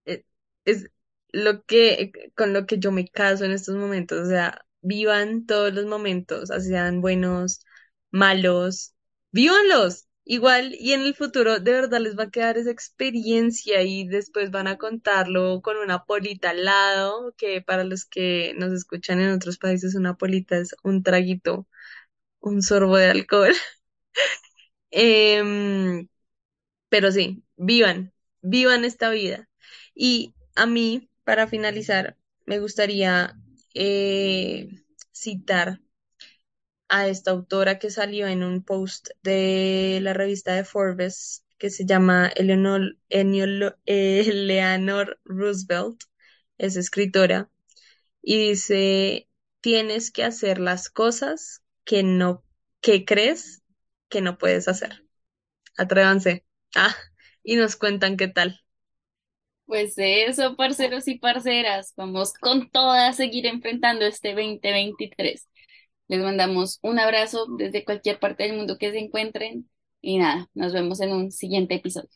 Eh, 0.05 0.25
Es 0.65 0.89
lo 1.33 1.63
que, 1.65 2.13
con 2.37 2.53
lo 2.53 2.67
que 2.67 2.79
yo 2.79 2.93
me 2.93 3.09
caso 3.09 3.45
en 3.45 3.53
estos 3.53 3.77
momentos, 3.77 4.19
o 4.27 4.31
sea, 4.31 4.65
vivan 4.81 5.47
todos 5.47 5.73
los 5.75 5.87
momentos, 5.87 6.51
así 6.51 6.69
sean 6.69 7.01
buenos, 7.01 7.61
malos, 8.11 8.95
vívanlos. 9.33 10.06
Igual, 10.29 10.75
y 10.77 10.91
en 10.93 11.01
el 11.01 11.15
futuro 11.15 11.59
de 11.59 11.71
verdad 11.71 11.99
les 12.01 12.17
va 12.17 12.23
a 12.25 12.29
quedar 12.31 12.57
esa 12.57 12.69
experiencia 12.71 13.81
y 13.83 14.05
después 14.07 14.51
van 14.51 14.67
a 14.67 14.77
contarlo 14.77 15.61
con 15.61 15.77
una 15.77 16.03
polita 16.05 16.49
al 16.49 16.65
lado, 16.65 17.33
que 17.37 17.61
para 17.61 17.83
los 17.85 18.03
que 18.05 18.53
nos 18.57 18.73
escuchan 18.73 19.21
en 19.21 19.31
otros 19.31 19.57
países, 19.57 19.95
una 19.95 20.17
polita 20.17 20.57
es 20.57 20.75
un 20.83 21.01
traguito, 21.03 21.65
un 22.41 22.61
sorbo 22.63 22.97
de 22.97 23.07
alcohol. 23.11 23.53
Em, 24.91 26.07
pero 26.89 27.11
sí, 27.11 27.43
vivan, 27.57 28.13
vivan 28.41 28.85
esta 28.85 29.09
vida. 29.11 29.49
Y 29.95 30.35
a 30.55 30.65
mí, 30.65 31.09
para 31.23 31.47
finalizar, 31.47 32.17
me 32.45 32.59
gustaría 32.59 33.35
eh, 33.75 34.69
citar 35.11 35.81
a 36.89 37.07
esta 37.07 37.31
autora 37.31 37.79
que 37.79 37.89
salió 37.89 38.27
en 38.27 38.43
un 38.43 38.63
post 38.63 39.09
de 39.23 39.99
la 40.01 40.13
revista 40.13 40.53
de 40.53 40.63
Forbes 40.63 41.43
que 41.57 41.69
se 41.69 41.85
llama 41.85 42.31
Eleanor, 42.35 42.97
Eleanor 43.85 45.19
Roosevelt, 45.25 46.03
es 46.57 46.75
escritora, 46.75 47.49
y 48.21 48.49
dice, 48.49 49.27
tienes 49.61 50.11
que 50.11 50.23
hacer 50.23 50.59
las 50.59 50.89
cosas 50.89 51.63
que 51.83 52.03
no, 52.03 52.43
que 52.81 53.05
crees 53.05 53.63
que 54.09 54.21
no 54.21 54.37
puedes 54.37 54.67
hacer. 54.67 55.03
Atrévanse. 55.77 56.45
Ah, 56.75 56.95
y 57.43 57.55
nos 57.55 57.75
cuentan 57.75 58.17
qué 58.17 58.27
tal. 58.27 58.61
Pues 59.65 59.95
eso, 59.97 60.55
parceros 60.55 61.07
y 61.07 61.19
parceras, 61.19 61.93
vamos 61.97 62.33
con 62.33 62.69
todas 62.69 63.09
a 63.09 63.13
seguir 63.13 63.45
enfrentando 63.45 64.05
este 64.05 64.29
2023. 64.29 65.47
Les 66.07 66.21
mandamos 66.21 66.79
un 66.81 66.99
abrazo 66.99 67.47
desde 67.57 67.83
cualquier 67.83 68.19
parte 68.19 68.43
del 68.43 68.55
mundo 68.55 68.77
que 68.77 68.91
se 68.91 68.99
encuentren 68.99 69.69
y 70.01 70.19
nada, 70.19 70.49
nos 70.53 70.73
vemos 70.73 71.01
en 71.01 71.11
un 71.11 71.31
siguiente 71.31 71.75
episodio. 71.75 72.09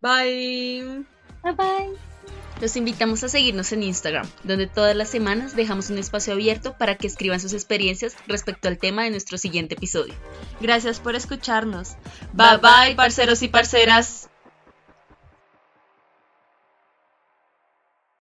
Bye. 0.00 1.04
Bye 1.42 1.52
bye. 1.52 2.12
Los 2.60 2.76
invitamos 2.76 3.24
a 3.24 3.28
seguirnos 3.28 3.72
en 3.72 3.82
Instagram, 3.82 4.28
donde 4.44 4.68
todas 4.68 4.94
las 4.94 5.10
semanas 5.10 5.56
dejamos 5.56 5.90
un 5.90 5.98
espacio 5.98 6.32
abierto 6.32 6.76
para 6.78 6.96
que 6.96 7.08
escriban 7.08 7.40
sus 7.40 7.54
experiencias 7.54 8.16
respecto 8.28 8.68
al 8.68 8.78
tema 8.78 9.02
de 9.02 9.10
nuestro 9.10 9.36
siguiente 9.36 9.74
episodio. 9.74 10.14
Gracias 10.60 11.00
por 11.00 11.16
escucharnos. 11.16 11.96
Bye 12.32 12.58
bye, 12.58 12.94
parceros 12.94 13.42
y 13.42 13.48
parceras. 13.48 14.30